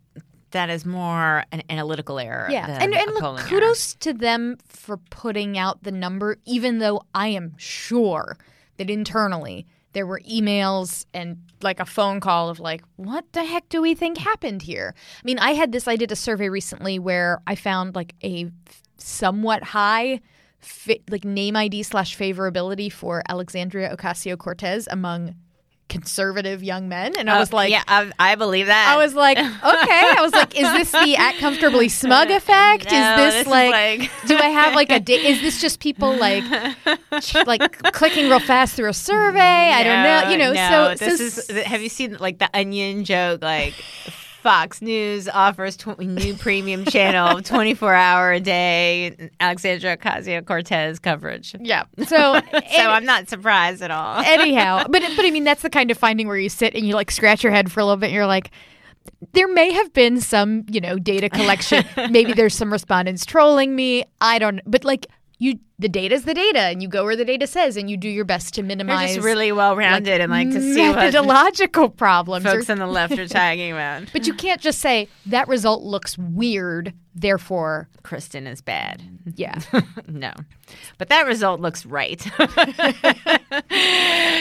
that 0.53 0.69
is 0.69 0.85
more 0.85 1.45
an 1.53 1.63
analytical 1.71 2.19
error 2.19 2.49
Yeah, 2.51 2.67
than 2.67 2.83
and 2.83 2.95
and 2.95 3.11
look, 3.13 3.21
polling 3.21 3.41
error. 3.41 3.49
kudos 3.49 3.95
to 3.97 4.13
them 4.13 4.57
for 4.67 4.97
putting 4.97 5.57
out 5.57 5.85
the 5.85 5.93
number, 5.93 6.39
even 6.45 6.81
though 6.81 7.03
I 7.15 7.29
am 7.29 7.55
sure 7.57 8.37
that 8.81 8.89
internally 8.89 9.67
there 9.93 10.07
were 10.07 10.21
emails 10.21 11.05
and 11.13 11.37
like 11.61 11.81
a 11.81 11.85
phone 11.85 12.19
call 12.19 12.49
of 12.49 12.61
like, 12.61 12.83
what 12.97 13.31
the 13.33 13.45
heck 13.45 13.69
do 13.69 13.83
we 13.83 13.95
think 13.95 14.17
happened 14.17 14.63
here? 14.63 14.95
I 14.97 15.21
mean, 15.23 15.39
I 15.39 15.51
had 15.51 15.71
this. 15.71 15.87
I 15.87 15.97
did 15.97 16.11
a 16.11 16.17
survey 16.17 16.49
recently 16.49 16.99
where 16.99 17.43
I 17.47 17.57
found 17.57 17.95
like 17.95 18.15
a 18.25 18.51
somewhat 18.97 19.63
high. 19.63 20.21
Fi- 20.61 21.01
like 21.11 21.25
name 21.25 21.57
ID 21.57 21.83
slash 21.83 22.19
favorability 22.19 22.93
for 22.93 23.23
Alexandria 23.31 23.97
Ocasio 23.97 24.37
Cortez 24.37 24.87
among 24.91 25.35
conservative 25.91 26.63
young 26.63 26.89
men, 26.89 27.15
and 27.19 27.29
I 27.29 27.37
uh, 27.37 27.41
was 27.41 27.53
Oh, 27.53 27.57
like, 27.57 27.71
yeah 27.71 27.83
I, 27.87 28.11
I 28.19 28.35
believe 28.37 28.67
that 28.67 28.89
I 28.89 28.97
was 28.97 29.15
like, 29.15 29.37
okay. 29.39 29.49
I 29.67 30.17
was 30.21 30.33
like, 30.33 30.55
is 30.57 30.63
this 30.73 30.93
the 30.93 31.17
at 31.17 31.37
comfortably 31.39 31.89
smug 31.91 32.31
effect? 32.41 32.91
No, 32.91 32.97
is 32.99 33.17
this, 33.17 33.35
this 33.35 33.41
is 33.43 33.47
like, 33.49 33.71
like- 34.01 34.11
do 34.27 34.37
I 34.39 34.49
have 34.49 34.75
like 34.75 34.91
a 34.91 35.01
date? 35.01 35.25
Is 35.25 35.43
this 35.43 35.61
just 35.61 35.81
people 35.81 36.17
like, 36.17 36.45
like 37.47 37.83
clicking 37.93 38.29
real 38.29 38.41
fast 38.41 38.75
through 38.77 38.89
a 38.89 38.95
survey? 38.95 39.39
I 39.73 39.83
don't 39.83 40.03
know. 40.03 40.31
You 40.31 40.39
know, 40.39 40.53
no, 40.53 40.95
so 40.95 41.05
this 41.05 41.47
so 41.47 41.53
is. 41.53 41.65
Have 41.67 41.83
you 41.83 41.89
seen 41.91 42.17
like 42.19 42.39
the 42.39 42.49
Onion 42.55 43.05
joke? 43.05 43.43
Like 43.43 43.75
Fox 44.43 44.81
News 44.81 45.29
offers 45.29 45.77
tw- 45.77 45.99
new 45.99 46.35
premium 46.35 46.85
channel, 46.85 47.43
twenty 47.43 47.75
four 47.75 47.95
hour 47.95 48.33
a 48.33 48.41
day, 48.41 49.31
Alexandra 49.41 49.97
Ocasio 49.97 50.45
Cortez 50.45 50.99
coverage. 50.99 51.55
yeah. 51.61 51.85
So, 52.07 52.07
So 52.53 52.91
I'm 52.91 53.05
not 53.05 53.29
surprised 53.29 53.83
at 53.83 53.91
all. 53.91 54.19
anyhow, 54.25 54.85
but 54.89 55.03
but 55.17 55.25
I 55.25 55.31
mean 55.31 55.45
that's 55.45 55.63
the 55.63 55.71
kind 55.71 55.91
of 55.91 55.99
finding 55.99 56.27
where 56.27 56.37
you 56.39 56.49
sit 56.49 56.75
and 56.75 56.87
you 56.87 56.95
like 56.95 57.11
scratch 57.11 57.43
your 57.43 57.53
head 57.53 57.71
for 57.71 57.81
a 57.81 57.85
little 57.85 57.97
bit. 57.99 58.07
and 58.07 58.15
You're 58.15 58.27
like. 58.27 58.51
There 59.33 59.49
may 59.49 59.73
have 59.73 59.95
been 59.95 60.21
some, 60.21 60.65
you 60.69 60.79
know, 60.81 60.99
data 60.99 61.31
collection. 61.31 61.85
Maybe 62.11 62.35
there's 62.35 62.55
some 62.55 62.71
respondents 62.71 63.25
trolling 63.25 63.75
me. 63.75 64.05
I 64.21 64.39
don't. 64.39 64.61
But 64.67 64.85
like, 64.85 65.07
you 65.41 65.59
the 65.79 65.89
data's 65.89 66.25
the 66.25 66.35
data, 66.35 66.59
and 66.61 66.83
you 66.83 66.89
go 66.89 67.03
where 67.03 67.17
the 67.17 67.25
data 67.25 67.47
says, 67.47 67.79
and 67.79 67.89
you 67.91 67.97
do 67.97 68.09
your 68.11 68.27
best 68.27 68.53
to 68.55 68.61
You're 68.61 68.67
minimize 68.69 69.15
just 69.15 69.25
really 69.25 69.51
well 69.51 69.75
rounded 69.75 70.21
and 70.21 70.31
like 70.31 70.51
to 70.51 70.61
see 70.61 70.87
what 70.91 70.97
methodological 70.97 71.89
problems. 71.89 72.45
or- 72.45 72.51
folks 72.51 72.69
on 72.69 72.79
the 72.79 72.87
left 72.87 73.19
are 73.19 73.27
talking 73.27 73.73
about. 73.73 74.05
but 74.13 74.27
you 74.27 74.35
can't 74.35 74.61
just 74.61 74.81
say 74.81 75.09
that 75.25 75.49
result 75.49 75.83
looks 75.83 76.19
weird, 76.19 76.93
therefore, 77.15 77.89
Kristen 78.03 78.47
is 78.47 78.61
bad. 78.61 79.03
yeah. 79.35 79.59
no, 80.07 80.33
but 80.99 81.09
that 81.09 81.27
result 81.27 81.59
looks 81.61 81.87
right 81.87 82.23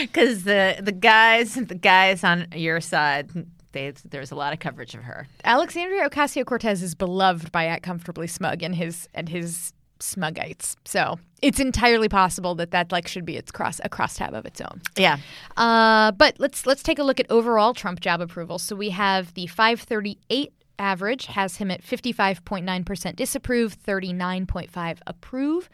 because 0.00 0.44
the 0.44 0.76
the 0.82 0.92
guys 0.92 1.54
the 1.54 1.74
guys 1.74 2.22
on 2.22 2.46
your 2.54 2.80
side. 2.80 3.30
They, 3.72 3.92
there's 4.04 4.32
a 4.32 4.34
lot 4.34 4.52
of 4.52 4.58
coverage 4.58 4.96
of 4.96 5.04
her. 5.04 5.28
Alexandria 5.44 6.10
Ocasio 6.10 6.44
Cortez 6.44 6.82
is 6.82 6.96
beloved 6.96 7.52
by 7.52 7.66
at 7.66 7.84
comfortably 7.84 8.26
smug 8.26 8.64
and 8.64 8.74
his 8.74 9.08
and 9.14 9.28
his 9.28 9.72
smugites. 10.00 10.76
So 10.84 11.18
it's 11.42 11.60
entirely 11.60 12.08
possible 12.08 12.54
that 12.56 12.70
that 12.72 12.92
like 12.92 13.08
should 13.08 13.24
be 13.24 13.36
its 13.36 13.50
cross 13.50 13.80
a 13.84 13.88
crosstab 13.88 14.32
of 14.32 14.46
its 14.46 14.60
own. 14.60 14.80
Yeah, 14.96 15.18
Uh, 15.56 16.12
but 16.12 16.36
let's 16.38 16.66
let's 16.66 16.82
take 16.82 16.98
a 16.98 17.02
look 17.04 17.20
at 17.20 17.26
overall 17.30 17.74
Trump 17.74 18.00
job 18.00 18.20
approval. 18.20 18.58
So 18.58 18.76
we 18.76 18.90
have 18.90 19.34
the 19.34 19.46
538 19.46 20.52
average 20.78 21.26
has 21.26 21.56
him 21.56 21.70
at 21.70 21.82
55.9% 21.82 23.14
disapprove, 23.16 23.76
39.5 23.82 24.98
approve, 25.06 25.68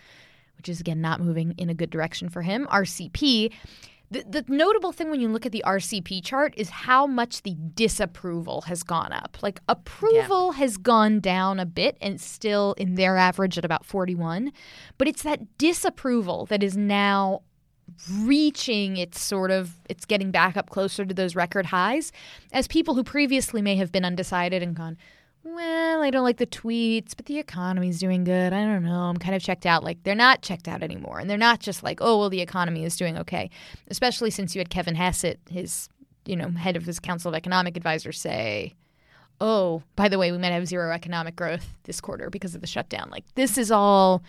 which 0.57 0.69
is 0.69 0.81
again 0.81 1.01
not 1.01 1.21
moving 1.21 1.55
in 1.59 1.71
a 1.71 1.75
good 1.75 1.91
direction 1.91 2.29
for 2.29 2.43
him. 2.43 2.67
RCP 2.67 3.53
the, 4.11 4.25
the 4.29 4.45
notable 4.49 4.93
thing 4.93 5.11
when 5.11 5.21
you 5.21 5.29
look 5.29 5.47
at 5.47 5.53
the 5.53 5.65
RCP 5.67 6.25
chart 6.25 6.55
is 6.57 6.71
how 6.71 7.07
much 7.07 7.43
the 7.43 7.55
disapproval 7.75 8.63
has 8.63 8.83
gone 8.83 9.13
up. 9.13 9.39
Like 9.43 9.61
approval 9.69 10.53
has 10.53 10.77
gone 10.77 11.21
down 11.21 11.59
a 11.59 11.67
bit 11.67 11.97
and 12.01 12.21
still 12.21 12.75
in 12.75 12.95
their 12.95 13.17
average 13.17 13.59
at 13.59 13.65
about 13.65 13.85
41, 13.85 14.53
but 14.99 15.09
it's 15.09 15.23
that 15.23 15.59
disapproval 15.59 16.47
that 16.47 16.63
is 16.63 16.77
now 16.77 17.43
reaching 18.21 18.97
its 18.97 19.21
sort 19.21 19.51
of 19.51 19.77
it's 19.89 20.05
getting 20.05 20.31
back 20.33 20.57
up 20.57 20.71
closer 20.71 21.05
to 21.05 21.15
those 21.15 21.37
record 21.37 21.67
highs 21.67 22.11
as 22.53 22.67
people 22.67 22.95
who 22.95 23.05
previously 23.05 23.63
may 23.63 23.77
have 23.77 23.93
been 23.93 24.05
undecided 24.05 24.61
and 24.61 24.75
gone 24.75 24.97
well 25.55 26.03
i 26.03 26.11
don't 26.11 26.25
like 26.25 26.39
the 26.39 26.47
tweets 26.47 27.17
but 27.17 27.27
the 27.27 27.39
economy's 27.39 28.01
doing 28.01 28.25
good. 28.25 28.53
I 28.53 28.65
don't 28.65 28.85
know. 28.85 29.03
I'm 29.03 29.17
kind 29.17 29.35
of 29.35 29.43
checked 29.43 29.67
out. 29.67 29.85
Like 29.85 30.03
they're 30.03 30.15
not 30.15 30.43
checked 30.43 30.69
out 30.69 30.83
anymore. 30.83 31.19
And 31.19 31.31
they're 31.31 31.39
not 31.39 31.61
just 31.61 31.83
like 31.83 31.99
oh 32.01 32.19
well 32.19 32.31
the 32.31 32.41
economy 32.41 32.85
is 32.85 32.97
doing 32.97 33.17
okay. 33.19 33.51
Especially 33.89 34.31
since 34.31 34.55
you 34.55 34.61
had 34.61 34.71
kevin 34.71 34.95
hassett 34.95 35.39
his 35.49 35.89
you 36.25 36.37
know 36.37 36.51
head 36.51 36.77
of 36.77 36.85
his 36.85 36.99
council 36.99 37.29
of 37.29 37.35
economic 37.35 37.77
advisors 37.77 38.19
say 38.19 38.75
oh 39.41 39.83
by 39.95 40.09
the 40.09 40.19
way 40.19 40.33
we 40.33 40.39
might 40.39 40.49
have 40.49 40.67
zero 40.67 40.91
economic 40.91 41.37
growth 41.37 41.75
this 41.85 42.01
quarter 42.01 42.31
because 42.31 42.55
of 42.55 42.61
the 42.61 42.67
shutdown. 42.67 43.09
Like 43.11 43.25
this 43.35 43.57
is 43.57 43.71
all 43.71 44.23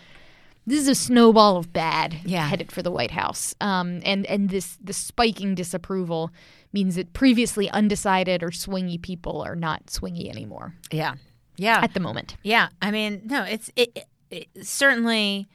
this 0.68 0.80
is 0.80 0.88
a 0.88 0.94
snowball 0.94 1.56
of 1.56 1.72
bad 1.72 2.20
Yeah. 2.24 2.46
headed 2.46 2.70
for 2.70 2.82
the 2.82 2.90
White 2.90 3.10
House. 3.10 3.54
Um, 3.60 4.00
and 4.04 4.26
and 4.26 4.50
this 4.50 4.76
the 4.82 4.92
spiking 4.92 5.54
disapproval 5.54 6.30
means 6.72 6.96
that 6.96 7.12
previously 7.12 7.70
undecided 7.70 8.42
or 8.42 8.50
swingy 8.50 9.00
people 9.00 9.40
are 9.42 9.56
not 9.56 9.86
swingy 9.86 10.28
anymore 10.28 10.74
yeah, 10.92 11.14
yeah. 11.56 11.80
at 11.82 11.94
the 11.94 12.00
moment. 12.00 12.36
Yeah, 12.42 12.68
I 12.82 12.90
mean, 12.90 13.22
no, 13.24 13.42
it's 13.44 13.70
it, 13.76 13.90
it, 13.96 14.06
it 14.30 14.66
certainly. 14.66 15.48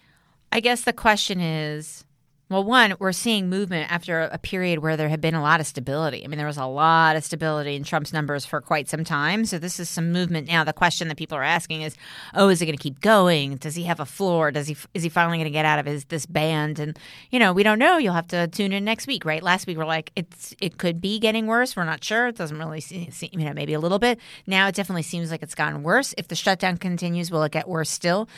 I 0.51 0.59
guess 0.59 0.81
the 0.81 0.93
question 0.93 1.39
is, 1.41 2.05
well, 2.53 2.63
one, 2.63 2.95
we're 2.99 3.11
seeing 3.11 3.49
movement 3.49 3.91
after 3.91 4.21
a 4.21 4.37
period 4.37 4.79
where 4.79 4.95
there 4.95 5.09
had 5.09 5.19
been 5.19 5.35
a 5.35 5.41
lot 5.41 5.59
of 5.59 5.67
stability. 5.67 6.23
I 6.23 6.27
mean, 6.27 6.37
there 6.37 6.47
was 6.47 6.57
a 6.57 6.65
lot 6.65 7.15
of 7.15 7.23
stability 7.23 7.75
in 7.75 7.83
Trump's 7.83 8.13
numbers 8.13 8.45
for 8.45 8.61
quite 8.61 8.87
some 8.87 9.03
time. 9.03 9.45
So 9.45 9.57
this 9.57 9.79
is 9.79 9.89
some 9.89 10.11
movement 10.11 10.47
now. 10.47 10.63
The 10.63 10.71
question 10.71 11.07
that 11.07 11.17
people 11.17 11.37
are 11.37 11.43
asking 11.43 11.81
is, 11.81 11.95
oh, 12.33 12.49
is 12.49 12.61
it 12.61 12.65
going 12.65 12.77
to 12.77 12.81
keep 12.81 13.01
going? 13.01 13.57
Does 13.57 13.75
he 13.75 13.83
have 13.83 13.99
a 13.99 14.05
floor? 14.05 14.51
Does 14.51 14.67
he 14.67 14.77
is 14.93 15.03
he 15.03 15.09
finally 15.09 15.37
going 15.37 15.45
to 15.45 15.51
get 15.51 15.65
out 15.65 15.79
of 15.79 15.85
his 15.85 16.05
this 16.05 16.25
band? 16.25 16.79
And 16.79 16.97
you 17.31 17.39
know, 17.39 17.51
we 17.53 17.63
don't 17.63 17.79
know. 17.79 17.97
You'll 17.97 18.13
have 18.13 18.27
to 18.27 18.47
tune 18.47 18.71
in 18.71 18.85
next 18.85 19.07
week, 19.07 19.25
right? 19.25 19.41
Last 19.41 19.67
week 19.67 19.77
we're 19.77 19.85
like, 19.85 20.11
it's 20.15 20.55
it 20.61 20.77
could 20.77 21.01
be 21.01 21.19
getting 21.19 21.47
worse. 21.47 21.75
We're 21.75 21.85
not 21.85 22.03
sure. 22.03 22.27
It 22.27 22.37
doesn't 22.37 22.57
really 22.57 22.81
seem, 22.81 23.11
seem 23.11 23.31
you 23.33 23.45
know 23.45 23.53
maybe 23.53 23.73
a 23.73 23.79
little 23.79 23.99
bit. 23.99 24.19
Now 24.45 24.67
it 24.67 24.75
definitely 24.75 25.03
seems 25.03 25.31
like 25.31 25.41
it's 25.41 25.55
gotten 25.55 25.83
worse. 25.83 26.13
If 26.17 26.27
the 26.27 26.35
shutdown 26.35 26.77
continues, 26.77 27.31
will 27.31 27.43
it 27.43 27.51
get 27.51 27.67
worse 27.67 27.89
still? 27.89 28.29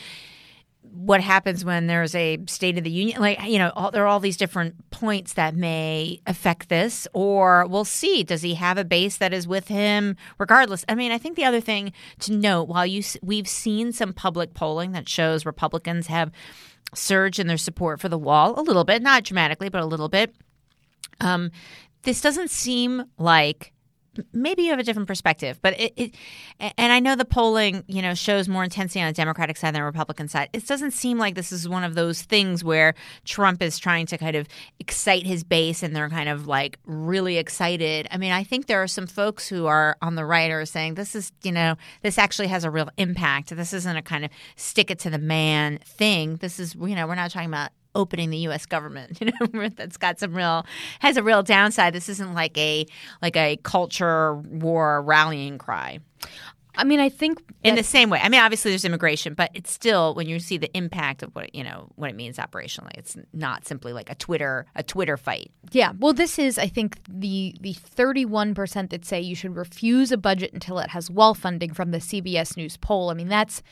What 0.91 1.21
happens 1.21 1.63
when 1.63 1.87
there's 1.87 2.15
a 2.15 2.39
state 2.47 2.77
of 2.77 2.83
the 2.83 2.89
union 2.89 3.19
like 3.21 3.41
you 3.47 3.59
know 3.59 3.71
all, 3.75 3.91
there 3.91 4.03
are 4.03 4.07
all 4.07 4.19
these 4.19 4.37
different 4.37 4.89
points 4.91 5.33
that 5.33 5.55
may 5.55 6.19
affect 6.25 6.69
this 6.69 7.07
or 7.13 7.65
we'll 7.67 7.85
see. 7.85 8.23
Does 8.23 8.41
he 8.41 8.55
have 8.55 8.77
a 8.77 8.85
base 8.85 9.17
that 9.17 9.33
is 9.33 9.47
with 9.47 9.67
him 9.67 10.15
regardless? 10.37 10.85
I 10.87 10.95
mean 10.95 11.11
i 11.11 11.17
think 11.17 11.35
the 11.35 11.45
other 11.45 11.61
thing 11.61 11.93
to 12.19 12.33
note 12.33 12.67
while 12.67 12.85
you 12.85 13.03
we've 13.21 13.47
seen 13.47 13.91
some 13.91 14.13
public 14.13 14.53
polling 14.53 14.91
that 14.93 15.07
shows 15.09 15.45
republicans 15.45 16.07
have 16.07 16.31
surged 16.93 17.39
in 17.39 17.47
their 17.47 17.57
support 17.57 17.99
for 17.99 18.09
the 18.09 18.17
wall 18.17 18.59
a 18.59 18.63
little 18.63 18.83
bit 18.83 19.01
not 19.01 19.23
dramatically 19.23 19.69
but 19.69 19.81
a 19.81 19.85
little 19.85 20.09
bit 20.09 20.33
um, 21.21 21.51
this 22.03 22.21
doesn't 22.21 22.49
seem 22.49 23.05
like 23.17 23.73
maybe 24.33 24.63
you 24.63 24.69
have 24.71 24.79
a 24.79 24.83
different 24.83 25.07
perspective, 25.07 25.59
but 25.61 25.79
it, 25.79 25.93
it 25.95 26.15
and 26.59 26.91
I 26.91 26.99
know 26.99 27.15
the 27.15 27.25
polling, 27.25 27.83
you 27.87 28.01
know, 28.01 28.13
shows 28.13 28.47
more 28.47 28.63
intensity 28.63 29.01
on 29.01 29.07
the 29.07 29.13
Democratic 29.13 29.57
side 29.57 29.73
than 29.73 29.81
the 29.81 29.85
Republican 29.85 30.27
side. 30.27 30.49
It 30.53 30.67
doesn't 30.67 30.91
seem 30.91 31.17
like 31.17 31.35
this 31.35 31.51
is 31.51 31.67
one 31.67 31.83
of 31.83 31.95
those 31.95 32.21
things 32.21 32.63
where 32.63 32.93
Trump 33.25 33.61
is 33.61 33.79
trying 33.79 34.05
to 34.07 34.17
kind 34.17 34.35
of 34.35 34.47
excite 34.79 35.25
his 35.25 35.43
base 35.43 35.83
and 35.83 35.95
they're 35.95 36.09
kind 36.09 36.29
of 36.29 36.47
like 36.47 36.79
really 36.85 37.37
excited. 37.37 38.07
I 38.11 38.17
mean, 38.17 38.31
I 38.31 38.43
think 38.43 38.67
there 38.67 38.81
are 38.81 38.87
some 38.87 39.07
folks 39.07 39.47
who 39.47 39.65
are 39.65 39.97
on 40.01 40.15
the 40.15 40.25
right 40.25 40.51
are 40.51 40.65
saying 40.65 40.95
this 40.95 41.15
is, 41.15 41.31
you 41.43 41.51
know, 41.51 41.75
this 42.01 42.17
actually 42.17 42.47
has 42.47 42.63
a 42.63 42.71
real 42.71 42.89
impact. 42.97 43.55
This 43.55 43.73
isn't 43.73 43.97
a 43.97 44.01
kind 44.01 44.25
of 44.25 44.31
stick 44.55 44.91
it 44.91 44.99
to 44.99 45.09
the 45.09 45.17
man 45.17 45.79
thing. 45.85 46.37
This 46.37 46.59
is, 46.59 46.75
you 46.75 46.95
know, 46.95 47.07
we're 47.07 47.15
not 47.15 47.31
talking 47.31 47.49
about 47.49 47.71
opening 47.95 48.29
the 48.29 48.37
U.S. 48.39 48.65
government. 48.65 49.19
You 49.25 49.31
know, 49.31 49.69
that's 49.69 49.97
got 49.97 50.19
some 50.19 50.35
real 50.35 50.65
has 50.99 51.17
a 51.17 51.23
real 51.23 51.41
downside. 51.41 51.93
This 51.93 52.09
isn't 52.09 52.33
like 52.33 52.55
a 52.57 52.85
like 53.21 53.35
a 53.35 53.57
culture 53.63 54.35
war 54.35 55.01
rallying 55.01 55.57
cry. 55.57 55.99
I 56.77 56.83
mean, 56.83 56.99
I 56.99 57.09
think 57.09 57.41
In 57.63 57.75
the 57.75 57.83
same 57.83 58.09
way, 58.09 58.19
I 58.21 58.29
mean, 58.29 58.41
obviously 58.41 58.71
there's 58.71 58.85
immigration, 58.85 59.33
but 59.33 59.49
it's 59.53 59.71
still 59.71 60.13
when 60.13 60.27
you 60.27 60.39
see 60.39 60.57
the 60.57 60.75
impact 60.75 61.23
of 61.23 61.33
what 61.33 61.45
it, 61.45 61.55
you 61.55 61.63
know 61.63 61.89
what 61.95 62.09
it 62.09 62.15
means 62.15 62.37
operationally. 62.37 62.91
It's 62.95 63.15
not 63.33 63.65
simply 63.65 63.93
like 63.93 64.09
a 64.09 64.15
Twitter 64.15 64.65
a 64.75 64.83
Twitter 64.83 65.17
fight. 65.17 65.51
Yeah, 65.71 65.93
well, 65.97 66.13
this 66.13 66.37
is, 66.37 66.57
I 66.57 66.67
think, 66.67 66.99
the 67.09 67.55
the 67.61 67.73
thirty 67.73 68.25
one 68.25 68.53
percent 68.53 68.89
that 68.91 69.05
say 69.05 69.21
you 69.21 69.35
should 69.35 69.55
refuse 69.55 70.11
a 70.11 70.17
budget 70.17 70.53
until 70.53 70.79
it 70.79 70.89
has 70.89 71.09
wall 71.09 71.33
funding 71.33 71.73
from 71.73 71.91
the 71.91 71.99
CBS 71.99 72.57
News 72.57 72.77
poll. 72.77 73.09
I 73.09 73.13
mean, 73.13 73.29
that's 73.29 73.63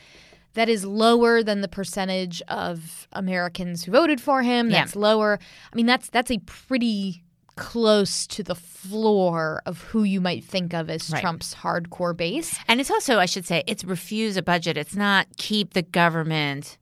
that 0.54 0.68
is 0.68 0.84
lower 0.84 1.42
than 1.42 1.60
the 1.60 1.68
percentage 1.68 2.40
of 2.48 3.06
Americans 3.12 3.84
who 3.84 3.92
voted 3.92 4.20
for 4.20 4.42
him. 4.42 4.70
Yeah. 4.70 4.80
That's 4.80 4.96
lower. 4.96 5.38
I 5.72 5.76
mean, 5.76 5.86
that's 5.86 6.08
that's 6.10 6.30
a 6.30 6.38
pretty 6.38 7.22
close 7.56 8.26
to 8.26 8.42
the 8.42 8.54
floor 8.54 9.62
of 9.64 9.80
who 9.82 10.02
you 10.02 10.20
might 10.20 10.42
think 10.44 10.74
of 10.74 10.90
as 10.90 11.08
Right. 11.10 11.20
Trump's 11.20 11.54
hardcore 11.54 12.16
base. 12.16 12.58
And 12.66 12.80
it's 12.80 12.90
also, 12.90 13.18
I 13.20 13.26
should 13.26 13.46
say, 13.46 13.62
it's 13.68 13.84
refuse 13.84 14.36
a 14.36 14.42
budget. 14.42 14.76
It's 14.76 14.96
not 14.96 15.28
keep 15.36 15.72
the 15.74 15.82
government 15.82 16.78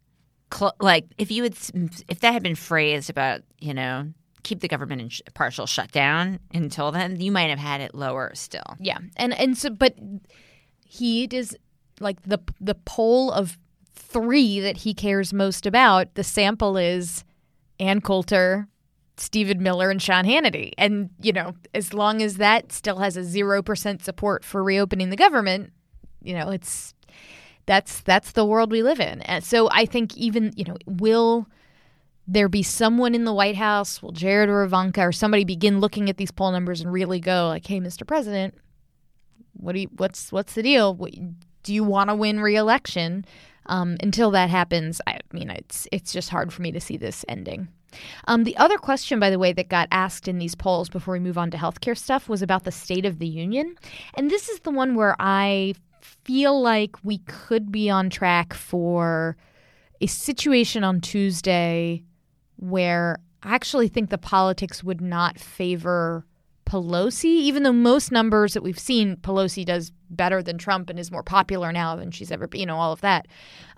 cl- 0.53 0.75
like 0.81 1.07
if 1.19 1.31
you 1.31 1.43
had 1.43 1.55
if 2.09 2.21
that 2.21 2.33
had 2.33 2.43
been 2.43 2.55
phrased 2.55 3.11
about 3.11 3.41
you 3.59 3.75
know 3.75 4.13
keep 4.43 4.61
the 4.61 4.69
government 4.69 5.01
in 5.01 5.09
sh- 5.09 5.21
partial 5.35 5.67
shutdown 5.67 6.39
until 6.53 6.91
then, 6.93 7.21
you 7.21 7.31
might 7.33 7.51
have 7.51 7.59
had 7.59 7.81
it 7.81 7.95
lower 7.95 8.33
still. 8.35 8.77
Yeah, 8.79 8.99
and 9.17 9.33
and 9.35 9.57
so, 9.57 9.71
but 9.71 9.95
he 10.85 11.25
is 11.25 11.57
like 12.01 12.21
the 12.23 12.39
the 12.61 12.75
poll 12.75 13.31
of 13.31 13.59
three 13.95 14.61
that 14.61 14.79
he 14.79 14.95
cares 14.95 15.33
most 15.33 15.67
about. 15.67 16.15
The 16.15 16.25
sample 16.25 16.77
is 16.77 17.25
Ann 17.79 18.01
Coulter, 18.01 18.69
Stephen 19.17 19.63
Miller, 19.63 19.91
and 19.91 20.01
Sean 20.01 20.25
Hannity, 20.25 20.73
and 20.79 21.11
you 21.21 21.33
know, 21.33 21.55
as 21.75 21.93
long 21.93 22.23
as 22.23 22.37
that 22.37 22.73
still 22.73 22.99
has 22.99 23.17
a 23.17 23.25
zero 23.25 23.63
percent 23.63 24.03
support 24.05 24.45
for 24.45 24.63
reopening 24.63 25.11
the 25.11 25.17
government, 25.17 25.73
you 26.23 26.35
know, 26.35 26.51
it's 26.51 26.95
that's 27.67 28.01
that's 28.01 28.33
the 28.33 28.45
world 28.45 28.71
we 28.71 28.83
live 28.83 29.01
in. 29.01 29.21
And 29.23 29.45
so 29.45 29.69
I 29.71 29.87
think 29.87 30.17
even 30.17 30.53
you 30.57 30.65
know 30.65 30.77
will 30.87 31.47
there 32.27 32.49
be 32.49 32.63
someone 32.63 33.15
in 33.15 33.25
the 33.25 33.33
White 33.33 33.57
House, 33.57 34.01
will 34.01 34.13
Jared 34.13 34.49
or 34.49 34.63
Ivanka 34.63 35.03
or 35.03 35.13
somebody 35.13 35.45
begin 35.45 35.81
looking 35.81 36.09
at 36.09 36.17
these 36.17 36.31
poll 36.31 36.53
numbers 36.53 36.81
and 36.81 36.93
really 36.93 37.21
go 37.21 37.49
like, 37.49 37.67
"Hey, 37.67 37.81
Mr. 37.81 38.07
President, 38.07 38.55
what 39.55 39.73
do 39.73 39.81
you, 39.81 39.89
what's 39.97 40.33
what's 40.33 40.55
the 40.55 40.63
deal? 40.63 40.95
Do 41.63 41.75
you 41.75 41.85
want 41.85 42.11
to 42.11 42.15
win 42.15 42.41
re-election?" 42.41 43.25
Um, 43.67 43.97
until 44.01 44.33
that 44.33 44.51
happens, 44.51 45.01
I 45.07 45.19
mean, 45.33 45.51
it's 45.51 45.87
it's 45.93 46.13
just 46.13 46.31
hard 46.31 46.53
for 46.53 46.63
me 46.63 46.73
to 46.73 46.81
see 46.81 46.97
this 46.97 47.25
ending. 47.29 47.69
Um, 48.27 48.45
the 48.45 48.57
other 48.57 48.79
question, 48.79 49.21
by 49.21 49.31
the 49.31 49.39
way, 49.39 49.53
that 49.53 49.69
got 49.69 49.89
asked 49.93 50.27
in 50.27 50.39
these 50.39 50.55
polls 50.55 50.89
before 50.89 51.13
we 51.13 51.21
move 51.21 51.39
on 51.39 51.51
to 51.51 51.59
healthcare 51.59 51.97
stuff 51.97 52.29
was 52.29 52.43
about 52.43 52.65
the 52.65 52.73
State 52.73 53.05
of 53.05 53.19
the 53.19 53.27
Union, 53.27 53.77
and 54.15 54.31
this 54.31 54.49
is 54.49 54.61
the 54.61 54.71
one 54.71 54.95
where 54.95 55.15
I 55.19 55.75
feel 56.01 56.61
like 56.61 56.97
we 57.05 57.19
could 57.19 57.71
be 57.71 57.89
on 57.91 58.11
track 58.11 58.55
for 58.55 59.37
a 60.01 60.07
situation 60.07 60.85
on 60.85 61.01
Tuesday 61.01 62.03
where 62.57 63.19
I 63.43 63.55
actually 63.55 63.89
think 63.89 64.11
the 64.11 64.19
politics 64.19 64.83
would 64.83 65.01
not 65.01 65.39
favor 65.39 66.25
Pelosi, 66.65 67.25
even 67.25 67.63
though 67.63 67.73
most 67.73 68.13
numbers 68.13 68.55
that 68.55 68.63
we've 68.63 68.79
seen, 68.79 69.17
Pelosi 69.17 69.65
does 69.65 69.93
better 70.09 70.43
than 70.43 70.59
Trump 70.59 70.91
and 70.91 70.99
is 70.99 71.11
more 71.11 71.23
popular 71.23 71.73
now 71.73 71.97
than 71.97 72.11
she's 72.11 72.31
ever 72.31 72.47
been, 72.47 72.61
you 72.61 72.67
know, 72.67 72.77
all 72.77 72.93
of 72.93 73.01
that. 73.01 73.27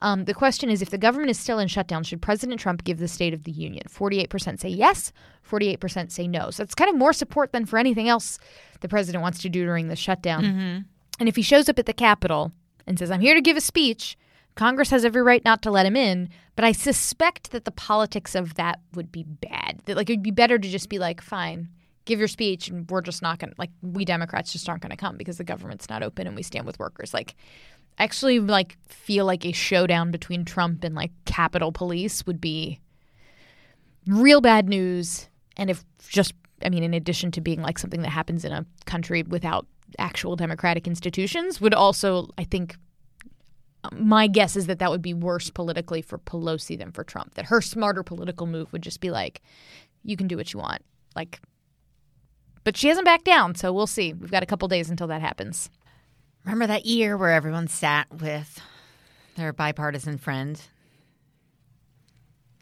Um, 0.00 0.24
the 0.24 0.34
question 0.34 0.68
is 0.68 0.82
if 0.82 0.90
the 0.90 0.98
government 0.98 1.30
is 1.30 1.38
still 1.38 1.58
in 1.58 1.68
shutdown, 1.68 2.04
should 2.04 2.20
President 2.20 2.60
Trump 2.60 2.84
give 2.84 2.98
the 2.98 3.08
State 3.08 3.34
of 3.34 3.44
the 3.44 3.52
Union? 3.52 3.84
48% 3.88 4.60
say 4.60 4.68
yes, 4.68 5.12
48% 5.48 6.10
say 6.10 6.28
no. 6.28 6.50
So 6.50 6.62
it's 6.62 6.74
kind 6.74 6.90
of 6.90 6.96
more 6.96 7.12
support 7.12 7.52
than 7.52 7.66
for 7.66 7.78
anything 7.78 8.08
else 8.08 8.38
the 8.80 8.88
president 8.88 9.22
wants 9.22 9.40
to 9.42 9.48
do 9.48 9.64
during 9.64 9.88
the 9.88 9.96
shutdown. 9.96 10.44
Mm-hmm. 10.44 10.78
And 11.20 11.28
if 11.28 11.36
he 11.36 11.42
shows 11.42 11.68
up 11.68 11.78
at 11.78 11.86
the 11.86 11.92
Capitol 11.92 12.52
and 12.86 12.98
says, 12.98 13.10
I'm 13.10 13.20
here 13.20 13.34
to 13.34 13.40
give 13.40 13.56
a 13.56 13.60
speech, 13.60 14.18
Congress 14.56 14.90
has 14.90 15.04
every 15.04 15.22
right 15.22 15.44
not 15.44 15.62
to 15.62 15.70
let 15.70 15.86
him 15.86 15.96
in, 15.96 16.28
but 16.54 16.64
I 16.64 16.72
suspect 16.72 17.50
that 17.50 17.64
the 17.64 17.70
politics 17.70 18.34
of 18.34 18.54
that 18.54 18.80
would 18.94 19.10
be 19.10 19.24
bad. 19.24 19.80
That 19.86 19.96
like 19.96 20.10
it 20.10 20.14
would 20.14 20.22
be 20.22 20.30
better 20.30 20.58
to 20.58 20.68
just 20.68 20.88
be 20.88 20.98
like, 20.98 21.20
fine, 21.20 21.68
give 22.04 22.18
your 22.18 22.28
speech, 22.28 22.68
and 22.68 22.90
we're 22.90 23.00
just 23.00 23.22
not 23.22 23.38
gonna 23.38 23.54
like 23.58 23.70
we 23.82 24.04
Democrats 24.04 24.52
just 24.52 24.68
aren't 24.68 24.82
gonna 24.82 24.96
come 24.96 25.16
because 25.16 25.38
the 25.38 25.44
government's 25.44 25.88
not 25.88 26.02
open 26.02 26.26
and 26.26 26.36
we 26.36 26.42
stand 26.42 26.66
with 26.66 26.78
workers. 26.78 27.14
Like, 27.14 27.34
I 27.98 28.04
actually 28.04 28.40
like 28.40 28.76
feel 28.88 29.24
like 29.24 29.44
a 29.46 29.52
showdown 29.52 30.10
between 30.10 30.44
Trump 30.44 30.84
and 30.84 30.94
like 30.94 31.12
Capitol 31.24 31.72
Police 31.72 32.26
would 32.26 32.40
be 32.40 32.80
real 34.06 34.40
bad 34.40 34.68
news. 34.68 35.28
And 35.56 35.70
if 35.70 35.84
just, 36.08 36.34
I 36.64 36.68
mean, 36.68 36.82
in 36.82 36.94
addition 36.94 37.30
to 37.32 37.40
being 37.40 37.62
like 37.62 37.78
something 37.78 38.02
that 38.02 38.10
happens 38.10 38.44
in 38.44 38.52
a 38.52 38.66
country 38.86 39.22
without 39.22 39.66
actual 39.98 40.36
democratic 40.36 40.86
institutions, 40.86 41.60
would 41.60 41.74
also, 41.74 42.28
I 42.36 42.44
think, 42.44 42.76
my 43.92 44.26
guess 44.26 44.56
is 44.56 44.66
that 44.66 44.78
that 44.78 44.90
would 44.90 45.02
be 45.02 45.14
worse 45.14 45.50
politically 45.50 46.02
for 46.02 46.18
Pelosi 46.18 46.76
than 46.78 46.90
for 46.90 47.04
Trump. 47.04 47.34
That 47.34 47.46
her 47.46 47.60
smarter 47.60 48.02
political 48.02 48.46
move 48.46 48.72
would 48.72 48.82
just 48.82 49.00
be 49.00 49.10
like, 49.10 49.42
you 50.02 50.16
can 50.16 50.26
do 50.26 50.36
what 50.36 50.52
you 50.52 50.58
want. 50.58 50.82
Like, 51.14 51.40
but 52.64 52.76
she 52.76 52.88
hasn't 52.88 53.04
backed 53.04 53.24
down, 53.24 53.54
so 53.54 53.72
we'll 53.72 53.86
see. 53.86 54.12
We've 54.12 54.30
got 54.30 54.42
a 54.42 54.46
couple 54.46 54.66
days 54.68 54.90
until 54.90 55.06
that 55.08 55.20
happens. 55.20 55.70
Remember 56.44 56.66
that 56.66 56.84
year 56.84 57.16
where 57.16 57.30
everyone 57.30 57.68
sat 57.68 58.12
with 58.12 58.60
their 59.36 59.52
bipartisan 59.52 60.18
friend? 60.18 60.60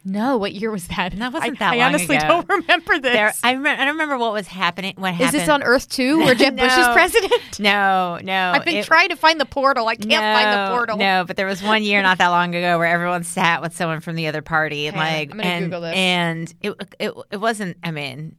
No, 0.05 0.35
what 0.35 0.51
year 0.51 0.69
was 0.69 0.87
that? 0.89 1.13
That 1.17 1.31
wasn't 1.31 1.61
I, 1.61 1.65
that 1.65 1.73
I 1.73 1.77
long 1.77 1.87
honestly 1.87 2.17
ago. 2.17 2.27
don't 2.27 2.49
remember 2.61 2.99
this. 2.99 3.13
There, 3.13 3.33
I, 3.41 3.53
remember, 3.53 3.81
I 3.81 3.85
don't 3.85 3.93
remember 3.93 4.17
what 4.17 4.33
was 4.33 4.47
happening. 4.47 4.95
What 4.97 5.13
Is 5.13 5.17
happened? 5.17 5.41
this 5.41 5.47
on 5.49 5.63
Earth 5.63 5.87
too, 5.87 6.17
where 6.19 6.35
Jeb 6.35 6.57
Bush 6.57 6.77
is 6.77 6.87
president? 6.89 7.33
No, 7.59 8.19
no. 8.21 8.51
I've 8.53 8.65
been 8.65 8.77
it- 8.77 8.85
trying 8.85 9.09
to 9.09 9.15
find 9.15 9.39
the 9.39 9.45
portal. 9.45 9.87
I 9.87 9.95
can't 9.95 10.11
find 10.11 10.71
the 10.71 10.75
portal. 10.75 10.97
No, 10.97 11.23
but 11.25 11.37
there 11.37 11.45
was 11.45 11.63
one 11.63 11.83
year 11.83 12.01
not 12.01 12.17
that 12.17 12.29
long 12.29 12.53
ago 12.53 12.77
where 12.79 12.87
everyone 12.87 13.23
sat 13.23 13.61
with 13.61 13.75
someone 13.75 14.01
from 14.01 14.15
the 14.15 14.27
other 14.27 14.41
party 14.41 14.87
and 14.87 14.97
like 14.97 15.31
I'm 15.31 15.37
gonna 15.37 15.43
and, 15.49 15.65
Google 15.65 15.81
this. 15.81 15.95
and 15.95 16.53
it 16.61 16.73
it 16.99 17.13
it 17.31 17.37
wasn't 17.37 17.77
I 17.83 17.91
mean 17.91 18.35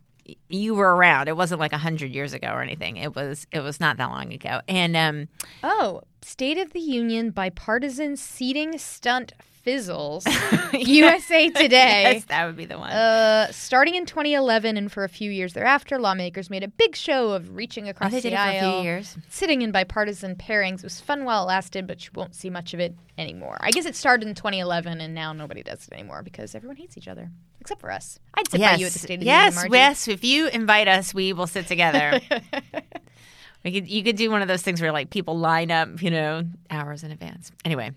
you 0.49 0.75
were 0.75 0.95
around. 0.95 1.29
It 1.29 1.37
wasn't 1.37 1.61
like 1.61 1.73
hundred 1.73 2.13
years 2.13 2.33
ago 2.33 2.49
or 2.49 2.63
anything. 2.63 2.97
It 2.97 3.15
was 3.15 3.47
it 3.53 3.61
was 3.61 3.81
not 3.81 3.97
that 3.99 4.11
long 4.11 4.33
ago. 4.33 4.61
And 4.69 4.97
um 4.97 5.29
Oh, 5.63 6.03
State 6.23 6.59
of 6.59 6.73
the 6.73 6.81
Union 6.81 7.31
bipartisan 7.31 8.17
seating 8.17 8.79
stunt 8.79 9.33
fizzles. 9.65 10.27
USA 10.75 11.49
Today. 11.55 12.13
yes, 12.13 12.25
that 12.27 12.45
would 12.47 12.57
be 12.57 12.67
the 12.67 12.79
one. 12.79 12.91
Uh, 12.93 13.51
starting 13.51 13.95
in 13.95 14.05
2011 14.07 14.77
and 14.77 14.93
for 14.93 15.05
a 15.05 15.09
few 15.09 15.31
years 15.31 15.55
thereafter, 15.55 15.99
lawmakers 15.99 16.51
made 16.51 16.63
a 16.63 16.69
big 16.69 16.95
show 16.95 17.31
of 17.33 17.57
reaching 17.57 17.87
oh, 17.87 17.91
across 17.91 18.13
they 18.13 18.19
the 18.19 18.31
did 18.31 18.33
it 18.35 18.37
for 18.37 18.43
a 18.43 18.59
aisle, 18.59 18.73
few 18.73 18.83
years. 18.83 19.17
sitting 19.31 19.63
in 19.63 19.73
bipartisan 19.73 20.37
pairings. 20.37 20.79
It 20.79 20.85
was 20.85 21.01
fun 21.01 21.25
while 21.25 21.45
it 21.45 21.47
lasted, 21.47 21.87
but 21.87 22.05
you 22.05 22.11
won't 22.15 22.35
see 22.35 22.51
much 22.51 22.75
of 22.75 22.81
it 22.81 22.95
anymore. 23.17 23.57
I 23.61 23.71
guess 23.71 23.87
it 23.87 23.97
started 23.97 24.29
in 24.29 24.35
2011, 24.35 25.01
and 25.01 25.15
now 25.15 25.33
nobody 25.33 25.63
does 25.63 25.89
it 25.89 25.95
anymore 25.95 26.23
because 26.23 26.55
everyone 26.55 26.77
hates 26.77 26.99
each 26.99 27.09
other, 27.09 27.31
except 27.61 27.81
for 27.81 27.91
us. 27.91 28.19
I'd 28.35 28.51
sit 28.51 28.61
by 28.61 28.75
you 28.75 28.87
at 28.87 28.93
the 28.93 28.99
State 28.99 29.15
of 29.15 29.21
the 29.21 29.27
yes, 29.27 29.55
Union, 29.55 29.71
Margie. 29.71 29.77
yes. 29.79 30.09
If 30.09 30.25
you 30.25 30.49
invite 30.49 30.89
us, 30.89 31.15
we 31.15 31.33
will 31.33 31.47
sit 31.47 31.67
together. 31.67 32.21
we 33.65 33.73
could, 33.73 33.89
you 33.89 34.05
could 34.05 34.17
do 34.17 34.31
one 34.31 34.43
of 34.43 34.49
those 34.49 34.63
things 34.63 34.83
where 34.83 34.93
like 34.93 35.09
people 35.09 35.39
line 35.39 35.71
up, 35.71 36.03
you 36.03 36.11
know, 36.11 36.45
hours 36.71 37.03
in 37.03 37.11
advance. 37.11 37.51
Anyway, 37.65 37.93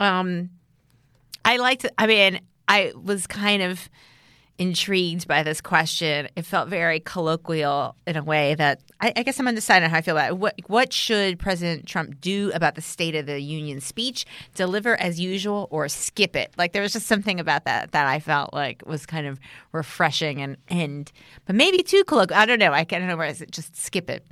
um, 0.00 0.50
I 1.44 1.56
liked. 1.56 1.86
I 1.98 2.06
mean, 2.06 2.40
I 2.68 2.92
was 2.94 3.26
kind 3.26 3.62
of 3.62 3.88
intrigued 4.58 5.26
by 5.26 5.42
this 5.42 5.60
question. 5.60 6.28
It 6.36 6.46
felt 6.46 6.68
very 6.68 7.00
colloquial 7.00 7.96
in 8.06 8.16
a 8.16 8.22
way 8.22 8.54
that 8.54 8.80
I, 9.00 9.12
I 9.16 9.22
guess 9.22 9.40
I'm 9.40 9.48
undecided 9.48 9.84
on 9.84 9.90
how 9.90 9.96
I 9.98 10.00
feel 10.02 10.16
about 10.16 10.30
it. 10.30 10.38
What 10.38 10.54
what 10.66 10.92
should 10.92 11.38
President 11.38 11.86
Trump 11.86 12.20
do 12.20 12.52
about 12.54 12.74
the 12.74 12.80
State 12.80 13.14
of 13.14 13.26
the 13.26 13.40
Union 13.40 13.80
speech? 13.80 14.24
Deliver 14.54 14.98
as 15.00 15.18
usual 15.18 15.68
or 15.70 15.88
skip 15.88 16.36
it? 16.36 16.52
Like 16.56 16.72
there 16.72 16.82
was 16.82 16.92
just 16.92 17.06
something 17.06 17.40
about 17.40 17.64
that 17.64 17.92
that 17.92 18.06
I 18.06 18.20
felt 18.20 18.54
like 18.54 18.82
was 18.86 19.06
kind 19.06 19.26
of 19.26 19.40
refreshing 19.72 20.40
and 20.40 20.56
and 20.68 21.10
but 21.46 21.56
maybe 21.56 21.82
too 21.82 22.04
colloquial. 22.04 22.38
I 22.38 22.46
don't 22.46 22.58
know. 22.58 22.72
I 22.72 22.84
don't 22.84 23.08
know 23.08 23.16
where 23.16 23.26
is 23.26 23.40
it. 23.40 23.50
Just 23.50 23.76
skip 23.76 24.08
it. 24.08 24.24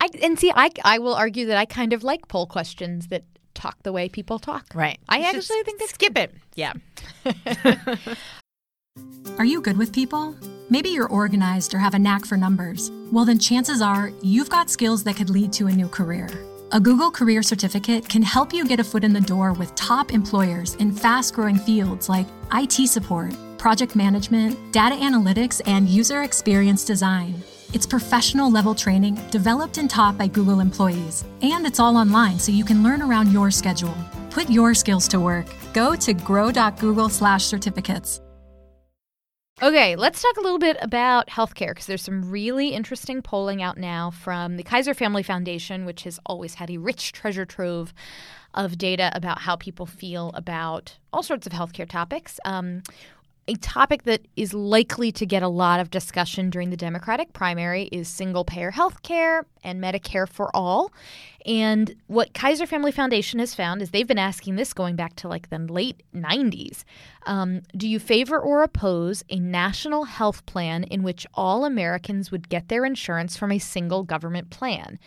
I, 0.00 0.08
and 0.22 0.38
see, 0.38 0.52
I, 0.54 0.70
I 0.84 0.98
will 0.98 1.14
argue 1.14 1.46
that 1.46 1.56
I 1.56 1.64
kind 1.64 1.92
of 1.92 2.04
like 2.04 2.28
poll 2.28 2.46
questions 2.46 3.08
that 3.08 3.24
talk 3.54 3.82
the 3.82 3.92
way 3.92 4.08
people 4.08 4.38
talk. 4.38 4.66
Right. 4.74 4.98
I 5.08 5.18
You 5.18 5.24
actually 5.24 5.62
think 5.62 5.78
that's 5.78 5.92
skip 5.92 6.18
it. 6.18 6.34
Yeah. 6.54 6.72
Are 9.38 9.44
you 9.44 9.60
good 9.60 9.76
with 9.76 9.92
people? 9.92 10.36
Maybe 10.70 10.90
you're 10.90 11.08
organized 11.08 11.74
or 11.74 11.78
have 11.78 11.94
a 11.94 11.98
knack 11.98 12.24
for 12.24 12.36
numbers. 12.36 12.90
Well, 13.12 13.24
then 13.24 13.38
chances 13.38 13.82
are 13.82 14.12
you've 14.22 14.48
got 14.48 14.70
skills 14.70 15.04
that 15.04 15.16
could 15.16 15.30
lead 15.30 15.52
to 15.54 15.66
a 15.66 15.72
new 15.72 15.88
career. 15.88 16.28
A 16.72 16.80
Google 16.80 17.10
Career 17.10 17.42
Certificate 17.42 18.08
can 18.08 18.22
help 18.22 18.52
you 18.52 18.66
get 18.66 18.80
a 18.80 18.84
foot 18.84 19.04
in 19.04 19.12
the 19.12 19.20
door 19.20 19.52
with 19.52 19.74
top 19.74 20.12
employers 20.12 20.74
in 20.76 20.92
fast 20.92 21.34
growing 21.34 21.56
fields 21.56 22.08
like 22.08 22.26
IT 22.52 22.88
support, 22.88 23.34
project 23.58 23.94
management, 23.94 24.72
data 24.72 24.94
analytics, 24.96 25.60
and 25.66 25.88
user 25.88 26.22
experience 26.22 26.84
design. 26.84 27.34
It's 27.74 27.86
professional 27.86 28.50
level 28.52 28.72
training 28.72 29.16
developed 29.32 29.78
and 29.78 29.90
taught 29.90 30.16
by 30.16 30.28
Google 30.28 30.60
employees, 30.60 31.24
and 31.42 31.66
it's 31.66 31.80
all 31.80 31.96
online 31.96 32.38
so 32.38 32.52
you 32.52 32.64
can 32.64 32.84
learn 32.84 33.02
around 33.02 33.32
your 33.32 33.50
schedule. 33.50 33.96
Put 34.30 34.48
your 34.48 34.74
skills 34.74 35.08
to 35.08 35.18
work. 35.18 35.46
Go 35.72 35.96
to 35.96 36.14
grow.google/slash-certificates. 36.14 38.20
Okay, 39.60 39.96
let's 39.96 40.22
talk 40.22 40.36
a 40.36 40.40
little 40.40 40.60
bit 40.60 40.76
about 40.82 41.28
healthcare 41.28 41.70
because 41.70 41.86
there's 41.86 42.02
some 42.02 42.30
really 42.30 42.68
interesting 42.68 43.22
polling 43.22 43.60
out 43.60 43.76
now 43.76 44.10
from 44.10 44.56
the 44.56 44.62
Kaiser 44.62 44.94
Family 44.94 45.24
Foundation, 45.24 45.84
which 45.84 46.04
has 46.04 46.20
always 46.26 46.54
had 46.54 46.70
a 46.70 46.78
rich 46.78 47.12
treasure 47.12 47.44
trove 47.44 47.92
of 48.52 48.78
data 48.78 49.10
about 49.14 49.40
how 49.40 49.56
people 49.56 49.86
feel 49.86 50.30
about 50.34 50.96
all 51.12 51.24
sorts 51.24 51.44
of 51.44 51.52
healthcare 51.52 51.88
topics. 51.88 52.38
Um, 52.44 52.84
a 53.46 53.54
topic 53.56 54.04
that 54.04 54.26
is 54.36 54.54
likely 54.54 55.12
to 55.12 55.26
get 55.26 55.42
a 55.42 55.48
lot 55.48 55.80
of 55.80 55.90
discussion 55.90 56.50
during 56.50 56.70
the 56.70 56.76
Democratic 56.76 57.32
primary 57.32 57.84
is 57.92 58.08
single 58.08 58.44
payer 58.44 58.70
health 58.70 59.02
care 59.02 59.44
and 59.62 59.82
Medicare 59.82 60.28
for 60.28 60.54
all. 60.54 60.92
And 61.44 61.94
what 62.06 62.32
Kaiser 62.32 62.66
Family 62.66 62.90
Foundation 62.90 63.38
has 63.38 63.54
found 63.54 63.82
is 63.82 63.90
they've 63.90 64.06
been 64.06 64.18
asking 64.18 64.56
this 64.56 64.72
going 64.72 64.96
back 64.96 65.14
to 65.16 65.28
like 65.28 65.50
the 65.50 65.58
late 65.58 66.02
90s. 66.14 66.84
Um, 67.26 67.62
do 67.76 67.86
you 67.86 67.98
favor 67.98 68.38
or 68.38 68.62
oppose 68.62 69.22
a 69.28 69.38
national 69.38 70.04
health 70.04 70.46
plan 70.46 70.84
in 70.84 71.02
which 71.02 71.26
all 71.34 71.66
Americans 71.66 72.30
would 72.30 72.48
get 72.48 72.68
their 72.68 72.84
insurance 72.84 73.36
from 73.36 73.52
a 73.52 73.58
single 73.58 74.04
government 74.04 74.48
plan? 74.50 74.98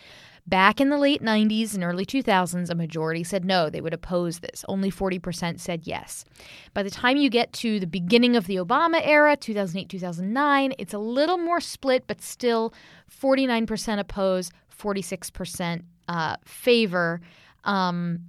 Back 0.48 0.80
in 0.80 0.88
the 0.88 0.96
late 0.96 1.20
90s 1.20 1.74
and 1.74 1.84
early 1.84 2.06
2000s, 2.06 2.70
a 2.70 2.74
majority 2.74 3.22
said 3.22 3.44
no, 3.44 3.68
they 3.68 3.82
would 3.82 3.92
oppose 3.92 4.38
this. 4.38 4.64
Only 4.66 4.90
40% 4.90 5.60
said 5.60 5.86
yes. 5.86 6.24
By 6.72 6.82
the 6.82 6.90
time 6.90 7.18
you 7.18 7.28
get 7.28 7.52
to 7.54 7.78
the 7.78 7.86
beginning 7.86 8.34
of 8.34 8.46
the 8.46 8.56
Obama 8.56 8.98
era, 9.04 9.36
2008, 9.36 9.90
2009, 9.90 10.72
it's 10.78 10.94
a 10.94 10.98
little 10.98 11.36
more 11.36 11.60
split, 11.60 12.06
but 12.06 12.22
still 12.22 12.72
49% 13.10 13.98
oppose, 13.98 14.50
46% 14.74 15.82
uh, 16.08 16.36
favor. 16.46 17.20
Um, 17.64 18.20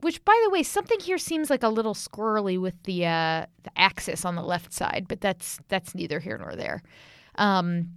which, 0.00 0.24
by 0.24 0.40
the 0.42 0.50
way, 0.50 0.64
something 0.64 0.98
here 0.98 1.18
seems 1.18 1.48
like 1.48 1.62
a 1.62 1.68
little 1.68 1.94
squirrely 1.94 2.60
with 2.60 2.74
the 2.82 3.06
uh, 3.06 3.46
the 3.62 3.70
axis 3.76 4.24
on 4.24 4.34
the 4.34 4.42
left 4.42 4.72
side, 4.72 5.06
but 5.06 5.20
that's 5.20 5.60
that's 5.68 5.94
neither 5.94 6.18
here 6.18 6.36
nor 6.38 6.56
there. 6.56 6.82
Um, 7.36 7.90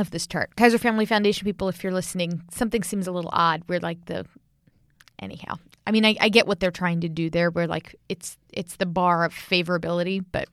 of 0.00 0.10
this 0.10 0.26
chart. 0.26 0.56
Kaiser 0.56 0.78
Family 0.78 1.04
Foundation 1.06 1.44
people, 1.44 1.68
if 1.68 1.84
you're 1.84 1.92
listening, 1.92 2.42
something 2.50 2.82
seems 2.82 3.06
a 3.06 3.12
little 3.12 3.30
odd. 3.32 3.62
We're 3.68 3.80
like 3.80 4.06
the 4.06 4.26
anyhow. 5.18 5.56
I 5.86 5.92
mean, 5.92 6.04
I, 6.04 6.16
I 6.20 6.28
get 6.28 6.46
what 6.46 6.60
they're 6.60 6.70
trying 6.70 7.00
to 7.02 7.08
do 7.08 7.30
there. 7.30 7.50
We're 7.50 7.66
like 7.66 7.94
it's 8.08 8.36
it's 8.52 8.76
the 8.76 8.86
bar 8.86 9.24
of 9.24 9.34
favorability, 9.34 10.24
but 10.32 10.48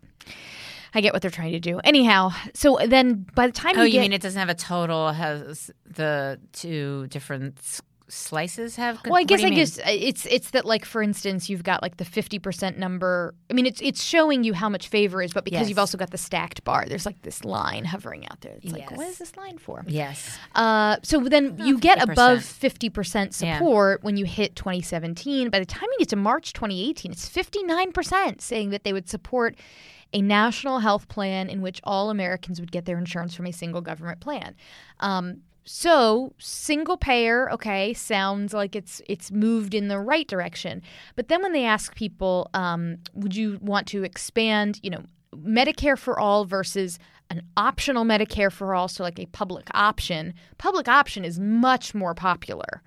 I 0.94 1.02
get 1.02 1.14
what 1.14 1.22
they're 1.22 1.32
trying 1.32 1.54
to 1.54 1.60
do. 1.60 1.80
Anyhow, 1.84 2.32
so 2.54 2.80
then 2.86 3.26
by 3.36 3.48
the 3.48 3.54
time 3.54 3.78
Oh, 3.78 3.82
you 3.82 3.88
you 3.88 3.94
get 3.94 4.02
mean 4.02 4.14
it 4.14 4.22
doesn't 4.22 4.40
have 4.40 4.50
a 4.50 4.56
total? 4.56 5.12
Has 5.12 5.72
the 5.86 6.40
two 6.54 7.08
different 7.08 7.60
slices 8.10 8.76
have? 8.78 9.00
Well, 9.06 9.16
I 9.16 9.24
guess 9.24 9.42
I 9.42 9.46
mean? 9.46 9.56
guess 9.56 9.80
uh, 9.80 9.84
it's 9.88 10.26
it's 10.28 10.52
that 10.52 10.66
like 10.66 10.86
for 10.86 11.02
instance, 11.02 11.50
you've 11.50 11.64
got 11.64 11.82
like 11.82 11.98
the 11.98 12.06
fifty 12.06 12.40
percent 12.40 12.78
number. 12.78 13.36
I 13.50 13.54
mean, 13.54 13.66
it's 13.66 13.82
it's 13.82 14.04
showing 14.04 14.44
you 14.44 14.54
how 14.54 14.70
much 14.70 14.88
favor 14.88 15.22
is, 15.22 15.34
but 15.34 15.44
because 15.46 15.70
you've 15.70 15.80
also 15.80 15.98
got 15.98 16.12
the 16.12 16.18
stacked 16.18 16.64
bar, 16.64 16.86
there's 16.88 17.06
like 17.06 17.22
this 17.22 17.44
line 17.44 17.86
hovering 17.86 18.26
out 18.28 18.42
there. 18.42 18.58
It's 18.62 18.72
like, 18.72 18.92
what 18.92 19.08
is 19.08 19.18
this 19.18 19.36
line 19.38 19.58
for? 19.58 19.84
Yes. 19.88 20.38
Uh, 20.56 20.98
so 21.04 21.20
then 21.22 21.58
you 21.60 21.78
get 21.80 22.00
50%. 22.00 22.12
above 22.12 22.40
50% 22.40 23.42
Yeah. 23.42 23.58
support 23.58 24.04
when 24.04 24.18
you 24.18 24.26
hit 24.26 24.56
2017. 24.56 25.50
By 25.50 25.60
the 25.60 25.66
time 25.66 25.88
you 25.94 26.00
get 26.00 26.10
to 26.10 26.16
March 26.16 26.54
2018, 26.54 27.12
it's 27.12 27.28
59% 27.30 28.42
saying 28.42 28.70
that 28.72 28.84
they 28.84 28.94
would 28.94 29.10
support 29.10 29.56
a 30.14 30.22
national 30.22 30.80
health 30.80 31.08
plan 31.10 31.50
in 31.50 31.62
which 31.62 31.82
all 31.84 32.10
Americans 32.10 32.60
would 32.62 32.72
get 32.72 32.86
their 32.86 32.98
insurance 32.98 33.36
from 33.36 33.46
a 33.46 33.52
single 33.52 33.82
government 33.82 34.20
plan. 34.22 34.56
Um, 35.02 35.42
so 35.68 36.34
single 36.38 36.96
payer, 36.96 37.52
okay, 37.52 37.94
sounds 37.94 38.54
like 38.54 38.74
it's 38.74 39.02
it's 39.08 39.32
moved 39.32 39.74
in 39.74 39.90
the 39.90 40.00
right 40.00 40.28
direction. 40.28 40.82
But 41.16 41.28
then 41.28 41.42
when 41.42 41.52
they 41.52 41.66
ask 41.66 41.94
people, 41.94 42.50
um, 42.54 43.00
would 43.14 43.36
you 43.36 43.60
want 43.62 43.86
to 43.88 44.04
expand, 44.04 44.80
you 44.82 44.90
know, 44.90 45.04
Medicare 45.36 45.98
for 45.98 46.18
all 46.18 46.46
versus 46.46 47.00
an 47.30 47.42
optional 47.58 48.06
Medicare 48.06 48.52
for 48.52 48.74
all, 48.74 48.88
so 48.88 49.04
like 49.04 49.20
a 49.20 49.26
public 49.28 49.68
option, 49.74 50.34
public 50.58 50.88
option 50.88 51.26
is 51.26 51.38
much 51.38 51.94
more 51.94 52.16
popular 52.16 52.82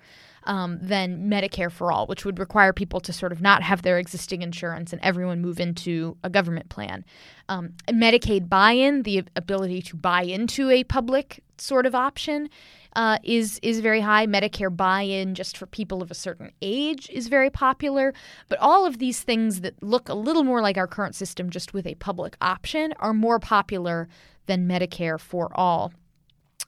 um, 0.45 0.79
than 0.81 1.29
Medicare 1.29 1.71
for 1.71 1.91
all, 1.91 2.07
which 2.07 2.25
would 2.25 2.39
require 2.39 2.73
people 2.73 2.99
to 3.01 3.13
sort 3.13 3.31
of 3.31 3.41
not 3.41 3.61
have 3.61 3.83
their 3.83 3.99
existing 3.99 4.41
insurance 4.41 4.91
and 4.91 5.01
everyone 5.03 5.41
move 5.41 5.59
into 5.59 6.17
a 6.23 6.29
government 6.29 6.69
plan. 6.69 7.05
Um, 7.47 7.73
Medicaid 7.87 8.49
buy 8.49 8.71
in, 8.71 9.03
the 9.03 9.23
ability 9.35 9.81
to 9.83 9.95
buy 9.95 10.23
into 10.23 10.69
a 10.69 10.83
public 10.83 11.43
sort 11.61 11.85
of 11.85 11.95
option. 11.95 12.49
Uh, 12.93 13.17
is 13.23 13.57
is 13.63 13.79
very 13.79 14.01
high. 14.01 14.27
Medicare 14.27 14.75
buy-in 14.75 15.33
just 15.33 15.55
for 15.55 15.65
people 15.65 16.01
of 16.01 16.11
a 16.11 16.13
certain 16.13 16.51
age 16.61 17.09
is 17.09 17.29
very 17.29 17.49
popular. 17.49 18.13
But 18.49 18.59
all 18.59 18.85
of 18.85 18.97
these 18.97 19.21
things 19.21 19.61
that 19.61 19.81
look 19.81 20.09
a 20.09 20.13
little 20.13 20.43
more 20.43 20.61
like 20.61 20.77
our 20.77 20.87
current 20.87 21.15
system, 21.15 21.49
just 21.49 21.73
with 21.73 21.87
a 21.87 21.95
public 21.95 22.35
option, 22.41 22.93
are 22.99 23.13
more 23.13 23.39
popular 23.39 24.09
than 24.47 24.67
Medicare 24.67 25.17
for 25.17 25.49
all. 25.57 25.93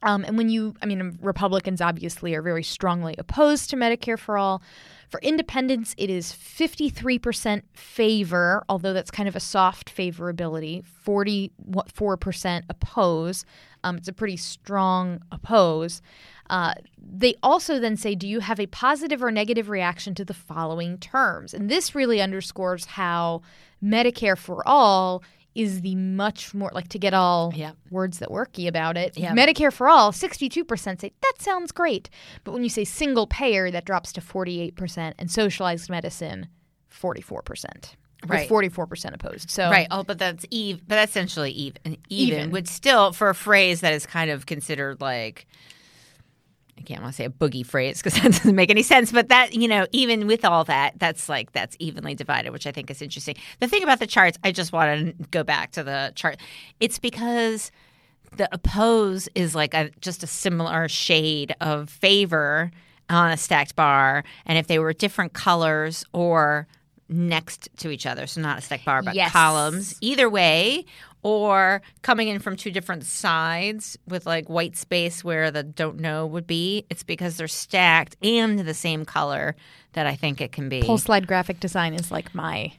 Um, 0.03 0.25
and 0.25 0.37
when 0.37 0.49
you, 0.49 0.75
I 0.81 0.85
mean, 0.85 1.17
Republicans 1.21 1.81
obviously 1.81 2.35
are 2.35 2.41
very 2.41 2.63
strongly 2.63 3.15
opposed 3.17 3.69
to 3.69 3.77
Medicare 3.77 4.19
for 4.19 4.37
all. 4.37 4.61
For 5.09 5.19
independents, 5.21 5.95
it 5.97 6.09
is 6.09 6.33
53% 6.33 7.61
favor, 7.73 8.63
although 8.67 8.93
that's 8.93 9.11
kind 9.11 9.29
of 9.29 9.35
a 9.35 9.39
soft 9.39 9.95
favorability, 9.95 10.83
44% 11.05 12.63
oppose. 12.67 13.45
Um, 13.83 13.97
it's 13.97 14.07
a 14.07 14.13
pretty 14.13 14.37
strong 14.37 15.21
oppose. 15.31 16.01
Uh, 16.49 16.73
they 16.97 17.35
also 17.41 17.79
then 17.79 17.97
say, 17.97 18.15
Do 18.15 18.27
you 18.27 18.39
have 18.41 18.59
a 18.59 18.67
positive 18.67 19.23
or 19.23 19.31
negative 19.31 19.69
reaction 19.69 20.13
to 20.15 20.25
the 20.25 20.33
following 20.33 20.97
terms? 20.97 21.53
And 21.53 21.69
this 21.69 21.95
really 21.95 22.21
underscores 22.21 22.85
how 22.85 23.41
Medicare 23.83 24.37
for 24.37 24.67
all 24.67 25.23
is 25.55 25.81
the 25.81 25.95
much 25.95 26.53
more 26.53 26.71
like 26.73 26.89
to 26.89 26.97
get 26.97 27.13
all 27.13 27.51
words 27.91 28.19
that 28.19 28.29
worky 28.29 28.67
about 28.67 28.97
it. 28.97 29.15
Medicare 29.35 29.71
for 29.71 29.87
all, 29.87 30.11
62% 30.11 30.99
say 30.99 31.11
that 31.21 31.33
sounds 31.39 31.71
great. 31.71 32.09
But 32.43 32.53
when 32.53 32.63
you 32.63 32.69
say 32.69 32.83
single 32.83 33.27
payer, 33.27 33.69
that 33.69 33.85
drops 33.85 34.11
to 34.13 34.21
48%, 34.21 35.13
and 35.19 35.29
socialized 35.29 35.89
medicine, 35.89 36.47
44%. 36.91 37.93
Right. 38.27 38.49
With 38.49 38.73
44% 38.73 39.13
opposed. 39.13 39.49
So 39.49 39.69
Right. 39.69 39.87
Oh, 39.91 40.03
but 40.03 40.17
that's 40.17 40.45
even. 40.49 40.81
But 40.87 40.95
that's 40.95 41.11
essentially 41.11 41.51
even. 41.51 41.97
Even, 42.09 42.39
Even. 42.39 42.51
would 42.51 42.67
still 42.67 43.11
for 43.11 43.29
a 43.29 43.35
phrase 43.35 43.81
that 43.81 43.93
is 43.93 44.05
kind 44.05 44.31
of 44.31 44.45
considered 44.45 45.01
like. 45.01 45.47
I 46.75 46.81
can't 46.81 47.01
want 47.01 47.13
to 47.13 47.17
say 47.17 47.25
a 47.25 47.29
boogie 47.29 47.65
phrase 47.65 48.01
because 48.01 48.13
that 48.21 48.31
doesn't 48.31 48.55
make 48.55 48.69
any 48.69 48.81
sense. 48.83 49.11
But 49.11 49.29
that 49.29 49.53
you 49.53 49.67
know, 49.67 49.85
even 49.91 50.27
with 50.27 50.43
all 50.43 50.63
that, 50.65 50.97
that's 50.97 51.29
like 51.29 51.51
that's 51.51 51.75
evenly 51.79 52.15
divided, 52.15 52.51
which 52.51 52.67
I 52.67 52.71
think 52.71 52.89
is 52.89 53.01
interesting. 53.01 53.35
The 53.59 53.67
thing 53.67 53.83
about 53.83 53.99
the 53.99 54.07
charts, 54.07 54.37
I 54.43 54.51
just 54.51 54.73
want 54.73 55.17
to 55.17 55.27
go 55.29 55.43
back 55.43 55.71
to 55.73 55.83
the 55.83 56.11
chart. 56.15 56.37
It's 56.79 56.99
because 56.99 57.71
the 58.37 58.49
oppose 58.53 59.29
is 59.35 59.55
like 59.55 59.73
a 59.73 59.91
just 60.01 60.23
a 60.23 60.27
similar 60.27 60.87
shade 60.87 61.55
of 61.61 61.89
favor 61.89 62.71
on 63.09 63.31
a 63.31 63.37
stacked 63.37 63.75
bar, 63.75 64.23
and 64.45 64.57
if 64.57 64.67
they 64.67 64.79
were 64.79 64.93
different 64.93 65.33
colors 65.33 66.03
or 66.13 66.67
next 67.13 67.69
to 67.77 67.89
each 67.91 68.05
other, 68.05 68.25
so 68.27 68.41
not 68.41 68.57
a 68.57 68.61
stacked 68.61 68.85
bar 68.85 69.01
but 69.03 69.13
Yes. 69.15 69.31
columns, 69.31 69.95
either 70.01 70.29
way, 70.29 70.85
or 71.21 71.81
coming 72.01 72.27
in 72.27 72.39
from 72.39 72.55
two 72.57 72.71
different 72.71 73.03
sides 73.05 73.97
with 74.07 74.25
like 74.25 74.49
white 74.49 74.75
space 74.75 75.23
where 75.23 75.51
the 75.51 75.63
don't 75.63 75.99
know 75.99 76.25
would 76.25 76.47
be, 76.47 76.85
it's 76.89 77.03
because 77.03 77.37
they're 77.37 77.47
stacked 77.47 78.17
and 78.23 78.59
the 78.59 78.73
same 78.73 79.05
color 79.05 79.55
that 79.93 80.05
I 80.07 80.15
think 80.15 80.41
it 80.41 80.51
can 80.51 80.69
be. 80.69 80.81
Poll 80.81 80.97
slide 80.97 81.27
graphic 81.27 81.59
design 81.59 81.93
is 81.93 82.11
like 82.11 82.33
my. 82.35 82.73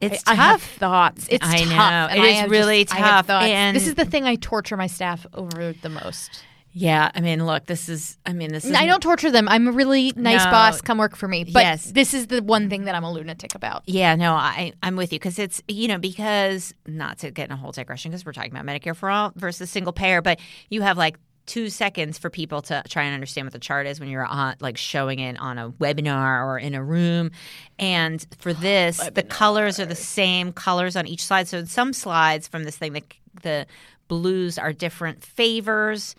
it's 0.00 0.22
I, 0.26 0.32
I 0.32 0.34
have 0.34 0.62
thoughts. 0.62 1.26
It's 1.30 1.44
I 1.46 1.58
tough. 1.58 1.68
know. 1.70 1.76
and 2.16 2.22
It 2.24 2.44
is 2.44 2.50
really 2.50 2.84
just- 2.84 2.96
tough, 2.96 3.30
and- 3.30 3.74
this 3.76 3.86
is 3.86 3.94
the 3.94 4.04
thing 4.04 4.24
I 4.24 4.34
torture 4.36 4.76
my 4.76 4.86
staff 4.86 5.26
over 5.34 5.72
the 5.72 5.88
most. 5.88 6.44
Yeah, 6.76 7.08
I 7.14 7.20
mean, 7.20 7.46
look, 7.46 7.66
this 7.66 7.88
is. 7.88 8.18
I 8.26 8.32
mean, 8.32 8.50
this 8.52 8.64
is. 8.64 8.74
I 8.74 8.84
don't 8.84 9.00
torture 9.00 9.30
them. 9.30 9.48
I'm 9.48 9.68
a 9.68 9.72
really 9.72 10.12
nice 10.16 10.44
No. 10.44 10.50
boss. 10.50 10.80
Come 10.80 10.98
work 10.98 11.14
for 11.14 11.28
me. 11.28 11.44
But 11.44 11.62
Yes. 11.62 11.84
this 11.92 12.12
is 12.12 12.26
the 12.26 12.42
one 12.42 12.68
thing 12.68 12.84
that 12.86 12.96
I'm 12.96 13.04
a 13.04 13.12
lunatic 13.12 13.54
about. 13.54 13.84
Yeah, 13.86 14.16
no, 14.16 14.34
I 14.34 14.72
I'm 14.82 14.96
with 14.96 15.12
you 15.12 15.20
because 15.20 15.38
it's 15.38 15.62
you 15.68 15.86
know 15.86 15.98
because 15.98 16.74
not 16.84 17.18
to 17.18 17.30
get 17.30 17.44
in 17.46 17.52
a 17.52 17.56
whole 17.56 17.70
digression 17.70 18.10
because 18.10 18.26
we're 18.26 18.32
talking 18.32 18.50
about 18.50 18.66
Medicare 18.66 18.96
for 18.96 19.08
all 19.08 19.32
versus 19.36 19.70
single 19.70 19.92
payer, 19.92 20.20
but 20.20 20.40
you 20.68 20.82
have 20.82 20.98
like 20.98 21.16
two 21.46 21.68
seconds 21.68 22.18
for 22.18 22.28
people 22.28 22.60
to 22.62 22.82
try 22.88 23.04
and 23.04 23.14
understand 23.14 23.46
what 23.46 23.52
the 23.52 23.58
chart 23.60 23.86
is 23.86 24.00
when 24.00 24.08
you're 24.08 24.24
on 24.26 24.56
like 24.60 24.76
showing 24.76 25.20
it 25.20 25.38
on 25.38 25.58
a 25.58 25.70
webinar 25.72 26.44
or 26.44 26.58
in 26.58 26.74
a 26.74 26.82
room, 26.82 27.30
and 27.78 28.26
for 28.40 28.52
this 28.52 28.98
the 29.14 29.22
colors 29.22 29.78
are 29.78 29.86
the 29.86 29.94
same 29.94 30.52
colors 30.52 30.96
on 30.96 31.06
each 31.06 31.22
slide. 31.24 31.46
So 31.46 31.58
in 31.58 31.66
some 31.66 31.92
slides 31.92 32.48
from 32.48 32.64
this 32.64 32.76
thing, 32.76 32.94
the 32.94 33.02
the 33.44 33.66
blues 34.08 34.58
are 34.58 34.72
different 34.72 35.22
favors. 35.24 36.16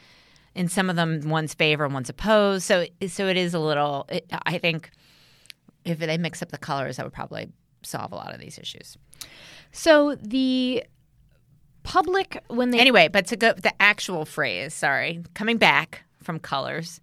In 0.56 0.68
some 0.68 0.90
of 0.90 0.96
them, 0.96 1.22
one's 1.26 1.54
favor 1.54 1.86
and 1.86 1.94
one's 1.94 2.10
opposed. 2.10 2.64
So 2.64 2.86
so 3.08 3.28
it 3.28 3.38
is 3.38 3.54
a 3.54 3.60
little. 3.60 4.06
It, 4.10 4.26
I 4.46 4.58
think 4.58 4.90
if 5.84 6.00
they 6.00 6.18
mix 6.18 6.42
up 6.42 6.52
the 6.52 6.58
colors, 6.58 6.98
that 6.98 7.06
would 7.06 7.14
probably 7.14 7.50
solve 7.84 8.12
a 8.12 8.16
lot 8.16 8.34
of 8.34 8.40
these 8.40 8.58
issues. 8.58 8.98
So 9.72 10.16
the 10.16 10.84
public 11.84 12.44
when 12.48 12.72
they 12.72 12.80
Anyway, 12.80 13.08
but 13.10 13.28
to 13.28 13.36
go 13.36 13.54
the 13.54 13.74
actual 13.82 14.26
phrase, 14.26 14.74
sorry, 14.74 15.24
coming 15.34 15.58
back 15.58 16.04
from 16.24 16.40
colors, 16.40 17.02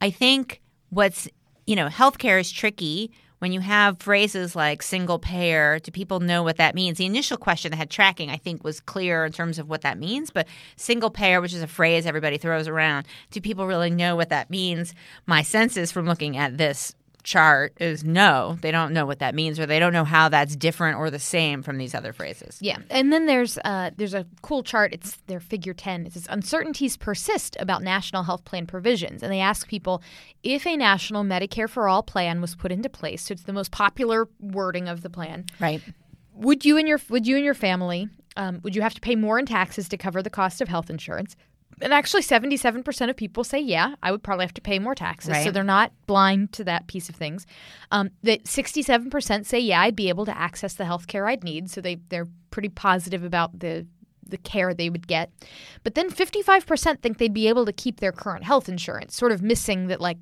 I 0.00 0.10
think 0.10 0.60
what's 0.90 1.28
you 1.68 1.76
know, 1.76 1.88
healthcare 1.88 2.40
is 2.40 2.50
tricky 2.50 3.12
when 3.38 3.52
you 3.52 3.60
have 3.60 4.00
phrases 4.00 4.56
like 4.56 4.82
single 4.82 5.18
payer. 5.18 5.78
Do 5.78 5.90
people 5.90 6.20
know 6.20 6.42
what 6.42 6.56
that 6.56 6.74
means? 6.74 6.98
The 6.98 7.06
initial 7.06 7.36
question 7.36 7.70
that 7.70 7.76
had 7.76 7.90
tracking, 7.90 8.30
I 8.30 8.36
think, 8.36 8.64
was 8.64 8.80
clear 8.80 9.24
in 9.24 9.32
terms 9.32 9.58
of 9.58 9.68
what 9.68 9.82
that 9.82 9.98
means. 9.98 10.30
But 10.30 10.48
single 10.76 11.10
payer, 11.10 11.40
which 11.40 11.54
is 11.54 11.62
a 11.62 11.66
phrase 11.66 12.06
everybody 12.06 12.38
throws 12.38 12.68
around, 12.68 13.06
do 13.30 13.40
people 13.40 13.66
really 13.66 13.90
know 13.90 14.16
what 14.16 14.30
that 14.30 14.50
means? 14.50 14.94
My 15.26 15.42
sense 15.42 15.76
is 15.76 15.92
from 15.92 16.06
looking 16.06 16.36
at 16.36 16.58
this 16.58 16.94
chart 17.28 17.74
is 17.78 18.04
no, 18.04 18.56
they 18.62 18.70
don't 18.70 18.92
know 18.92 19.04
what 19.04 19.18
that 19.18 19.34
means, 19.34 19.60
or 19.60 19.66
they 19.66 19.78
don't 19.78 19.92
know 19.92 20.04
how 20.04 20.30
that's 20.30 20.56
different 20.56 20.96
or 20.96 21.10
the 21.10 21.18
same 21.18 21.62
from 21.62 21.76
these 21.76 21.94
other 21.94 22.12
phrases. 22.12 22.56
Yeah, 22.60 22.78
and 22.88 23.12
then 23.12 23.26
there's 23.26 23.58
uh, 23.64 23.90
there's 23.96 24.14
a 24.14 24.26
cool 24.40 24.62
chart. 24.62 24.94
It's 24.94 25.16
their 25.26 25.38
figure 25.38 25.74
ten. 25.74 26.06
It 26.06 26.14
says 26.14 26.26
uncertainties 26.30 26.96
persist 26.96 27.56
about 27.60 27.82
national 27.82 28.22
health 28.22 28.44
plan 28.44 28.66
provisions, 28.66 29.22
and 29.22 29.30
they 29.30 29.40
ask 29.40 29.68
people 29.68 30.02
if 30.42 30.66
a 30.66 30.76
national 30.76 31.22
Medicare 31.22 31.68
for 31.68 31.86
all 31.86 32.02
plan 32.02 32.40
was 32.40 32.54
put 32.54 32.72
into 32.72 32.88
place. 32.88 33.22
So 33.22 33.32
it's 33.32 33.42
the 33.42 33.52
most 33.52 33.70
popular 33.70 34.28
wording 34.40 34.88
of 34.88 35.02
the 35.02 35.10
plan. 35.10 35.44
Right. 35.60 35.82
Would 36.34 36.64
you 36.64 36.78
and 36.78 36.88
your 36.88 37.00
would 37.10 37.26
you 37.26 37.36
and 37.36 37.44
your 37.44 37.54
family 37.54 38.08
um, 38.38 38.60
would 38.62 38.74
you 38.74 38.82
have 38.82 38.94
to 38.94 39.00
pay 39.00 39.16
more 39.16 39.38
in 39.38 39.44
taxes 39.44 39.88
to 39.88 39.98
cover 39.98 40.22
the 40.22 40.30
cost 40.30 40.60
of 40.60 40.68
health 40.68 40.88
insurance? 40.88 41.36
And 41.80 41.92
actually, 41.92 42.22
seventy-seven 42.22 42.82
percent 42.82 43.10
of 43.10 43.16
people 43.16 43.44
say, 43.44 43.60
"Yeah, 43.60 43.94
I 44.02 44.10
would 44.10 44.22
probably 44.22 44.44
have 44.44 44.54
to 44.54 44.60
pay 44.60 44.78
more 44.78 44.94
taxes." 44.94 45.30
So 45.44 45.50
they're 45.50 45.64
not 45.64 45.92
blind 46.06 46.52
to 46.54 46.64
that 46.64 46.86
piece 46.86 47.08
of 47.08 47.14
things. 47.14 47.46
Um, 47.90 48.10
that 48.22 48.46
sixty-seven 48.46 49.10
percent 49.10 49.46
say, 49.46 49.58
"Yeah, 49.58 49.80
I'd 49.80 49.96
be 49.96 50.08
able 50.08 50.24
to 50.26 50.36
access 50.36 50.74
the 50.74 50.84
health 50.84 51.06
care 51.06 51.26
I'd 51.26 51.44
need." 51.44 51.70
So 51.70 51.80
they 51.80 51.96
they're 52.08 52.28
pretty 52.50 52.68
positive 52.68 53.24
about 53.24 53.58
the 53.58 53.86
the 54.26 54.38
care 54.38 54.74
they 54.74 54.90
would 54.90 55.06
get. 55.06 55.30
But 55.84 55.94
then 55.94 56.10
fifty-five 56.10 56.66
percent 56.66 57.02
think 57.02 57.18
they'd 57.18 57.32
be 57.32 57.48
able 57.48 57.66
to 57.66 57.72
keep 57.72 58.00
their 58.00 58.12
current 58.12 58.44
health 58.44 58.68
insurance, 58.68 59.16
sort 59.16 59.32
of 59.32 59.42
missing 59.42 59.86
that 59.88 60.00
like 60.00 60.18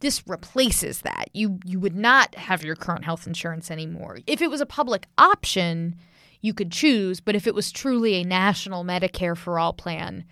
this 0.00 0.26
replaces 0.26 1.02
that. 1.02 1.28
You 1.32 1.58
you 1.64 1.78
would 1.80 1.96
not 1.96 2.34
have 2.34 2.64
your 2.64 2.76
current 2.76 3.04
health 3.04 3.26
insurance 3.26 3.70
anymore. 3.70 4.18
If 4.26 4.42
it 4.42 4.50
was 4.50 4.60
a 4.60 4.66
public 4.66 5.06
option, 5.18 5.96
you 6.40 6.54
could 6.54 6.72
choose, 6.72 7.20
but 7.20 7.34
if 7.34 7.46
it 7.46 7.54
was 7.54 7.70
truly 7.70 8.14
a 8.14 8.24
national 8.24 8.84
Medicare 8.84 9.36
for 9.36 9.58
all 9.58 9.72
plan, 9.72 10.24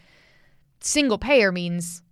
single 0.80 1.18
payer 1.18 1.52
means 1.52 2.02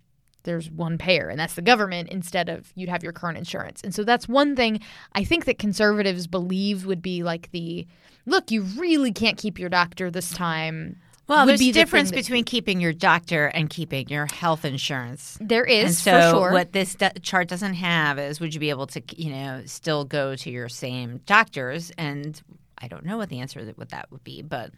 there's 0.45 0.71
one 0.71 0.97
payer 0.97 1.29
and 1.29 1.39
that's 1.41 1.55
the 1.55 1.63
government 1.63 2.09
instead 2.11 2.49
of 2.49 2.73
you'd 2.77 2.89
have 2.89 3.03
your 3.03 3.13
current 3.13 3.37
insurance. 3.37 3.81
And 3.83 3.95
so 3.95 4.05
that's 4.05 4.29
one 4.29 4.55
thing 4.55 4.81
I 5.15 5.25
think 5.25 5.45
that 5.47 5.59
conservatives 5.59 6.27
believe 6.29 6.87
would 6.87 7.03
be 7.03 7.23
like 7.25 7.51
the 7.51 7.87
look, 8.27 8.51
you 8.51 8.63
really 8.63 9.13
can't 9.13 9.37
keep 9.37 9.59
your 9.59 9.69
doctor 9.69 10.11
this 10.11 10.31
time. 10.33 10.97
Well, 11.29 11.45
there's 11.45 11.59
be 11.59 11.71
a 11.71 11.73
the 11.73 11.81
difference 11.81 12.11
that- 12.11 12.17
between 12.17 12.45
keeping 12.45 12.81
your 12.81 12.93
doctor 12.93 13.47
and 13.47 13.69
keeping 13.69 14.09
your 14.09 14.27
health 14.27 14.65
insurance. 14.65 15.37
There 15.41 15.65
is 15.65 15.85
and 15.87 15.95
so 15.95 16.13
for 16.13 16.37
sure. 16.37 16.53
what 16.53 16.73
this 16.73 16.95
do- 16.95 17.09
chart 17.23 17.49
doesn't 17.49 17.75
have 17.75 18.17
is 18.21 18.39
would 18.39 18.55
you 18.55 18.61
be 18.61 18.71
able 18.71 18.87
to 18.89 19.03
you 19.17 19.31
know 19.33 19.63
still 19.67 20.05
go 20.05 20.37
to 20.37 20.51
your 20.51 20.69
same 20.69 21.21
doctors 21.27 21.91
and 21.99 22.41
I 22.79 22.89
don't 22.89 23.05
know 23.05 23.17
what 23.17 23.29
the 23.31 23.41
answer 23.41 23.61
what 23.77 23.89
that 23.91 24.11
would 24.13 24.23
be, 24.25 24.43
but 24.43 24.71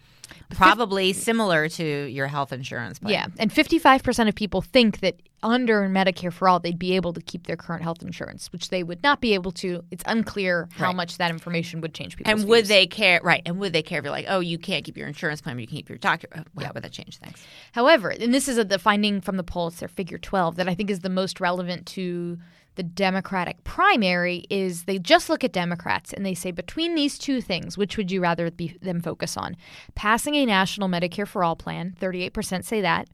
probably 0.50 1.12
similar 1.12 1.68
to 1.68 1.84
your 2.06 2.26
health 2.26 2.52
insurance 2.52 2.98
plan. 2.98 3.12
Yeah, 3.12 3.26
and 3.38 3.50
55% 3.52 4.28
of 4.28 4.34
people 4.34 4.62
think 4.62 5.00
that 5.00 5.20
under 5.42 5.88
Medicare 5.88 6.32
for 6.32 6.48
all, 6.48 6.58
they'd 6.58 6.78
be 6.78 6.96
able 6.96 7.12
to 7.12 7.20
keep 7.20 7.46
their 7.46 7.56
current 7.56 7.82
health 7.82 8.02
insurance, 8.02 8.50
which 8.52 8.70
they 8.70 8.82
would 8.82 9.02
not 9.02 9.20
be 9.20 9.34
able 9.34 9.52
to. 9.52 9.82
It's 9.90 10.02
unclear 10.06 10.68
how 10.72 10.86
Right. 10.86 10.96
much 10.96 11.18
that 11.18 11.30
information 11.30 11.80
would 11.80 11.94
change 11.94 12.16
people's 12.16 12.40
And 12.40 12.48
would 12.48 12.60
views. 12.62 12.68
they 12.68 12.86
care? 12.86 13.20
Right. 13.22 13.42
And 13.46 13.58
would 13.58 13.72
they 13.72 13.82
care 13.82 13.98
if 13.98 14.04
you're 14.04 14.10
like, 14.12 14.26
oh, 14.28 14.40
you 14.40 14.58
can't 14.58 14.84
keep 14.84 14.96
your 14.96 15.06
insurance 15.06 15.40
plan, 15.40 15.56
but 15.56 15.60
you 15.60 15.66
can 15.68 15.76
keep 15.76 15.88
your 15.88 15.98
doctor? 15.98 16.28
Uh, 16.34 16.42
oh, 16.58 16.64
How 16.64 16.72
would 16.74 16.82
that 16.82 16.92
change 16.92 17.18
things? 17.18 17.38
However, 17.72 18.10
and 18.10 18.34
this 18.34 18.48
is 18.48 18.58
a, 18.58 18.64
the 18.64 18.78
finding 18.78 19.20
from 19.20 19.36
the 19.36 19.44
poll, 19.44 19.68
it's 19.68 19.78
their 19.78 19.88
figure 19.88 20.18
12, 20.18 20.56
that 20.56 20.68
I 20.68 20.74
think 20.74 20.90
is 20.90 21.00
the 21.00 21.08
most 21.10 21.40
relevant 21.40 21.86
to 21.86 22.38
the 22.78 22.84
Democratic 22.84 23.64
primary 23.64 24.44
is 24.48 24.84
they 24.84 25.00
just 25.00 25.28
look 25.28 25.42
at 25.42 25.52
Democrats 25.52 26.12
and 26.12 26.24
they 26.24 26.32
say 26.32 26.52
between 26.52 26.94
these 26.94 27.18
two 27.18 27.40
things, 27.40 27.76
which 27.76 27.96
would 27.96 28.12
you 28.12 28.20
rather 28.20 28.52
be, 28.52 28.68
them 28.80 29.00
focus 29.00 29.36
on? 29.36 29.56
Passing 29.96 30.36
a 30.36 30.46
national 30.46 30.88
Medicare 30.88 31.26
for 31.26 31.42
all 31.42 31.56
plan, 31.56 31.96
38% 32.00 32.64
say 32.64 32.80
that. 32.80 33.08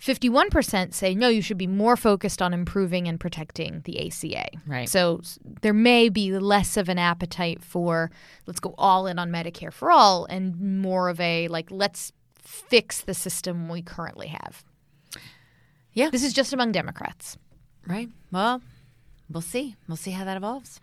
51% 0.00 0.94
say 0.94 1.14
no, 1.14 1.28
you 1.28 1.42
should 1.42 1.58
be 1.58 1.66
more 1.66 1.94
focused 1.94 2.40
on 2.40 2.54
improving 2.54 3.06
and 3.06 3.20
protecting 3.20 3.82
the 3.84 4.06
ACA. 4.06 4.48
Right. 4.66 4.88
So 4.88 5.20
there 5.60 5.74
may 5.74 6.08
be 6.08 6.32
less 6.38 6.78
of 6.78 6.88
an 6.88 6.98
appetite 6.98 7.62
for 7.62 8.10
let's 8.46 8.60
go 8.60 8.74
all 8.78 9.06
in 9.06 9.18
on 9.18 9.30
Medicare 9.30 9.74
for 9.74 9.90
all 9.90 10.24
and 10.24 10.58
more 10.58 11.10
of 11.10 11.20
a 11.20 11.48
like 11.48 11.70
let's 11.70 12.12
fix 12.38 13.02
the 13.02 13.12
system 13.12 13.68
we 13.68 13.82
currently 13.82 14.28
have. 14.28 14.64
Yeah. 15.92 16.08
This 16.08 16.24
is 16.24 16.32
just 16.32 16.54
among 16.54 16.72
Democrats. 16.72 17.36
Right. 17.86 18.08
Well, 18.30 18.62
we'll 19.32 19.40
see. 19.42 19.76
We'll 19.88 19.96
see 19.96 20.10
how 20.12 20.24
that 20.24 20.36
evolves. 20.36 20.80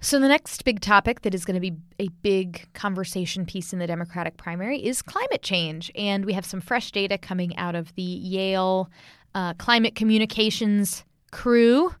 So 0.00 0.20
the 0.20 0.28
next 0.28 0.64
big 0.64 0.80
topic 0.80 1.22
that 1.22 1.34
is 1.34 1.44
going 1.44 1.54
to 1.54 1.60
be 1.60 1.74
a 1.98 2.08
big 2.22 2.72
conversation 2.72 3.44
piece 3.44 3.72
in 3.72 3.80
the 3.80 3.86
Democratic 3.86 4.36
primary 4.36 4.78
is 4.84 5.02
climate 5.02 5.42
change, 5.42 5.90
and 5.96 6.24
we 6.24 6.34
have 6.34 6.46
some 6.46 6.60
fresh 6.60 6.92
data 6.92 7.18
coming 7.18 7.56
out 7.56 7.74
of 7.74 7.92
the 7.96 8.02
Yale 8.02 8.88
uh, 9.34 9.54
climate 9.54 9.94
communications 9.96 11.04
crew. 11.32 11.92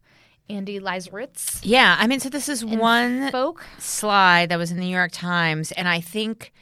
Andy 0.50 0.80
Leiserowitz 0.80 1.60
Yeah. 1.62 1.96
I 1.98 2.06
mean, 2.06 2.20
so 2.20 2.30
this 2.30 2.48
is 2.48 2.64
one 2.64 3.30
folk. 3.30 3.66
slide 3.78 4.48
that 4.48 4.56
was 4.56 4.70
in 4.70 4.78
the 4.78 4.84
New 4.84 4.94
York 4.96 5.12
Times, 5.12 5.72
and 5.72 5.86
I 5.88 6.00
think 6.00 6.52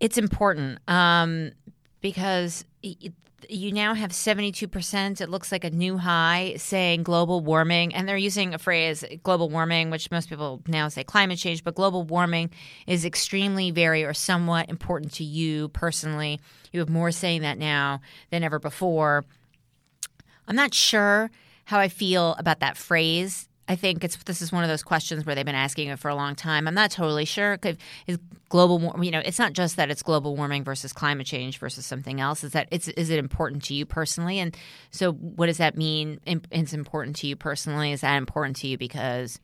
it's 0.00 0.16
important 0.16 0.78
um, 0.88 1.50
because 2.00 2.64
y- 2.82 2.96
you 3.48 3.72
now 3.72 3.94
have 3.94 4.10
72%, 4.10 5.20
it 5.20 5.28
looks 5.28 5.52
like 5.52 5.64
a 5.64 5.70
new 5.70 5.98
high, 5.98 6.54
saying 6.56 7.02
global 7.02 7.40
warming. 7.40 7.94
And 7.94 8.08
they're 8.08 8.16
using 8.16 8.54
a 8.54 8.58
phrase, 8.58 9.04
global 9.22 9.48
warming, 9.48 9.90
which 9.90 10.10
most 10.10 10.28
people 10.28 10.62
now 10.66 10.88
say 10.88 11.04
climate 11.04 11.38
change, 11.38 11.64
but 11.64 11.74
global 11.74 12.02
warming 12.02 12.50
is 12.86 13.04
extremely, 13.04 13.70
very, 13.70 14.04
or 14.04 14.14
somewhat 14.14 14.68
important 14.68 15.12
to 15.14 15.24
you 15.24 15.68
personally. 15.68 16.40
You 16.72 16.80
have 16.80 16.88
more 16.88 17.10
saying 17.10 17.42
that 17.42 17.58
now 17.58 18.00
than 18.30 18.42
ever 18.42 18.58
before. 18.58 19.24
I'm 20.46 20.56
not 20.56 20.74
sure 20.74 21.30
how 21.64 21.78
I 21.78 21.88
feel 21.88 22.34
about 22.38 22.60
that 22.60 22.76
phrase. 22.76 23.48
I 23.68 23.76
think 23.76 24.02
it's 24.02 24.16
this 24.24 24.42
is 24.42 24.50
one 24.50 24.64
of 24.64 24.68
those 24.68 24.82
questions 24.82 25.24
where 25.24 25.34
they've 25.34 25.46
been 25.46 25.54
asking 25.54 25.88
it 25.88 25.98
for 25.98 26.08
a 26.08 26.14
long 26.14 26.34
time. 26.34 26.66
I'm 26.66 26.74
not 26.74 26.90
totally 26.90 27.24
sure. 27.24 27.58
Is 28.06 28.18
global, 28.48 29.02
you 29.02 29.10
know, 29.10 29.22
it's 29.24 29.38
not 29.38 29.52
just 29.52 29.76
that 29.76 29.90
it's 29.90 30.02
global 30.02 30.36
warming 30.36 30.64
versus 30.64 30.92
climate 30.92 31.26
change 31.26 31.58
versus 31.58 31.86
something 31.86 32.20
else. 32.20 32.44
Is 32.44 32.52
that 32.52 32.68
it's 32.70 32.88
is 32.88 33.10
it 33.10 33.18
important 33.18 33.62
to 33.64 33.74
you 33.74 33.86
personally? 33.86 34.40
And 34.40 34.56
so, 34.90 35.12
what 35.12 35.46
does 35.46 35.58
that 35.58 35.76
mean? 35.76 36.20
It's 36.50 36.72
important 36.72 37.16
to 37.16 37.26
you 37.26 37.36
personally. 37.36 37.92
Is 37.92 38.00
that 38.00 38.16
important 38.16 38.56
to 38.56 38.66
you 38.66 38.76
because 38.76 39.38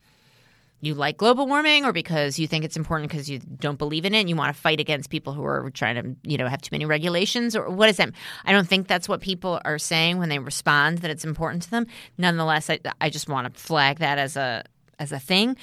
you 0.81 0.95
like 0.95 1.17
global 1.17 1.47
warming 1.47 1.85
or 1.85 1.93
because 1.93 2.39
you 2.39 2.47
think 2.47 2.65
it's 2.65 2.77
important 2.77 3.11
because 3.11 3.29
you 3.29 3.39
don't 3.39 3.79
believe 3.79 4.05
in 4.05 4.15
it 4.15 4.21
and 4.21 4.29
you 4.29 4.37
want 4.37 4.55
to 4.55 4.61
fight 4.61 4.81
against 4.81 5.11
people 5.11 5.33
who 5.33 5.45
are 5.45 5.71
trying 5.71 5.97
to 5.97 6.31
you 6.31 6.39
know 6.39 6.47
have 6.47 6.63
too 6.63 6.71
many 6.73 6.85
regulations 6.85 7.57
or 7.57 7.69
what 7.69 7.89
is 7.89 7.97
that? 7.97 8.11
I 8.45 8.53
don't 8.53 8.69
think 8.69 8.87
that's 8.87 9.09
what 9.09 9.21
people 9.21 9.61
are 9.65 9.79
saying 9.79 10.19
when 10.19 10.29
they 10.29 10.39
respond 10.39 10.99
that 10.99 11.11
it's 11.11 11.25
important 11.25 11.65
to 11.65 11.71
them. 11.71 11.87
Nonetheless 12.17 12.71
i, 12.71 12.79
I 13.01 13.11
just 13.11 13.29
want 13.29 13.53
to 13.53 13.61
flag 13.61 13.99
that 13.99 14.19
as 14.19 14.37
a 14.37 14.65
as 14.99 15.13
a 15.13 15.19
thing. 15.19 15.57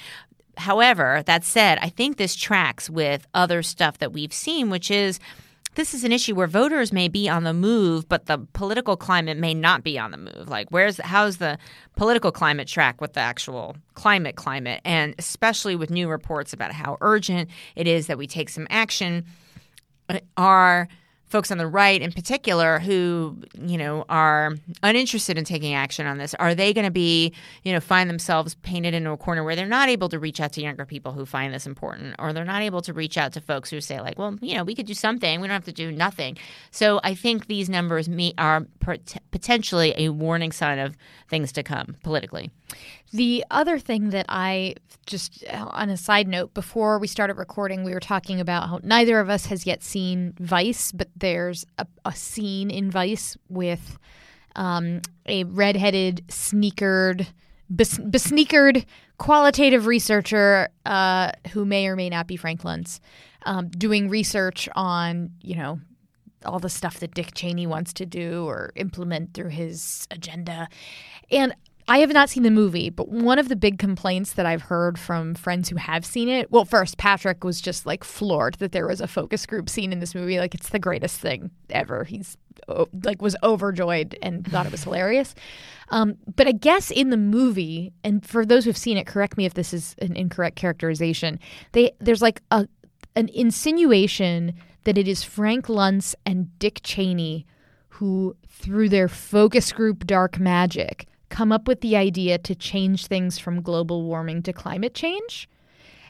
However 0.58 1.22
that 1.26 1.44
said 1.44 1.78
i 1.82 1.88
think 1.88 2.16
this 2.16 2.34
tracks 2.34 2.88
with 2.88 3.26
other 3.34 3.62
stuff 3.62 3.98
that 3.98 4.12
we've 4.12 4.32
seen 4.32 4.70
which 4.70 4.90
is 4.90 5.20
this 5.76 5.94
is 5.94 6.04
an 6.04 6.10
issue 6.10 6.34
where 6.34 6.46
voters 6.46 6.92
may 6.92 7.06
be 7.06 7.28
on 7.28 7.44
the 7.44 7.52
move, 7.52 8.08
but 8.08 8.26
the 8.26 8.38
political 8.54 8.96
climate 8.96 9.36
may 9.36 9.54
not 9.54 9.84
be 9.84 9.98
on 9.98 10.10
the 10.10 10.16
move. 10.16 10.48
Like, 10.48 10.68
where's 10.70 10.96
how's 10.98 11.36
the 11.36 11.58
political 11.96 12.32
climate 12.32 12.66
track 12.66 13.00
with 13.00 13.12
the 13.12 13.20
actual 13.20 13.76
climate 13.94 14.36
climate, 14.36 14.80
and 14.84 15.14
especially 15.18 15.76
with 15.76 15.90
new 15.90 16.08
reports 16.08 16.52
about 16.52 16.72
how 16.72 16.96
urgent 17.00 17.50
it 17.76 17.86
is 17.86 18.08
that 18.08 18.18
we 18.18 18.26
take 18.26 18.48
some 18.48 18.66
action. 18.70 19.24
Uh, 20.08 20.20
are 20.36 20.88
folks 21.36 21.50
on 21.50 21.58
the 21.58 21.66
right 21.66 22.00
in 22.00 22.10
particular 22.12 22.78
who 22.78 23.36
you 23.60 23.76
know 23.76 24.06
are 24.08 24.54
uninterested 24.82 25.36
in 25.36 25.44
taking 25.44 25.74
action 25.74 26.06
on 26.06 26.16
this 26.16 26.32
are 26.36 26.54
they 26.54 26.72
going 26.72 26.86
to 26.86 26.90
be 26.90 27.30
you 27.62 27.74
know 27.74 27.78
find 27.78 28.08
themselves 28.08 28.54
painted 28.62 28.94
into 28.94 29.10
a 29.10 29.18
corner 29.18 29.44
where 29.44 29.54
they're 29.54 29.66
not 29.66 29.90
able 29.90 30.08
to 30.08 30.18
reach 30.18 30.40
out 30.40 30.50
to 30.50 30.62
younger 30.62 30.86
people 30.86 31.12
who 31.12 31.26
find 31.26 31.52
this 31.52 31.66
important 31.66 32.14
or 32.18 32.32
they're 32.32 32.42
not 32.42 32.62
able 32.62 32.80
to 32.80 32.94
reach 32.94 33.18
out 33.18 33.34
to 33.34 33.40
folks 33.42 33.68
who 33.68 33.82
say 33.82 34.00
like 34.00 34.18
well 34.18 34.38
you 34.40 34.54
know 34.54 34.64
we 34.64 34.74
could 34.74 34.86
do 34.86 34.94
something. 34.94 35.42
We 35.42 35.46
don't 35.46 35.52
have 35.52 35.66
to 35.66 35.72
do 35.72 35.92
nothing. 35.92 36.38
So 36.70 37.00
i 37.04 37.14
think 37.14 37.48
these 37.48 37.68
numbers 37.68 38.08
are 38.38 38.62
pot- 38.80 39.16
potentially 39.30 39.92
a 39.98 40.08
warning 40.08 40.52
sign 40.52 40.78
of 40.78 40.96
things 41.28 41.52
to 41.52 41.62
come 41.62 41.96
politically 42.02 42.50
The 43.12 43.44
other 43.50 43.78
thing 43.78 44.10
that 44.10 44.26
I 44.28 44.74
just 45.06 45.44
on 45.52 45.88
a 45.90 45.96
side 45.96 46.28
note, 46.28 46.52
before 46.52 46.98
we 46.98 47.06
started 47.06 47.34
recording, 47.34 47.84
we 47.84 47.94
were 47.94 48.00
talking 48.00 48.40
about 48.40 48.68
how 48.68 48.80
neither 48.82 49.20
of 49.20 49.30
us 49.30 49.46
has 49.46 49.66
yet 49.66 49.82
seen 49.82 50.34
Vice, 50.40 50.92
but 50.92 51.08
there's 51.16 51.64
a, 51.78 51.86
a 52.04 52.12
scene 52.14 52.70
in 52.70 52.90
Vice 52.90 53.36
with 53.48 53.98
um, 54.56 55.00
a 55.26 55.44
redheaded, 55.44 56.26
sneakered, 56.28 57.28
bes- 57.70 57.98
besneakered 57.98 58.84
qualitative 59.18 59.86
researcher 59.86 60.68
uh, 60.84 61.30
who 61.52 61.64
may 61.64 61.86
or 61.86 61.96
may 61.96 62.10
not 62.10 62.26
be 62.26 62.36
Frank 62.36 62.62
Luntz, 62.62 63.00
um, 63.44 63.68
doing 63.68 64.08
research 64.08 64.68
on, 64.74 65.30
you 65.40 65.54
know, 65.56 65.78
all 66.44 66.58
the 66.58 66.68
stuff 66.68 67.00
that 67.00 67.14
Dick 67.14 67.34
Cheney 67.34 67.66
wants 67.66 67.92
to 67.94 68.06
do 68.06 68.44
or 68.46 68.72
implement 68.76 69.34
through 69.34 69.50
his 69.50 70.06
agenda. 70.10 70.68
And 71.30 71.54
I 71.88 71.98
have 71.98 72.12
not 72.12 72.28
seen 72.28 72.42
the 72.42 72.50
movie, 72.50 72.90
but 72.90 73.08
one 73.08 73.38
of 73.38 73.48
the 73.48 73.54
big 73.54 73.78
complaints 73.78 74.32
that 74.32 74.44
I've 74.44 74.62
heard 74.62 74.98
from 74.98 75.34
friends 75.34 75.68
who 75.68 75.76
have 75.76 76.04
seen 76.04 76.28
it, 76.28 76.50
well, 76.50 76.64
first, 76.64 76.98
Patrick 76.98 77.44
was 77.44 77.60
just 77.60 77.86
like 77.86 78.02
floored 78.02 78.54
that 78.54 78.72
there 78.72 78.88
was 78.88 79.00
a 79.00 79.06
focus 79.06 79.46
group 79.46 79.70
scene 79.70 79.92
in 79.92 80.00
this 80.00 80.14
movie. 80.14 80.38
Like, 80.38 80.54
it's 80.54 80.70
the 80.70 80.80
greatest 80.80 81.20
thing 81.20 81.50
ever. 81.70 82.02
He's 82.02 82.36
oh, 82.66 82.88
like 83.04 83.22
was 83.22 83.36
overjoyed 83.44 84.18
and 84.20 84.44
thought 84.44 84.66
it 84.66 84.72
was 84.72 84.82
hilarious. 84.82 85.34
Um, 85.90 86.16
but 86.34 86.48
I 86.48 86.52
guess 86.52 86.90
in 86.90 87.10
the 87.10 87.16
movie, 87.16 87.92
and 88.02 88.26
for 88.26 88.44
those 88.44 88.64
who've 88.64 88.76
seen 88.76 88.96
it, 88.96 89.06
correct 89.06 89.36
me 89.36 89.44
if 89.44 89.54
this 89.54 89.72
is 89.72 89.94
an 90.00 90.16
incorrect 90.16 90.56
characterization. 90.56 91.38
They 91.70 91.92
there's 92.00 92.22
like 92.22 92.42
a 92.50 92.66
an 93.14 93.28
insinuation 93.32 94.54
that 94.84 94.98
it 94.98 95.06
is 95.06 95.22
Frank 95.22 95.66
Luntz 95.66 96.14
and 96.24 96.56
Dick 96.58 96.80
Cheney 96.82 97.46
who, 97.88 98.36
through 98.46 98.90
their 98.90 99.08
focus 99.08 99.72
group 99.72 100.06
dark 100.06 100.38
magic, 100.38 101.06
come 101.36 101.52
up 101.52 101.68
with 101.68 101.82
the 101.82 101.94
idea 101.96 102.38
to 102.38 102.54
change 102.54 103.06
things 103.06 103.38
from 103.38 103.60
global 103.60 104.04
warming 104.04 104.42
to 104.42 104.54
climate 104.54 104.94
change. 104.94 105.50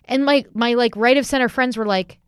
And 0.05 0.25
my 0.25 0.45
my 0.55 0.75
like 0.75 0.95
right 0.95 1.17
of 1.17 1.27
center 1.27 1.49
friends 1.49 1.77
were 1.77 1.85
like, 1.85 2.21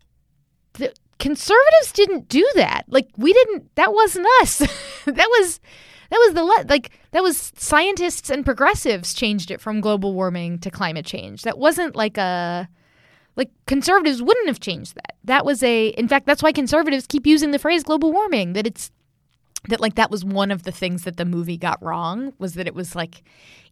the 0.73 0.93
conservatives 1.21 1.93
didn't 1.93 2.29
do 2.29 2.45
that. 2.57 2.87
Like 2.89 3.09
we 3.17 3.33
didn't. 3.33 3.73
That 3.77 3.93
wasn't 3.93 4.27
us. 4.41 4.59
that 5.05 5.29
was 5.29 5.61
that 6.11 6.19
was 6.19 6.35
the 6.35 6.43
le- 6.43 6.67
like 6.69 6.91
that 7.13 7.23
was 7.23 7.53
scientists 7.57 8.31
and 8.31 8.45
progressives 8.45 9.15
changed 9.15 9.53
it 9.53 9.61
from 9.61 9.81
global 9.81 10.13
warming 10.13 10.59
to 10.59 10.69
climate 10.69 11.07
change. 11.07 11.43
That 11.43 11.57
wasn't 11.57 11.95
like 11.95 12.19
a 12.19 12.69
like 13.37 13.53
conservatives 13.69 14.21
wouldn't 14.21 14.49
have 14.49 14.59
changed 14.59 14.97
that. 14.97 15.15
That 15.23 15.45
was 15.45 15.63
a 15.63 15.91
in 15.91 16.09
fact 16.09 16.27
that's 16.27 16.43
why 16.43 16.51
conservatives 16.51 17.07
keep 17.07 17.29
using 17.29 17.53
the 17.53 17.61
phrase 17.61 17.85
global 17.85 18.11
warming 18.11 18.55
that 18.55 18.67
it's 18.67 18.91
that 19.69 19.81
like 19.81 19.97
that 19.97 20.11
was 20.11 20.25
one 20.25 20.51
of 20.51 20.63
the 20.63 20.73
things 20.73 21.05
that 21.05 21.17
the 21.17 21.25
movie 21.25 21.57
got 21.57 21.83
wrong 21.83 22.33
was 22.39 22.55
that 22.55 22.67
it 22.67 22.75
was 22.75 22.95
like 22.95 23.23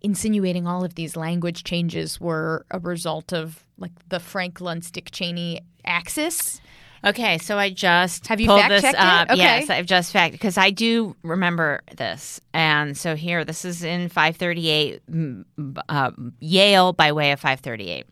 insinuating 0.02 0.66
all 0.66 0.84
of 0.84 0.94
these 0.94 1.16
language 1.16 1.64
changes 1.64 2.20
were 2.20 2.66
a 2.70 2.78
result 2.78 3.32
of 3.32 3.64
like 3.78 3.92
the 4.08 4.20
Frank 4.20 4.58
Luntz 4.58 4.90
Dick 4.90 5.10
Cheney 5.10 5.60
axis. 5.84 6.60
Okay, 7.04 7.38
so 7.38 7.56
I 7.56 7.70
just 7.70 8.26
Have 8.26 8.40
you 8.40 8.48
pulled 8.48 8.68
this 8.68 8.84
up. 8.96 9.30
Okay. 9.30 9.38
Yes, 9.38 9.70
I've 9.70 9.86
just 9.86 10.12
fact 10.12 10.32
because 10.32 10.58
I 10.58 10.70
do 10.70 11.14
remember 11.22 11.82
this, 11.96 12.40
and 12.52 12.96
so 12.96 13.14
here 13.14 13.44
this 13.44 13.64
is 13.64 13.84
in 13.84 14.08
538 14.08 15.02
mm, 15.08 15.44
uh, 15.88 16.10
Yale 16.40 16.92
by 16.92 17.12
way 17.12 17.32
of 17.32 17.38
538. 17.38 18.06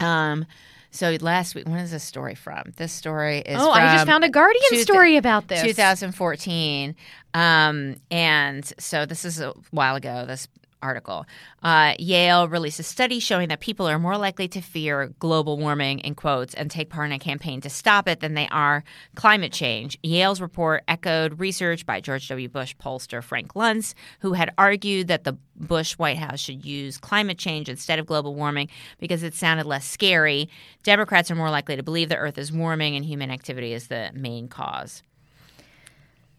Um, 0.00 0.44
so 0.90 1.16
last 1.20 1.54
week, 1.54 1.66
when 1.66 1.78
is 1.78 1.90
this 1.90 2.02
story 2.04 2.34
from? 2.34 2.72
This 2.76 2.92
story 2.92 3.38
is. 3.38 3.60
Oh, 3.60 3.70
I 3.70 3.94
just 3.94 4.06
found 4.06 4.24
a 4.24 4.28
Guardian 4.28 4.62
two- 4.70 4.82
story 4.82 5.16
about 5.16 5.48
this. 5.48 5.62
2014. 5.62 6.96
Um, 7.32 7.96
and 8.10 8.72
so 8.78 9.06
this 9.06 9.24
is 9.24 9.40
a 9.40 9.52
while 9.70 9.94
ago. 9.96 10.24
This 10.26 10.48
article. 10.82 11.26
Uh, 11.62 11.94
Yale 11.98 12.48
released 12.48 12.80
a 12.80 12.82
study 12.82 13.20
showing 13.20 13.48
that 13.48 13.60
people 13.60 13.86
are 13.86 13.98
more 13.98 14.16
likely 14.16 14.48
to 14.48 14.60
fear 14.60 15.12
global 15.18 15.58
warming, 15.58 16.00
in 16.00 16.14
quotes, 16.14 16.54
and 16.54 16.70
take 16.70 16.90
part 16.90 17.06
in 17.06 17.12
a 17.12 17.18
campaign 17.18 17.60
to 17.60 17.70
stop 17.70 18.08
it 18.08 18.20
than 18.20 18.34
they 18.34 18.48
are 18.48 18.84
climate 19.14 19.52
change. 19.52 19.98
Yale's 20.02 20.40
report 20.40 20.82
echoed 20.88 21.40
research 21.40 21.86
by 21.86 22.00
George 22.00 22.28
W. 22.28 22.48
Bush 22.48 22.74
pollster 22.76 23.22
Frank 23.22 23.54
Luntz, 23.54 23.94
who 24.20 24.32
had 24.32 24.52
argued 24.58 25.08
that 25.08 25.24
the 25.24 25.36
Bush 25.56 25.92
White 25.94 26.18
House 26.18 26.40
should 26.40 26.64
use 26.64 26.98
climate 26.98 27.38
change 27.38 27.68
instead 27.68 27.98
of 27.98 28.06
global 28.06 28.34
warming 28.34 28.68
because 28.98 29.22
it 29.22 29.34
sounded 29.34 29.66
less 29.66 29.84
scary. 29.84 30.48
Democrats 30.82 31.30
are 31.30 31.34
more 31.34 31.50
likely 31.50 31.76
to 31.76 31.82
believe 31.82 32.08
the 32.08 32.16
Earth 32.16 32.38
is 32.38 32.50
warming 32.50 32.96
and 32.96 33.04
human 33.04 33.30
activity 33.30 33.72
is 33.72 33.88
the 33.88 34.10
main 34.14 34.48
cause. 34.48 35.02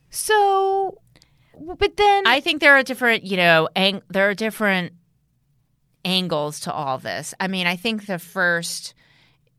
So, 0.10 1.00
but 1.62 1.98
then 1.98 2.28
I 2.28 2.40
think 2.40 2.62
there 2.62 2.74
are 2.74 2.84
different, 2.84 3.24
you 3.24 3.38
know, 3.38 3.70
ang- 3.76 4.02
there 4.10 4.30
are 4.30 4.34
different 4.34 4.94
angles 6.04 6.62
to 6.62 6.74
all 6.74 6.98
this. 6.98 7.34
I 7.40 7.48
mean, 7.48 7.68
I 7.68 7.76
think 7.76 8.06
the 8.08 8.20
first, 8.20 8.94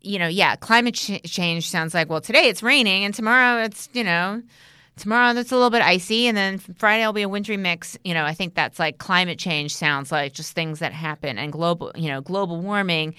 you 0.00 0.18
know, 0.18 0.28
yeah, 0.28 0.56
climate 0.56 0.94
ch- 0.94 1.22
change 1.24 1.68
sounds 1.68 1.94
like, 1.94 2.08
well, 2.08 2.20
today 2.20 2.48
it's 2.48 2.62
raining 2.62 3.04
and 3.04 3.14
tomorrow 3.14 3.62
it's, 3.62 3.88
you 3.92 4.04
know, 4.04 4.42
tomorrow 4.96 5.30
it's 5.36 5.52
a 5.52 5.54
little 5.54 5.70
bit 5.70 5.82
icy 5.82 6.26
and 6.26 6.36
then 6.36 6.58
Friday 6.58 7.06
will 7.06 7.12
be 7.12 7.22
a 7.22 7.28
wintry 7.28 7.56
mix. 7.56 7.96
You 8.04 8.14
know, 8.14 8.24
I 8.24 8.34
think 8.34 8.54
that's 8.54 8.78
like 8.78 8.98
climate 8.98 9.38
change 9.38 9.74
sounds 9.74 10.10
like 10.10 10.32
just 10.32 10.54
things 10.54 10.80
that 10.80 10.92
happen 10.92 11.38
and 11.38 11.52
global, 11.52 11.92
you 11.94 12.08
know, 12.08 12.20
global 12.20 12.60
warming. 12.60 13.14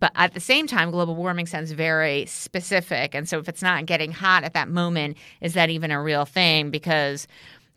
But 0.00 0.10
at 0.16 0.34
the 0.34 0.40
same 0.40 0.66
time, 0.66 0.90
global 0.90 1.14
warming 1.14 1.46
sounds 1.46 1.70
very 1.70 2.26
specific. 2.26 3.14
And 3.14 3.28
so 3.28 3.38
if 3.38 3.48
it's 3.48 3.62
not 3.62 3.86
getting 3.86 4.10
hot 4.10 4.42
at 4.42 4.54
that 4.54 4.68
moment, 4.68 5.16
is 5.40 5.54
that 5.54 5.70
even 5.70 5.92
a 5.92 6.02
real 6.02 6.24
thing? 6.24 6.70
Because 6.70 7.28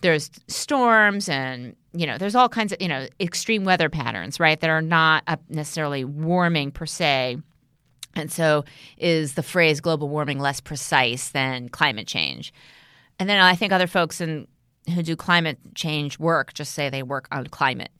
there's 0.04 0.30
storms 0.47 1.28
and 1.28 1.76
you 1.93 2.06
know 2.06 2.18
there's 2.20 2.36
all 2.36 2.49
kinds 2.49 2.72
of 2.72 2.82
you 2.82 2.88
know 2.88 3.08
extreme 3.20 3.64
weather 3.64 3.89
patterns 3.89 4.39
right 4.39 4.60
that 4.60 4.70
are 4.70 4.82
not 4.82 5.24
necessarily 5.49 6.06
warming 6.06 6.72
per 6.72 6.86
se. 6.86 7.38
And 8.16 8.32
so 8.32 8.64
is 8.97 9.34
the 9.34 9.41
phrase 9.41 9.82
global 9.82 10.08
warming 10.08 10.38
less 10.38 10.62
precise 10.62 11.30
than 11.30 11.70
climate 11.70 12.06
change? 12.06 12.54
And 13.18 13.28
then 13.28 13.41
i 13.41 13.56
think 13.56 13.72
other 13.72 13.88
folks 13.88 14.22
in, 14.22 14.47
who 14.93 15.01
do 15.01 15.16
climate 15.16 15.58
change 15.74 16.20
work 16.20 16.54
just 16.54 16.74
say 16.74 16.89
they 16.89 17.04
work 17.04 17.28
on 17.32 17.47
climate 17.47 17.91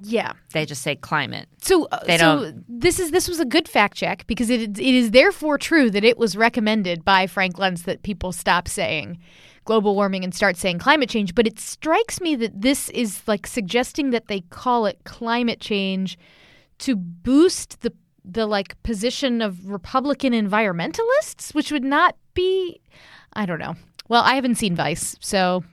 yeah. 0.00 0.32
They 0.52 0.64
just 0.66 0.82
say 0.82 0.96
climate. 0.96 1.48
So 1.60 1.86
uh, 1.90 2.04
They 2.06 2.18
so 2.18 2.40
don't- 2.42 2.64
this 2.80 2.98
is 3.00 3.10
this 3.10 3.28
was 3.28 3.40
a 3.40 3.44
good 3.44 3.68
fact 3.68 3.96
check 3.96 4.26
because 4.26 4.50
it 4.50 4.78
it 4.78 4.94
is 4.94 5.10
therefore 5.10 5.58
true 5.58 5.90
that 5.90 6.04
it 6.04 6.18
was 6.18 6.36
recommended 6.36 7.04
by 7.04 7.26
Frank 7.26 7.56
Luntz 7.56 7.82
that 7.84 8.02
people 8.02 8.32
stop 8.32 8.68
saying 8.68 9.18
global 9.64 9.94
warming 9.94 10.24
and 10.24 10.34
start 10.34 10.56
saying 10.56 10.78
climate 10.78 11.10
change. 11.10 11.34
But 11.34 11.46
it 11.46 11.58
strikes 11.58 12.20
me 12.20 12.34
that 12.36 12.62
this 12.62 12.88
is 12.90 13.22
like 13.26 13.46
suggesting 13.46 14.10
that 14.10 14.28
they 14.28 14.40
call 14.50 14.86
it 14.86 14.98
climate 15.04 15.60
change 15.60 16.18
to 16.78 16.94
boost 16.96 17.80
the 17.80 17.92
the 18.24 18.46
like 18.46 18.80
position 18.82 19.40
of 19.40 19.70
republican 19.70 20.32
environmentalists 20.34 21.54
which 21.54 21.72
would 21.72 21.84
not 21.84 22.14
be 22.34 22.78
i 23.32 23.46
don't 23.46 23.58
know. 23.58 23.74
Well 24.08 24.22
i 24.22 24.34
haven't 24.34 24.56
seen 24.56 24.74
vice 24.76 25.16
so 25.20 25.64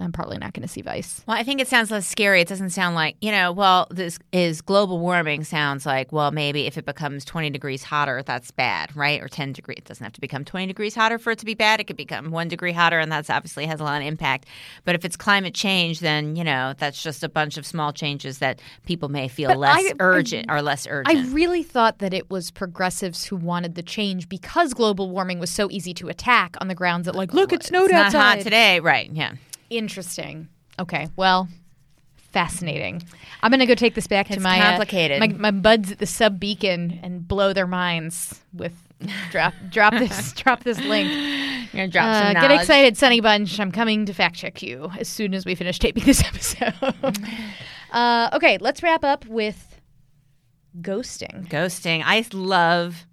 i'm 0.00 0.12
probably 0.12 0.38
not 0.38 0.52
going 0.52 0.62
to 0.62 0.68
see 0.68 0.82
vice 0.82 1.22
Well, 1.26 1.36
I 1.36 1.42
think 1.42 1.60
it 1.60 1.68
sounds 1.68 1.90
less 1.90 2.06
scary. 2.06 2.40
It 2.40 2.48
doesn't 2.48 2.70
sound 2.70 2.94
like, 2.96 3.16
you 3.20 3.30
know, 3.30 3.52
well, 3.52 3.86
this 3.90 4.18
is 4.32 4.60
global 4.60 4.98
warming 4.98 5.44
sounds 5.44 5.86
like, 5.86 6.12
well, 6.12 6.30
maybe 6.32 6.66
if 6.66 6.76
it 6.76 6.84
becomes 6.84 7.24
20 7.24 7.50
degrees 7.50 7.82
hotter, 7.84 8.22
that's 8.22 8.50
bad, 8.50 8.94
right? 8.96 9.22
Or 9.22 9.28
10 9.28 9.52
degrees. 9.52 9.78
It 9.78 9.84
doesn't 9.84 10.02
have 10.04 10.12
to 10.14 10.20
become 10.20 10.44
20 10.44 10.66
degrees 10.66 10.94
hotter 10.94 11.18
for 11.18 11.30
it 11.32 11.38
to 11.38 11.44
be 11.46 11.54
bad. 11.54 11.80
It 11.80 11.84
could 11.84 11.96
become 11.96 12.30
one 12.30 12.48
degree 12.48 12.72
hotter, 12.72 12.98
and 12.98 13.10
that's 13.10 13.30
obviously 13.30 13.66
has 13.66 13.80
a 13.80 13.84
lot 13.84 14.00
of 14.02 14.06
impact. 14.06 14.46
But 14.84 14.94
if 14.94 15.04
it's 15.04 15.16
climate 15.16 15.54
change, 15.54 16.00
then, 16.00 16.36
you 16.36 16.44
know, 16.44 16.74
that's 16.76 17.02
just 17.02 17.22
a 17.22 17.28
bunch 17.28 17.56
of 17.56 17.64
small 17.66 17.92
changes 17.92 18.38
that 18.38 18.60
people 18.84 19.08
may 19.08 19.28
feel 19.28 19.50
But 19.50 19.58
less 19.58 19.76
I- 19.76 19.88
I- 19.90 19.92
urgent 20.00 20.50
or 20.50 20.60
less 20.62 20.86
urgent. 20.88 21.16
I 21.16 21.26
really 21.32 21.62
thought 21.62 21.98
that 21.98 22.12
it 22.12 22.30
was 22.30 22.50
progressives 22.50 23.24
who 23.26 23.36
wanted 23.36 23.74
the 23.76 23.82
change 23.82 24.28
because 24.28 24.74
global 24.74 25.10
warming 25.10 25.38
was 25.38 25.50
so 25.50 25.68
easy 25.70 25.94
to 25.94 26.08
attack 26.08 26.56
on 26.60 26.68
the 26.68 26.74
grounds 26.74 27.06
that, 27.06 27.14
like, 27.14 27.32
look, 27.32 27.52
it 27.52 27.62
snowed 27.62 27.84
it's 27.84 27.92
not 27.92 28.06
outside. 28.06 28.36
hot 28.36 28.40
today, 28.40 28.80
right? 28.80 29.10
Yeah. 29.12 29.32
Interesting. 29.76 30.48
Okay, 30.78 31.08
well, 31.16 31.48
fascinating. 32.16 33.02
I'm 33.42 33.50
gonna 33.50 33.66
go 33.66 33.74
take 33.74 33.94
this 33.94 34.06
back 34.06 34.26
to 34.26 34.34
It's 34.34 34.42
my 34.42 34.76
uh, 34.76 35.18
my, 35.20 35.28
my 35.28 35.50
buds 35.52 35.92
at 35.92 35.98
the 35.98 36.06
sub 36.06 36.40
beacon 36.40 36.98
and 37.02 37.26
blow 37.26 37.52
their 37.52 37.66
minds 37.66 38.40
with 38.52 38.72
drop 39.30 39.54
drop 39.70 39.92
this 39.94 40.32
drop 40.32 40.64
this 40.64 40.78
link. 40.80 41.08
You're 41.72 41.86
gonna 41.86 41.88
drop 41.88 42.06
Uh, 42.06 42.22
some 42.32 42.42
get 42.42 42.50
excited, 42.50 42.96
Sonny 42.96 43.20
Bunch! 43.20 43.58
I'm 43.60 43.72
coming 43.72 44.04
to 44.06 44.12
fact 44.12 44.36
check 44.36 44.62
you 44.62 44.90
as 44.98 45.08
soon 45.08 45.32
as 45.32 45.46
we 45.46 45.54
finish 45.54 45.78
taping 45.78 46.04
this 46.04 46.22
episode. 46.24 46.74
uh, 47.92 48.30
okay, 48.32 48.58
let's 48.60 48.82
wrap 48.82 49.04
up 49.04 49.26
with 49.26 49.80
ghosting. 50.80 51.48
Ghosting. 51.48 52.02
I 52.04 52.24
love 52.32 53.06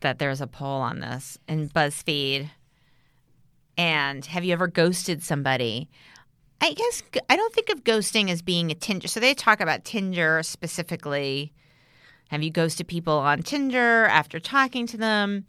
that 0.00 0.18
there's 0.18 0.40
a 0.40 0.46
poll 0.46 0.80
on 0.80 1.00
this 1.00 1.38
in 1.48 1.68
BuzzFeed. 1.68 2.50
And 3.78 4.26
have 4.26 4.44
you 4.44 4.52
ever 4.52 4.66
ghosted 4.66 5.22
somebody? 5.22 5.88
I 6.60 6.72
guess 6.72 7.02
I 7.30 7.36
don't 7.36 7.54
think 7.54 7.68
of 7.70 7.84
ghosting 7.84 8.28
as 8.28 8.42
being 8.42 8.72
a 8.72 8.74
Tinder. 8.74 9.06
So 9.06 9.20
they 9.20 9.32
talk 9.32 9.60
about 9.60 9.84
Tinder 9.84 10.42
specifically. 10.42 11.52
Have 12.30 12.42
you 12.42 12.50
ghosted 12.50 12.88
people 12.88 13.14
on 13.14 13.42
Tinder 13.42 14.06
after 14.06 14.40
talking 14.40 14.86
to 14.88 14.96
them? 14.96 15.46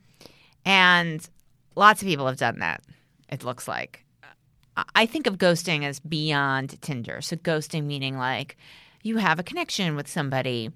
And 0.64 1.28
lots 1.76 2.04
of 2.04 2.08
people 2.08 2.28
have 2.28 2.38
done 2.38 2.60
that, 2.60 2.84
it 3.30 3.44
looks 3.44 3.68
like. 3.68 4.06
I- 4.96 5.08
think 5.08 5.28
of 5.28 5.38
ghosting 5.38 5.84
as 5.84 6.00
beyond 6.00 6.82
Tinder. 6.82 7.22
So 7.22 7.36
ghosting 7.36 7.86
meaning 7.86 8.18
like 8.18 8.56
you 9.04 9.18
have 9.18 9.40
a 9.40 9.44
connection 9.44 9.96
with 9.96 10.08
somebody 10.08 10.70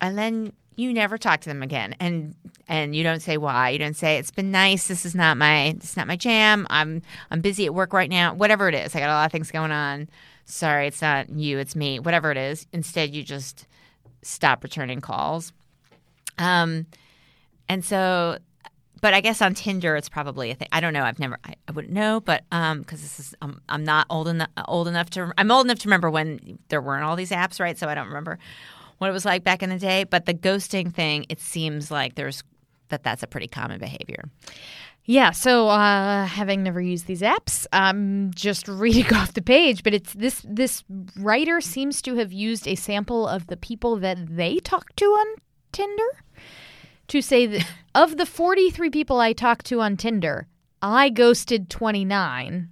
and 0.00 0.16
then 0.18 0.52
you 0.76 0.92
never 0.92 1.18
talk 1.18 1.40
to 1.40 1.48
them 1.48 1.62
again 1.62 1.94
and 2.00 2.34
and 2.68 2.94
you 2.94 3.02
don't 3.02 3.20
say 3.20 3.36
why 3.36 3.70
you 3.70 3.78
don't 3.78 3.96
say 3.96 4.18
it's 4.18 4.30
been 4.30 4.50
nice 4.50 4.88
this 4.88 5.04
is 5.04 5.14
not 5.14 5.36
my 5.36 5.64
it's 5.66 5.96
not 5.96 6.06
my 6.06 6.16
jam 6.16 6.66
i'm 6.70 7.02
i'm 7.30 7.40
busy 7.40 7.66
at 7.66 7.74
work 7.74 7.92
right 7.92 8.10
now 8.10 8.34
whatever 8.34 8.68
it 8.68 8.74
is 8.74 8.94
i 8.94 9.00
got 9.00 9.08
a 9.08 9.12
lot 9.12 9.26
of 9.26 9.32
things 9.32 9.50
going 9.50 9.72
on 9.72 10.08
sorry 10.44 10.86
it's 10.86 11.02
not 11.02 11.28
you 11.30 11.58
it's 11.58 11.76
me 11.76 11.98
whatever 11.98 12.30
it 12.30 12.38
is 12.38 12.66
instead 12.72 13.14
you 13.14 13.22
just 13.22 13.66
stop 14.22 14.62
returning 14.62 15.00
calls 15.00 15.52
um 16.38 16.86
and 17.68 17.84
so 17.84 18.38
but 19.00 19.14
I 19.14 19.20
guess 19.20 19.42
on 19.42 19.54
Tinder 19.54 19.96
it's 19.96 20.08
probably 20.08 20.52
a 20.52 20.54
thing. 20.54 20.68
I 20.70 20.78
don't 20.80 20.92
know. 20.92 21.02
I've 21.02 21.18
never. 21.18 21.36
I, 21.44 21.54
I 21.66 21.72
wouldn't 21.72 21.92
know, 21.92 22.20
but 22.20 22.44
um, 22.52 22.82
because 22.82 23.02
this 23.02 23.18
is 23.18 23.34
um, 23.42 23.60
I'm 23.68 23.82
not 23.82 24.06
old 24.08 24.28
enough 24.28 24.48
old 24.68 24.86
enough 24.86 25.10
to. 25.10 25.32
I'm 25.36 25.50
old 25.50 25.66
enough 25.66 25.80
to 25.80 25.88
remember 25.88 26.08
when 26.08 26.60
there 26.68 26.80
weren't 26.80 27.02
all 27.02 27.16
these 27.16 27.32
apps, 27.32 27.58
right? 27.58 27.76
So 27.76 27.88
I 27.88 27.96
don't 27.96 28.06
remember 28.06 28.38
what 29.02 29.10
it 29.10 29.12
was 29.12 29.24
like 29.24 29.42
back 29.42 29.64
in 29.64 29.68
the 29.68 29.78
day. 29.78 30.04
But 30.04 30.26
the 30.26 30.32
ghosting 30.32 30.94
thing, 30.94 31.26
it 31.28 31.40
seems 31.40 31.90
like 31.90 32.14
there's 32.14 32.44
that 32.88 33.02
that's 33.02 33.24
a 33.24 33.26
pretty 33.26 33.48
common 33.48 33.80
behavior. 33.80 34.30
Yeah, 35.04 35.32
so 35.32 35.68
uh, 35.68 36.26
having 36.26 36.62
never 36.62 36.80
used 36.80 37.08
these 37.08 37.22
apps, 37.22 37.66
I'm 37.72 38.30
just 38.32 38.68
reading 38.68 39.12
off 39.12 39.34
the 39.34 39.42
page, 39.42 39.82
but 39.82 39.92
it's 39.92 40.12
this 40.12 40.44
this 40.48 40.84
writer 41.16 41.60
seems 41.60 42.00
to 42.02 42.14
have 42.14 42.32
used 42.32 42.68
a 42.68 42.76
sample 42.76 43.26
of 43.26 43.48
the 43.48 43.56
people 43.56 43.96
that 43.96 44.18
they 44.36 44.58
talk 44.60 44.94
to 44.96 45.06
on 45.06 45.26
Tinder 45.72 46.08
to 47.08 47.20
say 47.20 47.46
that 47.46 47.66
of 47.96 48.16
the 48.16 48.26
43 48.26 48.88
people 48.90 49.18
I 49.18 49.32
talked 49.32 49.66
to 49.66 49.80
on 49.80 49.96
Tinder, 49.96 50.46
I 50.80 51.08
ghosted 51.08 51.68
29 51.68 52.68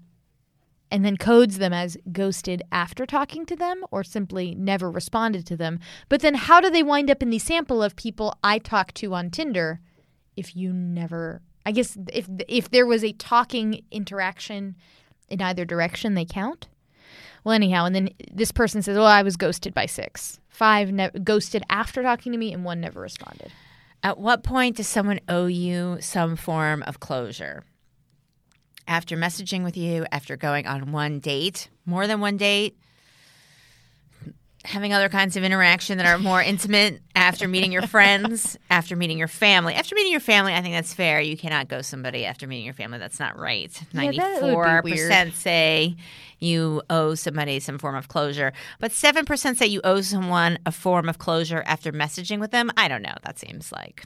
and 0.91 1.05
then 1.05 1.16
codes 1.16 1.59
them 1.59 1.72
as 1.72 1.97
ghosted 2.12 2.62
after 2.72 3.07
talking 3.07 3.47
to 3.47 3.57
them 3.57 3.84
or 3.91 4.03
simply 4.03 4.55
never 4.55 4.91
responded 4.91 5.47
to 5.47 5.57
them. 5.57 5.78
But 6.09 6.20
then 6.20 6.34
how 6.34 6.61
do 6.61 6.70
they 6.70 6.82
wind 6.82 7.11
up 7.11 7.22
in 7.22 7.30
the 7.30 7.38
sample 7.38 7.82
of 7.82 7.97
people 7.97 8.36
I 8.43 8.59
talked 8.59 8.97
to 8.97 9.14
on 9.14 9.30
Tinder 9.30 9.80
if 10.36 10.57
you 10.57 10.72
never 10.72 11.43
I 11.66 11.72
guess 11.72 11.97
if 12.12 12.28
if 12.49 12.70
there 12.70 12.86
was 12.86 13.05
a 13.05 13.12
talking 13.12 13.84
interaction 13.91 14.76
in 15.28 15.41
either 15.43 15.64
direction 15.64 16.14
they 16.14 16.24
count? 16.24 16.68
Well, 17.45 17.55
anyhow, 17.55 17.86
and 17.86 17.95
then 17.95 18.11
this 18.32 18.53
person 18.53 18.82
says, 18.82 18.97
"Well, 18.97 19.07
I 19.07 19.22
was 19.22 19.36
ghosted 19.36 19.72
by 19.72 19.86
6. 19.86 20.41
5 20.49 20.93
ne- 20.93 21.11
ghosted 21.24 21.62
after 21.70 22.03
talking 22.03 22.32
to 22.32 22.38
me 22.38 22.53
and 22.53 22.64
one 22.64 22.80
never 22.80 23.01
responded." 23.01 23.53
At 24.03 24.18
what 24.18 24.43
point 24.43 24.76
does 24.76 24.88
someone 24.88 25.20
owe 25.28 25.47
you 25.47 25.99
some 26.01 26.36
form 26.36 26.82
of 26.84 27.01
closure? 27.01 27.64
After 28.91 29.16
messaging 29.16 29.62
with 29.62 29.76
you, 29.76 30.05
after 30.11 30.36
going 30.36 30.66
on 30.66 30.91
one 30.91 31.20
date, 31.20 31.68
more 31.86 32.09
than 32.09 32.18
one 32.18 32.36
date, 32.36 32.76
having 34.64 34.93
other 34.93 35.09
kinds 35.09 35.36
of 35.36 35.45
interaction 35.45 35.97
that 35.99 36.07
are 36.09 36.18
more 36.18 36.43
intimate, 36.43 37.01
after 37.14 37.47
meeting 37.47 37.70
your 37.70 37.86
friends, 37.86 38.59
after 38.70 38.97
meeting 38.97 39.16
your 39.16 39.28
family. 39.28 39.74
After 39.74 39.95
meeting 39.95 40.11
your 40.11 40.20
family, 40.20 40.55
I 40.55 40.61
think 40.61 40.74
that's 40.74 40.93
fair. 40.93 41.20
You 41.20 41.36
cannot 41.36 41.68
go 41.68 41.82
somebody 41.82 42.24
after 42.26 42.49
meeting 42.49 42.64
your 42.64 42.74
family. 42.74 42.99
That's 42.99 43.20
not 43.20 43.38
right. 43.38 43.70
Yeah, 43.93 44.11
that 44.11 44.11
would 44.11 44.11
be 44.12 44.18
Ninety-four 44.18 44.82
percent 44.82 45.34
say 45.34 45.95
you 46.41 46.82
owe 46.91 47.14
somebody 47.14 47.61
some 47.61 47.78
form 47.78 47.95
of 47.95 48.09
closure, 48.09 48.53
but 48.80 48.91
seven 48.91 49.24
percent 49.24 49.57
say 49.57 49.66
you 49.66 49.80
owe 49.84 50.01
someone 50.01 50.59
a 50.66 50.72
form 50.72 51.09
of 51.09 51.18
closure 51.18 51.62
after 51.64 51.93
messaging 51.93 52.41
with 52.41 52.51
them. 52.51 52.72
I 52.76 52.88
don't 52.88 53.03
know. 53.03 53.14
That 53.22 53.38
seems 53.38 53.70
like 53.70 54.05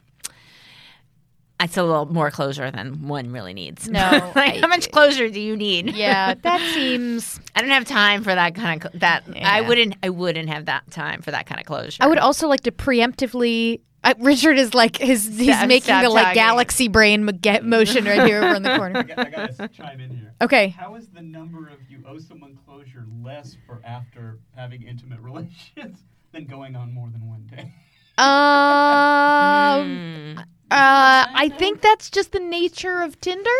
it's 1.61 1.76
a 1.76 1.82
little 1.82 2.07
more 2.07 2.30
closure 2.30 2.70
than 2.70 3.07
one 3.09 3.32
really 3.32 3.55
needs. 3.55 3.88
No, 3.88 4.00
like 4.36 4.55
I- 4.55 4.59
how 4.61 4.66
much 4.66 4.90
closure 4.90 5.28
do 5.28 5.40
you 5.40 5.57
need? 5.57 5.94
Yeah, 5.94 6.34
that 6.42 6.61
seems. 6.74 7.40
I 7.55 7.61
don't 7.62 7.70
have 7.70 7.84
time 7.86 8.22
for 8.24 8.34
that 8.34 8.55
kind 8.55 8.84
of 8.84 8.90
cl- 8.92 9.00
that. 9.00 9.24
I 9.42 9.61
wouldn't. 9.62 9.96
I 10.02 10.11
wouldn't 10.11 10.48
have 10.48 10.66
that 10.66 10.90
time 10.90 11.22
for 11.22 11.30
that 11.30 11.46
kind 11.46 11.61
of 11.61 11.66
closure. 11.66 12.02
I 12.02 12.07
would 12.09 12.18
also 12.18 12.48
like 12.48 12.61
to 12.62 12.72
preemptively. 12.72 13.80
Uh, 14.02 14.12
Richard 14.18 14.59
is 14.59 14.74
like 14.74 14.98
his. 14.98 15.26
He's 15.38 15.55
Stop- 15.57 15.68
making 15.68 15.84
stop 15.84 16.02
the 16.02 16.11
like 16.11 16.24
talking. 16.24 16.34
galaxy 16.34 16.88
brain 16.88 17.24
mo- 17.24 17.32
get 17.32 17.64
motion 17.64 18.05
right 18.05 18.26
here 18.26 18.42
over 18.44 18.57
in 18.57 18.62
the 18.62 18.72
I 18.74 18.78
corner. 18.78 19.02
got, 19.02 19.18
I 19.18 19.30
got 19.30 19.57
to 19.57 19.68
chime 19.68 20.00
in 20.00 20.11
here. 20.11 20.34
Okay. 20.42 20.68
How 20.68 20.94
is 20.96 21.09
the 21.09 21.22
number 21.22 21.68
of 21.68 21.78
you 21.88 22.05
owe 22.07 22.18
someone 22.18 22.59
closure 22.66 23.07
less 23.22 23.57
for 23.66 23.80
after 23.84 24.38
having 24.55 24.82
intimate 24.82 25.20
relations 25.20 26.05
than 26.32 26.44
going 26.44 26.76
on 26.76 26.92
more 26.92 27.09
than 27.11 27.26
one 27.28 27.46
day? 27.46 27.72
Um. 28.18 30.44
Uh, 30.75 31.27
I 31.35 31.51
think 31.59 31.81
that's 31.83 32.11
just 32.11 32.33
the 32.33 32.41
nature 32.41 33.03
of 33.03 33.20
Tinder. 33.20 33.51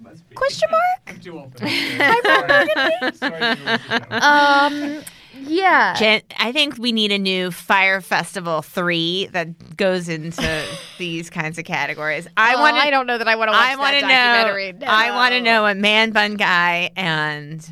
Must 0.00 0.28
be. 0.28 0.34
Question 0.34 0.68
mark? 0.70 0.82
I'm 1.08 1.20
too 1.20 1.38
old 1.38 1.52
for 1.52 1.64
that. 1.66 3.12
Sorry. 3.14 3.30
Sorry 3.30 3.56
to 3.56 4.08
lose. 4.10 4.22
Um. 4.22 5.04
Yeah. 5.42 5.94
Jen, 5.98 6.22
I 6.38 6.52
think 6.52 6.76
we 6.78 6.92
need 6.92 7.12
a 7.12 7.18
new 7.18 7.50
Fyre 7.50 8.00
Festival 8.00 8.62
three 8.62 9.26
that 9.32 9.76
goes 9.76 10.08
into 10.08 10.64
these 10.98 11.30
kinds 11.30 11.58
of 11.58 11.64
categories. 11.64 12.26
I 12.36 12.54
Oh, 12.54 12.60
want. 12.60 12.76
I 12.76 12.90
don't 12.90 13.06
know 13.06 13.16
that 13.18 13.28
I 13.28 13.36
want 13.36 13.48
to 13.48 13.52
watch 13.52 13.68
I 13.68 13.76
want 13.76 13.94
to 13.96 14.00
that 14.06 14.34
documentary. 14.36 14.72
know. 14.72 14.86
I 14.88 15.10
want 15.12 15.32
to 15.32 15.40
know 15.40 15.66
a 15.66 15.74
Man 15.74 16.10
Bun 16.10 16.34
Guy 16.36 16.90
and 16.96 17.66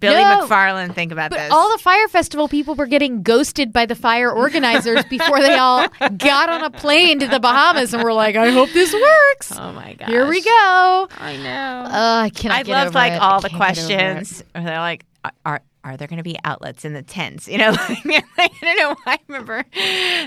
Billy 0.00 0.16
No. 0.22 0.46
McFarland 0.46 0.94
think 0.94 1.12
about 1.12 1.30
But 1.30 1.38
this. 1.38 1.52
all 1.52 1.70
the 1.72 1.78
Fyre 1.78 2.08
Festival 2.08 2.48
people 2.48 2.74
were 2.74 2.86
getting 2.86 3.22
ghosted 3.22 3.72
by 3.72 3.86
the 3.86 3.94
fire 3.94 4.30
organizers 4.32 5.04
before 5.10 5.40
they 5.40 5.54
all 5.56 5.86
got 6.16 6.48
on 6.48 6.62
a 6.64 6.70
plane 6.70 7.18
to 7.20 7.26
the 7.28 7.40
Bahamas 7.40 7.94
and 7.94 8.02
were 8.02 8.12
like, 8.12 8.36
"I 8.36 8.50
hope 8.50 8.70
this 8.72 8.92
works." 8.92 9.52
oh 9.58 9.72
my 9.72 9.94
god! 9.94 10.08
Here 10.08 10.26
we 10.28 10.40
go. 10.42 11.08
I 11.18 11.36
know. 11.42 11.84
Oh, 11.86 12.18
I 12.20 12.30
cannot. 12.30 12.68
I 12.68 12.82
over 12.86 12.90
like 12.90 13.12
it. 13.12 13.20
all 13.22 13.40
the 13.40 13.48
can't 13.48 13.58
get 13.60 13.78
over 13.88 14.10
it. 14.10 14.16
questions. 14.16 14.44
They're 14.54 14.78
like, 14.78 15.04
are- 15.24 15.32
are 15.44 15.62
are 15.84 15.96
there 15.96 16.08
going 16.08 16.16
to 16.16 16.24
be 16.24 16.36
outlets 16.42 16.84
in 16.84 16.94
the 16.94 17.02
tents? 17.02 17.46
You 17.46 17.58
know, 17.58 17.70
like, 18.04 18.24
I 18.38 18.50
don't 18.60 18.76
know. 18.76 18.96
I 19.06 19.18
remember 19.28 19.64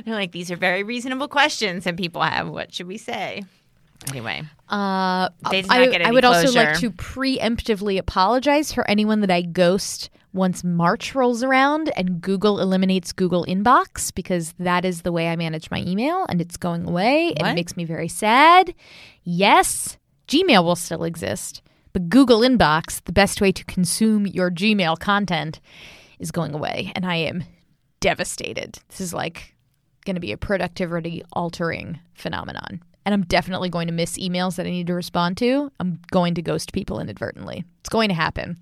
they're 0.05 0.15
like 0.15 0.31
these 0.31 0.49
are 0.51 0.55
very 0.55 0.83
reasonable 0.83 1.27
questions, 1.27 1.85
and 1.85 1.97
people 1.97 2.21
have 2.21 2.47
what 2.49 2.73
should 2.73 2.87
we 2.87 2.97
say? 2.97 3.43
Anyway, 4.07 4.43
Uh, 4.69 5.29
They 5.51 5.61
did 5.61 5.69
not 5.69 5.79
I, 5.79 5.85
get 5.87 6.01
I 6.01 6.05
any 6.05 6.13
would 6.13 6.25
also 6.25 6.51
like 6.51 6.77
to 6.79 6.91
preemptively 6.91 7.97
apologize 7.97 8.71
for 8.71 8.89
anyone 8.89 9.21
that 9.21 9.31
I 9.31 9.41
ghost 9.41 10.09
once 10.31 10.63
March 10.63 11.15
rolls 11.15 11.43
around 11.43 11.91
and 11.97 12.21
Google 12.21 12.59
eliminates 12.59 13.11
Google 13.11 13.45
Inbox 13.45 14.13
because 14.13 14.53
that 14.59 14.85
is 14.85 15.01
the 15.01 15.11
way 15.11 15.27
I 15.27 15.35
manage 15.35 15.69
my 15.71 15.79
email 15.81 16.25
and 16.29 16.39
it's 16.39 16.55
going 16.55 16.87
away. 16.87 17.33
What? 17.37 17.51
It 17.51 17.55
makes 17.55 17.75
me 17.75 17.83
very 17.83 18.07
sad. 18.07 18.73
Yes, 19.23 19.97
Gmail 20.27 20.63
will 20.63 20.75
still 20.75 21.03
exist, 21.03 21.61
but 21.91 22.09
Google 22.09 22.41
Inbox, 22.41 23.03
the 23.03 23.11
best 23.11 23.41
way 23.41 23.51
to 23.51 23.65
consume 23.65 24.27
your 24.27 24.51
Gmail 24.51 24.99
content, 24.99 25.59
is 26.19 26.31
going 26.31 26.53
away. 26.53 26.91
And 26.95 27.05
I 27.05 27.15
am 27.15 27.43
devastated. 27.99 28.79
This 28.89 29.01
is 29.01 29.13
like 29.13 29.55
going 30.05 30.15
to 30.15 30.21
be 30.21 30.31
a 30.31 30.37
productivity 30.37 31.23
altering 31.33 31.99
phenomenon. 32.13 32.81
And 33.09 33.13
I'm 33.15 33.23
definitely 33.25 33.69
going 33.69 33.87
to 33.87 33.91
miss 33.93 34.19
emails 34.19 34.55
that 34.57 34.67
I 34.67 34.69
need 34.69 34.85
to 34.85 34.93
respond 34.93 35.35
to. 35.37 35.71
I'm 35.79 35.99
going 36.11 36.35
to 36.35 36.43
ghost 36.43 36.73
people 36.73 36.99
inadvertently. 36.99 37.65
It's 37.79 37.89
going 37.89 38.09
to 38.09 38.13
happen. 38.13 38.57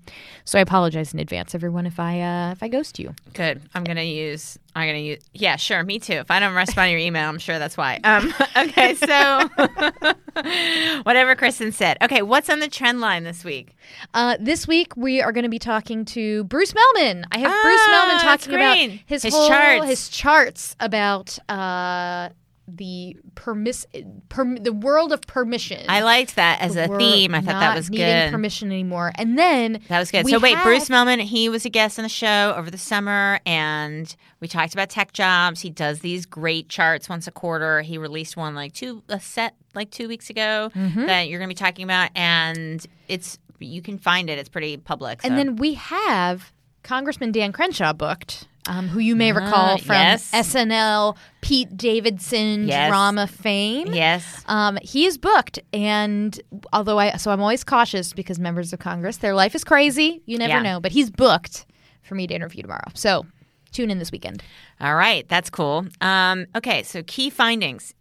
So 0.46 0.58
I 0.58 0.62
apologize 0.62 1.12
in 1.12 1.18
advance, 1.20 1.54
everyone, 1.54 1.84
if 1.84 2.00
I 2.00 2.22
uh, 2.22 2.52
if 2.52 2.62
I 2.62 2.68
ghost 2.68 2.98
you. 2.98 3.14
good. 3.34 3.60
I'm 3.74 3.84
gonna 3.84 4.00
use. 4.04 4.58
I'm 4.74 4.88
gonna 4.88 5.00
use. 5.00 5.22
Yeah, 5.34 5.56
sure. 5.56 5.82
Me 5.84 5.98
too. 5.98 6.14
If 6.14 6.30
I 6.30 6.40
don't 6.40 6.54
respond 6.54 6.86
to 6.86 6.90
your 6.92 7.00
email, 7.00 7.28
I'm 7.28 7.38
sure 7.38 7.58
that's 7.58 7.76
why. 7.76 8.00
Um. 8.04 8.32
Okay. 8.56 8.94
So, 8.94 9.48
whatever 11.02 11.34
Kristen 11.36 11.70
said. 11.72 11.98
Okay. 12.02 12.22
What's 12.22 12.48
on 12.48 12.60
the 12.60 12.68
trend 12.68 13.00
line 13.00 13.24
this 13.24 13.44
week? 13.44 13.76
Uh, 14.14 14.36
this 14.40 14.66
week 14.66 14.96
we 14.96 15.20
are 15.20 15.32
going 15.32 15.44
to 15.44 15.50
be 15.50 15.58
talking 15.58 16.04
to 16.06 16.44
Bruce 16.44 16.72
Mehlman. 16.72 17.24
I 17.32 17.38
have 17.38 17.62
Bruce 17.62 17.80
Ah, 17.84 17.92
Mehlman 17.92 18.22
talking 18.22 18.54
about 18.54 18.76
his, 19.06 19.22
His 19.24 19.34
whole, 19.34 19.48
charts. 19.48 19.86
his 19.86 20.08
charts 20.08 20.74
about 20.80 21.38
uh, 21.50 22.30
the 22.76 23.16
permiss 23.34 23.86
perm- 24.28 24.56
the 24.56 24.72
world 24.72 25.12
of 25.12 25.22
permission. 25.22 25.84
I 25.88 26.02
liked 26.02 26.36
that 26.36 26.60
as 26.60 26.76
a 26.76 26.86
theme. 26.98 27.34
I 27.34 27.40
thought 27.40 27.58
that 27.60 27.74
was 27.74 27.88
needing 27.90 28.06
good. 28.06 28.30
permission 28.30 28.70
anymore. 28.70 29.12
And 29.14 29.38
then 29.38 29.80
That 29.88 29.98
was 29.98 30.10
good. 30.10 30.26
so 30.28 30.38
wait, 30.38 30.54
had- 30.56 30.64
Bruce 30.64 30.88
Mehlman, 30.88 31.20
he 31.20 31.48
was 31.48 31.64
a 31.64 31.70
guest 31.70 31.98
on 31.98 32.02
the 32.02 32.08
show 32.08 32.54
over 32.56 32.70
the 32.70 32.78
summer, 32.78 33.40
and 33.46 34.14
we 34.40 34.48
talked 34.48 34.74
about 34.74 34.90
tech 34.90 35.12
jobs. 35.12 35.60
He 35.62 35.70
does 35.70 36.00
these 36.00 36.26
great 36.26 36.68
charts 36.68 37.08
once 37.08 37.26
a 37.26 37.30
quarter. 37.30 37.80
He 37.80 37.96
released 37.98 38.36
one 38.36 38.54
like 38.54 38.72
two 38.74 39.02
a 39.08 39.18
set 39.18 39.54
like 39.74 39.90
two 39.90 40.08
weeks 40.08 40.28
ago 40.30 40.70
Mm-hmm. 40.74 41.06
that 41.06 41.28
you're 41.28 41.38
going 41.38 41.48
to 41.48 41.54
be 41.54 41.58
talking 41.58 41.84
about, 41.84 42.10
and 42.14 42.84
it's 43.08 43.38
you 43.60 43.82
can 43.82 43.98
find 43.98 44.28
it. 44.30 44.38
It's 44.38 44.48
pretty 44.48 44.76
public. 44.76 45.20
And 45.24 45.36
then 45.38 45.56
we 45.56 45.74
have 45.74 46.52
Congressman 46.82 47.32
Dan 47.32 47.52
Crenshaw 47.52 47.92
booked, 47.92 48.46
um, 48.68 48.86
who 48.88 49.00
you 49.00 49.16
may 49.16 49.32
recall 49.32 49.74
Ah, 49.74 49.76
from 49.78 49.94
yes. 49.96 50.30
SNL, 50.32 51.16
Pete 51.40 51.76
Davidson 51.76 52.68
Yes. 52.68 52.88
drama 52.88 53.26
fame. 53.26 53.88
yes, 53.92 54.44
Um, 54.46 54.78
he 54.82 55.06
is 55.06 55.18
booked, 55.18 55.58
and 55.72 56.38
although 56.72 56.98
I 56.98 57.16
so 57.16 57.30
I'm 57.32 57.40
always 57.40 57.64
cautious 57.64 58.12
because 58.12 58.38
members 58.38 58.72
of 58.72 58.78
Congress, 58.78 59.16
their 59.16 59.34
life 59.34 59.54
is 59.54 59.64
crazy. 59.64 60.22
You 60.26 60.38
never 60.38 60.54
Yeah. 60.54 60.62
know, 60.62 60.80
but 60.80 60.92
he's 60.92 61.10
booked 61.10 61.66
for 62.02 62.14
me 62.14 62.26
to 62.26 62.34
interview 62.34 62.62
tomorrow. 62.62 62.88
So 62.94 63.26
tune 63.72 63.90
in 63.90 63.98
this 63.98 64.12
weekend. 64.12 64.42
all 64.80 64.94
right, 64.94 65.28
that's 65.28 65.50
cool. 65.50 65.86
Um, 66.00 66.46
okay, 66.56 66.82
so 66.84 67.02
key 67.02 67.30
findings. 67.30 67.94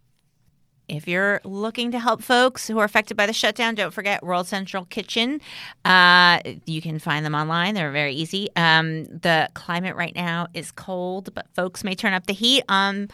If 0.90 1.08
you're 1.08 1.42
looking 1.44 1.92
to 1.92 2.00
help 2.00 2.22
folks 2.22 2.68
who 2.68 2.80
are 2.80 2.86
affected 2.86 3.18
by 3.18 3.26
the 3.26 3.34
shutdown, 3.34 3.76
don't 3.76 3.94
forget 3.94 4.24
World 4.24 4.48
Central 4.48 4.86
Kitchen. 4.86 5.42
Uh, 5.84 6.40
you 6.66 6.82
can 6.82 7.00
find 7.00 7.26
them 7.26 7.36
online. 7.36 7.74
They're 7.74 7.92
very 7.92 8.14
easy. 8.14 8.50
Um, 8.56 9.06
the 9.06 9.50
climate 9.54 9.96
right 9.96 10.16
now 10.16 10.48
is 10.54 10.72
cold, 10.72 11.34
but 11.34 11.48
folks 11.54 11.84
may 11.84 11.96
turn 11.96 12.14
up 12.14 12.26
the 12.26 12.34
heat 12.34 12.64
on 12.70 13.10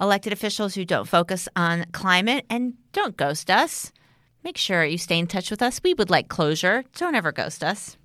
elected 0.00 0.32
officials 0.32 0.74
who 0.74 0.84
don't 0.84 1.08
focus 1.08 1.48
on 1.56 1.86
climate 1.92 2.44
and 2.48 2.74
don't 2.92 3.16
ghost 3.16 3.50
us. 3.50 3.92
Make 4.44 4.56
sure 4.56 4.84
you 4.84 4.98
stay 4.98 5.18
in 5.18 5.26
touch 5.26 5.50
with 5.50 5.60
us. 5.60 5.80
We 5.82 5.94
would 5.94 6.10
like 6.10 6.28
closure. 6.28 6.84
Don't 6.96 7.14
ever 7.14 7.32
ghost 7.32 7.62
us. 7.62 7.97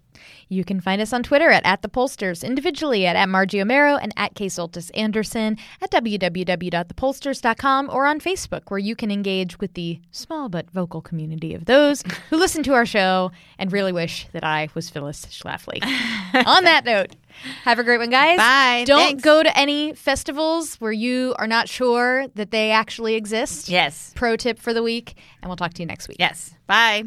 You 0.50 0.64
can 0.64 0.80
find 0.80 1.02
us 1.02 1.14
on 1.14 1.24
Twitter 1.24 1.50
at, 1.50 1.66
at 1.66 1.82
the 1.82 1.90
pollsters, 1.90 2.44
individually 2.44 3.06
at, 3.06 3.16
at 3.16 3.30
Margie 3.30 3.58
Omero 3.60 4.00
and 4.02 4.14
at 4.18 4.36
K 4.36 4.48
Soltis 4.48 4.92
Anderson, 4.94 5.58
at 5.82 5.92
www.thepollsters.com, 5.92 7.90
or 7.92 8.06
on 8.06 8.20
Facebook, 8.20 8.62
where 8.70 8.80
you 8.80 8.96
can 8.96 9.12
engage 9.12 9.60
with 9.60 9.74
the 9.74 10.00
small 10.12 10.50
but 10.50 10.70
vocal 10.72 11.02
community 11.02 11.54
of 11.54 11.66
those 11.66 12.04
who 12.30 12.38
listen 12.38 12.64
to 12.64 12.74
our 12.74 12.86
show 12.86 13.32
and 13.58 13.72
really 13.72 13.92
wish 13.92 14.28
that 14.34 14.44
I 14.44 14.70
was 14.74 14.90
Phyllis 14.90 15.26
Schlafly. 15.26 15.82
on 16.46 16.64
that 16.64 16.86
note, 16.86 17.16
have 17.64 17.80
a 17.80 17.84
great 17.84 17.98
one, 17.98 18.10
guys. 18.10 18.38
Bye. 18.38 18.84
Don't 18.86 19.00
Thanks. 19.00 19.24
go 19.24 19.44
to 19.44 19.58
any 19.58 19.94
festivals 19.94 20.76
where 20.76 20.92
you 20.92 21.36
are 21.38 21.48
not 21.48 21.68
sure 21.70 22.28
that 22.36 22.52
they 22.52 22.72
actually 22.72 23.16
exist. 23.16 23.70
Yes. 23.70 24.12
Pro 24.16 24.36
tip 24.36 24.60
for 24.60 24.74
the 24.74 24.84
week, 24.84 25.16
and 25.42 25.50
we'll 25.50 25.58
talk 25.58 25.74
to 25.74 25.82
you 25.82 25.86
next 25.86 26.08
week. 26.08 26.18
Yes. 26.20 26.54
Bye. 26.68 27.04